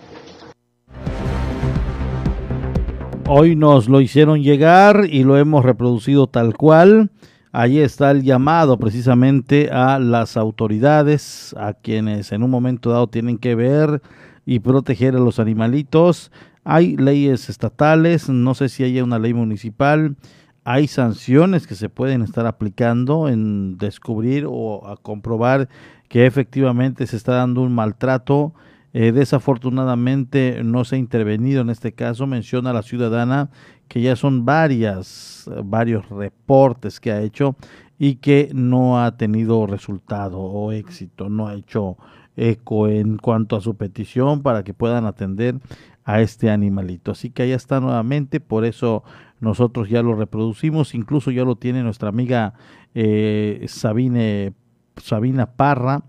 Hoy 3.27 3.57
nos 3.57 3.89
lo 3.89 4.03
hicieron 4.03 4.43
llegar 4.43 5.07
y 5.11 5.25
lo 5.25 5.39
hemos 5.39 5.65
reproducido 5.65 6.27
tal 6.27 6.55
cual. 6.55 7.11
Allí 7.53 7.81
está 7.81 8.11
el 8.11 8.23
llamado 8.23 8.79
precisamente 8.79 9.71
a 9.71 9.99
las 9.99 10.37
autoridades, 10.37 11.55
a 11.59 11.73
quienes 11.73 12.33
en 12.33 12.43
un 12.43 12.51
momento 12.51 12.91
dado 12.91 13.07
tienen 13.07 13.39
que 13.39 13.55
ver 13.55 14.03
y 14.45 14.59
proteger 14.59 15.17
a 15.17 15.21
los 15.21 15.39
animalitos. 15.39 16.33
Hay 16.65 16.99
leyes 16.99 17.49
estatales, 17.49 18.29
no 18.29 18.55
sé 18.55 18.69
si 18.69 18.85
haya 18.85 19.03
una 19.03 19.19
ley 19.19 19.33
municipal, 19.33 20.17
hay 20.65 20.87
sanciones 20.87 21.67
que 21.67 21.77
se 21.77 21.89
pueden 21.89 22.21
estar 22.21 22.47
aplicando 22.47 23.29
en 23.29 23.79
descubrir 23.79 24.47
o 24.47 24.87
a 24.87 24.99
comprobar 24.99 25.71
que 26.09 26.27
efectivamente 26.27 27.07
se 27.07 27.17
está 27.17 27.35
dando 27.35 27.63
un 27.63 27.75
maltrato. 27.75 28.53
Eh, 28.97 29.11
desafortunadamente 29.11 30.63
no 30.65 30.85
se 30.85 30.95
ha 30.95 30.99
intervenido 30.99 31.61
en 31.61 31.71
este 31.71 31.93
caso. 31.93 32.27
Menciona 32.27 32.73
la 32.73 32.83
ciudadana 32.83 33.51
que 33.89 34.01
ya 34.01 34.17
son 34.17 34.45
varias, 34.45 35.51
varios 35.65 36.09
reportes 36.09 37.01
que 37.01 37.13
ha 37.13 37.21
hecho 37.21 37.57
y 37.99 38.17
que 38.17 38.51
no 38.55 39.03
ha 39.03 39.17
tenido 39.17 39.67
resultado 39.67 40.41
o 40.41 40.73
éxito, 40.73 41.29
no 41.29 41.49
ha 41.49 41.55
hecho 41.55 41.97
eco 42.37 42.89
en 42.89 43.19
cuanto 43.19 43.57
a 43.57 43.61
su 43.61 43.77
petición 43.77 44.43
para 44.43 44.65
que 44.65 44.75
puedan 44.75 45.07
atender 45.07 45.57
a 46.05 46.21
este 46.21 46.51
animalito. 46.51 47.13
Así 47.13 47.31
que 47.31 47.43
ahí 47.43 47.53
está 47.53 47.81
nuevamente, 47.81 48.41
por 48.41 48.65
eso 48.65 49.05
nosotros 49.41 49.89
ya 49.89 50.03
lo 50.03 50.15
reproducimos, 50.15 50.95
incluso 50.95 51.31
ya 51.31 51.45
lo 51.45 51.57
tiene 51.57 51.83
nuestra 51.83 52.09
amiga 52.09 52.55
eh, 52.95 53.65
Sabine, 53.69 54.55
Sabina 54.97 55.47
Parra. 55.47 56.05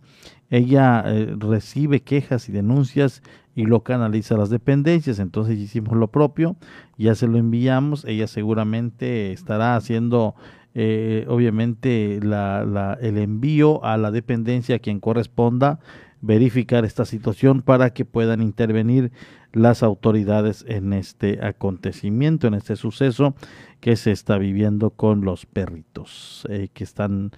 Ella 0.50 1.04
eh, 1.06 1.36
recibe 1.38 2.02
quejas 2.02 2.50
y 2.50 2.52
denuncias 2.52 3.22
y 3.56 3.66
lo 3.66 3.84
canaliza 3.84 4.36
a 4.36 4.38
las 4.38 4.50
dependencias. 4.50 5.20
Entonces 5.20 5.58
hicimos 5.58 5.96
lo 5.96 6.08
propio, 6.08 6.56
ya 6.98 7.16
se 7.16 7.28
lo 7.28 7.38
enviamos. 7.38 8.06
Ella 8.06 8.28
seguramente 8.28 9.32
estará 9.32 9.76
haciendo, 9.76 10.36
eh, 10.74 11.26
obviamente, 11.28 12.20
la, 12.22 12.98
el 13.02 13.18
envío 13.18 13.84
a 13.84 13.98
la 13.98 14.12
dependencia 14.12 14.76
a 14.76 14.80
quien 14.80 15.00
corresponda 15.00 15.80
verificar 16.22 16.86
esta 16.86 17.06
situación 17.06 17.62
para 17.62 17.92
que 17.92 18.04
puedan 18.04 18.42
intervenir 18.42 19.12
las 19.54 19.84
autoridades 19.84 20.66
en 20.68 20.92
este 20.92 21.46
acontecimiento, 21.46 22.48
en 22.48 22.56
este 22.56 22.76
suceso 22.76 23.36
que 23.80 23.96
se 23.96 24.12
está 24.12 24.38
viviendo 24.38 24.90
con 24.90 25.22
los 25.22 25.46
perritos 25.46 26.46
eh, 26.50 26.70
que 26.74 26.84
están 26.84 27.32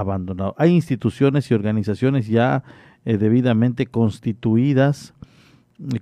abandonados. 0.00 0.54
Hay 0.58 0.70
instituciones 0.70 1.50
y 1.50 1.54
organizaciones 1.54 2.26
ya 2.26 2.64
eh, 3.04 3.16
debidamente 3.18 3.86
constituidas 3.86 5.14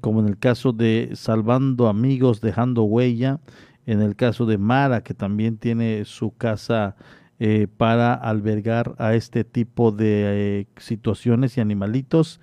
como 0.01 0.21
en 0.21 0.29
el 0.29 0.39
caso 0.39 0.73
de 0.73 1.11
Salvando 1.15 1.89
Amigos, 1.89 2.41
Dejando 2.41 2.83
Huella, 2.85 3.41
en 3.87 4.01
el 4.01 4.17
caso 4.17 4.47
de 4.47 4.59
Mara, 4.59 5.03
que 5.03 5.15
también 5.15 5.57
tiene 5.57 6.05
su 6.05 6.37
casa 6.37 6.97
eh, 7.39 7.67
para 7.77 8.15
albergar 8.15 8.95
a 8.99 9.15
este 9.15 9.45
tipo 9.45 9.91
de 9.91 10.61
eh, 10.61 10.67
situaciones 10.77 11.57
y 11.57 11.61
animalitos. 11.61 12.41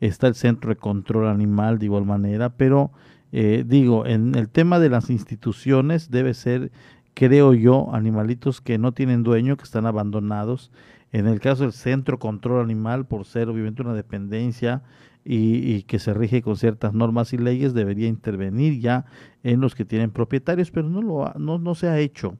Está 0.00 0.26
el 0.26 0.34
Centro 0.34 0.70
de 0.70 0.76
Control 0.76 1.28
Animal 1.28 1.78
de 1.78 1.84
igual 1.84 2.06
manera, 2.06 2.50
pero 2.56 2.92
eh, 3.32 3.64
digo, 3.66 4.06
en 4.06 4.34
el 4.34 4.48
tema 4.48 4.80
de 4.80 4.88
las 4.88 5.10
instituciones 5.10 6.10
debe 6.10 6.34
ser, 6.34 6.72
creo 7.14 7.54
yo, 7.54 7.94
animalitos 7.94 8.60
que 8.60 8.78
no 8.78 8.92
tienen 8.92 9.22
dueño, 9.22 9.56
que 9.56 9.64
están 9.64 9.86
abandonados. 9.86 10.70
En 11.12 11.26
el 11.26 11.40
caso 11.40 11.64
del 11.64 11.72
Centro 11.72 12.18
Control 12.18 12.62
Animal, 12.62 13.06
por 13.06 13.24
ser 13.24 13.48
obviamente 13.48 13.82
una 13.82 13.94
dependencia 13.94 14.82
y, 15.24 15.82
que 15.82 15.98
se 15.98 16.14
rige 16.14 16.40
con 16.42 16.56
ciertas 16.56 16.94
normas 16.94 17.32
y 17.32 17.38
leyes, 17.38 17.74
debería 17.74 18.08
intervenir 18.08 18.80
ya 18.80 19.04
en 19.42 19.60
los 19.60 19.74
que 19.74 19.84
tienen 19.84 20.10
propietarios, 20.10 20.70
pero 20.70 20.88
no, 20.88 21.02
lo 21.02 21.32
no, 21.38 21.58
no 21.58 21.74
se 21.74 21.88
ha 21.88 21.98
hecho. 21.98 22.36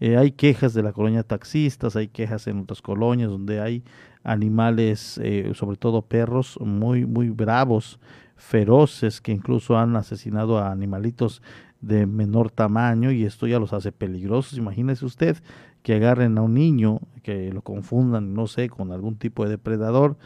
Eh, 0.00 0.16
hay 0.16 0.32
quejas 0.32 0.74
de 0.74 0.82
la 0.82 0.92
colonia 0.92 1.22
taxistas, 1.22 1.96
hay 1.96 2.08
quejas 2.08 2.46
en 2.46 2.60
otras 2.60 2.82
colonias 2.82 3.30
donde 3.30 3.60
hay 3.60 3.82
animales, 4.22 5.18
eh, 5.22 5.50
sobre 5.54 5.76
todo 5.76 6.02
perros, 6.02 6.58
muy, 6.60 7.06
muy 7.06 7.30
bravos, 7.30 7.98
feroces, 8.36 9.20
que 9.20 9.32
incluso 9.32 9.76
han 9.76 9.96
asesinado 9.96 10.58
a 10.58 10.70
animalitos 10.70 11.42
de 11.80 12.06
menor 12.06 12.50
tamaño 12.50 13.12
y 13.12 13.24
esto 13.24 13.46
ya 13.46 13.58
los 13.58 13.72
hace 13.72 13.92
peligrosos. 13.92 14.58
Imagínese 14.58 15.04
usted 15.04 15.36
que 15.82 15.94
agarren 15.94 16.36
a 16.38 16.42
un 16.42 16.54
niño, 16.54 17.00
que 17.22 17.52
lo 17.52 17.62
confundan, 17.62 18.34
no 18.34 18.46
sé, 18.46 18.68
con 18.68 18.92
algún 18.92 19.16
tipo 19.16 19.44
de 19.44 19.50
depredador 19.50 20.16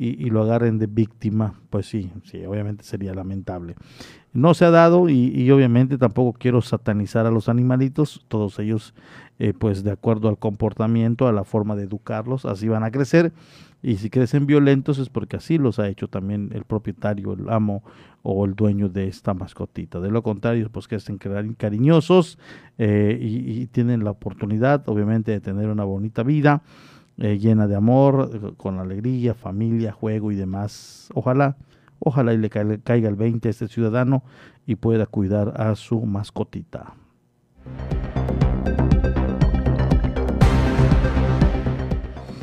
y, 0.00 0.30
lo 0.30 0.42
agarren 0.42 0.78
de 0.78 0.86
víctima, 0.86 1.54
pues 1.70 1.86
sí, 1.86 2.12
sí, 2.22 2.44
obviamente 2.46 2.84
sería 2.84 3.12
lamentable. 3.14 3.74
No 4.32 4.54
se 4.54 4.64
ha 4.64 4.70
dado 4.70 5.08
y, 5.08 5.50
obviamente 5.50 5.98
tampoco 5.98 6.38
quiero 6.38 6.62
satanizar 6.62 7.26
a 7.26 7.32
los 7.32 7.48
animalitos, 7.48 8.24
todos 8.28 8.60
ellos 8.60 8.94
eh, 9.40 9.54
pues 9.58 9.82
de 9.82 9.90
acuerdo 9.90 10.28
al 10.28 10.38
comportamiento, 10.38 11.26
a 11.26 11.32
la 11.32 11.42
forma 11.42 11.74
de 11.74 11.82
educarlos, 11.84 12.44
así 12.44 12.68
van 12.68 12.84
a 12.84 12.92
crecer 12.92 13.32
y 13.82 13.96
si 13.96 14.10
crecen 14.10 14.46
violentos 14.46 14.98
es 14.98 15.08
porque 15.08 15.36
así 15.36 15.58
los 15.58 15.78
ha 15.78 15.88
hecho 15.88 16.08
también 16.08 16.50
el 16.52 16.64
propietario, 16.64 17.32
el 17.32 17.48
amo 17.48 17.82
o 18.22 18.44
el 18.44 18.54
dueño 18.54 18.88
de 18.88 19.06
esta 19.06 19.34
mascotita. 19.34 20.00
De 20.00 20.10
lo 20.10 20.22
contrario, 20.22 20.68
pues 20.70 20.90
estén 20.90 21.18
cariñosos 21.18 22.38
eh, 22.78 23.18
y, 23.20 23.62
y 23.62 23.66
tienen 23.66 24.04
la 24.04 24.10
oportunidad 24.10 24.88
obviamente 24.88 25.32
de 25.32 25.40
tener 25.40 25.68
una 25.68 25.84
bonita 25.84 26.22
vida 26.22 26.62
eh, 27.20 27.36
llena 27.36 27.66
de 27.66 27.74
amor, 27.74 28.54
con 28.56 28.78
alegría, 28.78 29.34
familia, 29.34 29.90
juego 29.90 30.30
y 30.30 30.36
demás. 30.36 31.08
Ojalá, 31.14 31.56
ojalá 31.98 32.32
y 32.32 32.38
le 32.38 32.48
caiga 32.48 33.08
el 33.08 33.16
20 33.16 33.48
a 33.48 33.50
este 33.50 33.66
ciudadano 33.66 34.22
y 34.66 34.76
pueda 34.76 35.04
cuidar 35.06 35.60
a 35.60 35.74
su 35.74 36.00
mascotita. 36.00 36.94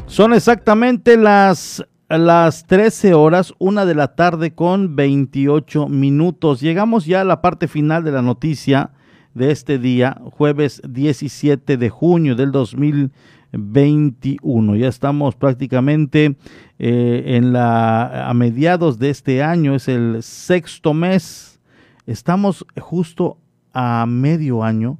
Son 0.07 0.33
exactamente 0.33 1.17
las, 1.17 1.85
las 2.09 2.65
13 2.67 3.13
horas, 3.13 3.53
una 3.57 3.85
de 3.85 3.95
la 3.95 4.15
tarde 4.15 4.53
con 4.53 4.95
28 4.95 5.87
minutos. 5.87 6.61
Llegamos 6.61 7.05
ya 7.05 7.21
a 7.21 7.25
la 7.25 7.41
parte 7.41 7.67
final 7.67 8.03
de 8.03 8.11
la 8.11 8.21
noticia 8.21 8.91
de 9.33 9.51
este 9.51 9.77
día, 9.77 10.21
jueves 10.31 10.81
17 10.87 11.77
de 11.77 11.89
junio 11.89 12.35
del 12.35 12.51
2020 12.51 13.35
21. 13.57 14.75
Ya 14.75 14.87
estamos 14.87 15.35
prácticamente 15.35 16.35
eh, 16.79 17.23
en 17.25 17.53
la, 17.53 18.29
a 18.29 18.33
mediados 18.33 18.99
de 18.99 19.09
este 19.09 19.43
año, 19.43 19.75
es 19.75 19.87
el 19.87 20.21
sexto 20.21 20.93
mes. 20.93 21.59
Estamos 22.05 22.65
justo 22.79 23.37
a 23.73 24.05
medio 24.07 24.63
año. 24.63 24.99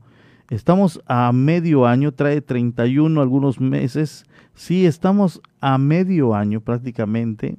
Estamos 0.49 1.01
a 1.07 1.31
medio 1.31 1.85
año, 1.85 2.13
trae 2.13 2.41
31 2.41 3.19
algunos 3.21 3.59
meses. 3.59 4.25
Sí, 4.55 4.85
estamos 4.85 5.41
a 5.59 5.77
medio 5.77 6.33
año 6.33 6.61
prácticamente, 6.61 7.57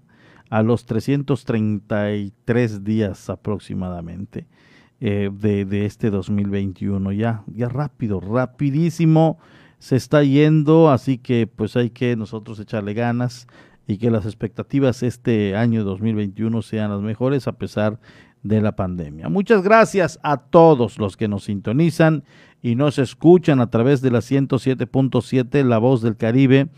a 0.49 0.63
los 0.63 0.87
333 0.87 2.85
días 2.85 3.29
aproximadamente 3.29 4.47
eh, 5.01 5.31
de, 5.33 5.67
de, 5.67 5.85
este 5.85 6.11
2021. 6.11 7.13
Ya, 7.13 7.45
ya 7.49 7.69
rápido, 7.69 8.21
rapidísimo 8.21 9.39
se 9.79 9.97
está 9.97 10.23
yendo, 10.23 10.91
así 10.91 11.19
que 11.19 11.47
pues 11.47 11.77
hay 11.77 11.91
que 11.91 12.17
nosotros 12.17 12.59
echarle 12.61 12.95
ganas 12.95 13.47
y 13.87 13.99
que 13.99 14.11
las 14.11 14.25
expectativas 14.25 15.03
este 15.03 15.55
año 15.55 15.85
2021 15.85 16.63
sean 16.63 16.91
las 16.91 17.03
mejores 17.03 17.47
a 17.47 17.53
pesar 17.53 18.01
de 18.43 18.63
la 18.63 18.75
pandemia. 18.75 19.29
Muchas 19.29 19.63
gracias 19.63 20.19
a 20.23 20.39
todos 20.39 20.99
los 20.99 21.17
que 21.17 21.29
nos 21.29 21.45
sintonizan 21.45 22.25
y 22.63 22.75
nos 22.75 22.99
escuchan 22.99 23.61
a 23.61 23.71
través 23.71 24.01
de 24.01 24.11
la 24.11 24.19
107.7 24.19 25.65
La 25.65 25.79
Voz 25.79 26.03
del 26.03 26.17
Caribe. 26.17 26.69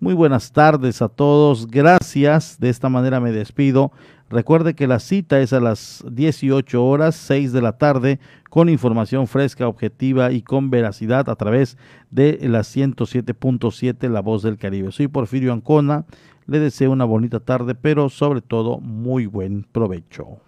Muy 0.00 0.14
buenas 0.14 0.52
tardes 0.52 1.02
a 1.02 1.08
todos. 1.08 1.66
Gracias. 1.66 2.60
De 2.60 2.68
esta 2.68 2.88
manera 2.88 3.18
me 3.20 3.32
despido. 3.32 3.90
Recuerde 4.30 4.74
que 4.74 4.86
la 4.86 4.98
cita 4.98 5.40
es 5.40 5.52
a 5.52 5.60
las 5.60 6.04
18 6.10 6.84
horas, 6.84 7.16
6 7.16 7.52
de 7.52 7.62
la 7.62 7.78
tarde, 7.78 8.20
con 8.50 8.68
información 8.68 9.26
fresca, 9.26 9.66
objetiva 9.66 10.32
y 10.32 10.42
con 10.42 10.70
veracidad 10.70 11.30
a 11.30 11.36
través 11.36 11.78
de 12.10 12.38
la 12.42 12.60
107.7 12.60 14.08
La 14.10 14.20
Voz 14.20 14.42
del 14.42 14.58
Caribe. 14.58 14.92
Soy 14.92 15.08
Porfirio 15.08 15.52
Ancona. 15.52 16.04
Le 16.46 16.60
deseo 16.60 16.92
una 16.92 17.04
bonita 17.04 17.40
tarde, 17.40 17.74
pero 17.74 18.08
sobre 18.08 18.40
todo 18.40 18.80
muy 18.80 19.26
buen 19.26 19.64
provecho. 19.64 20.47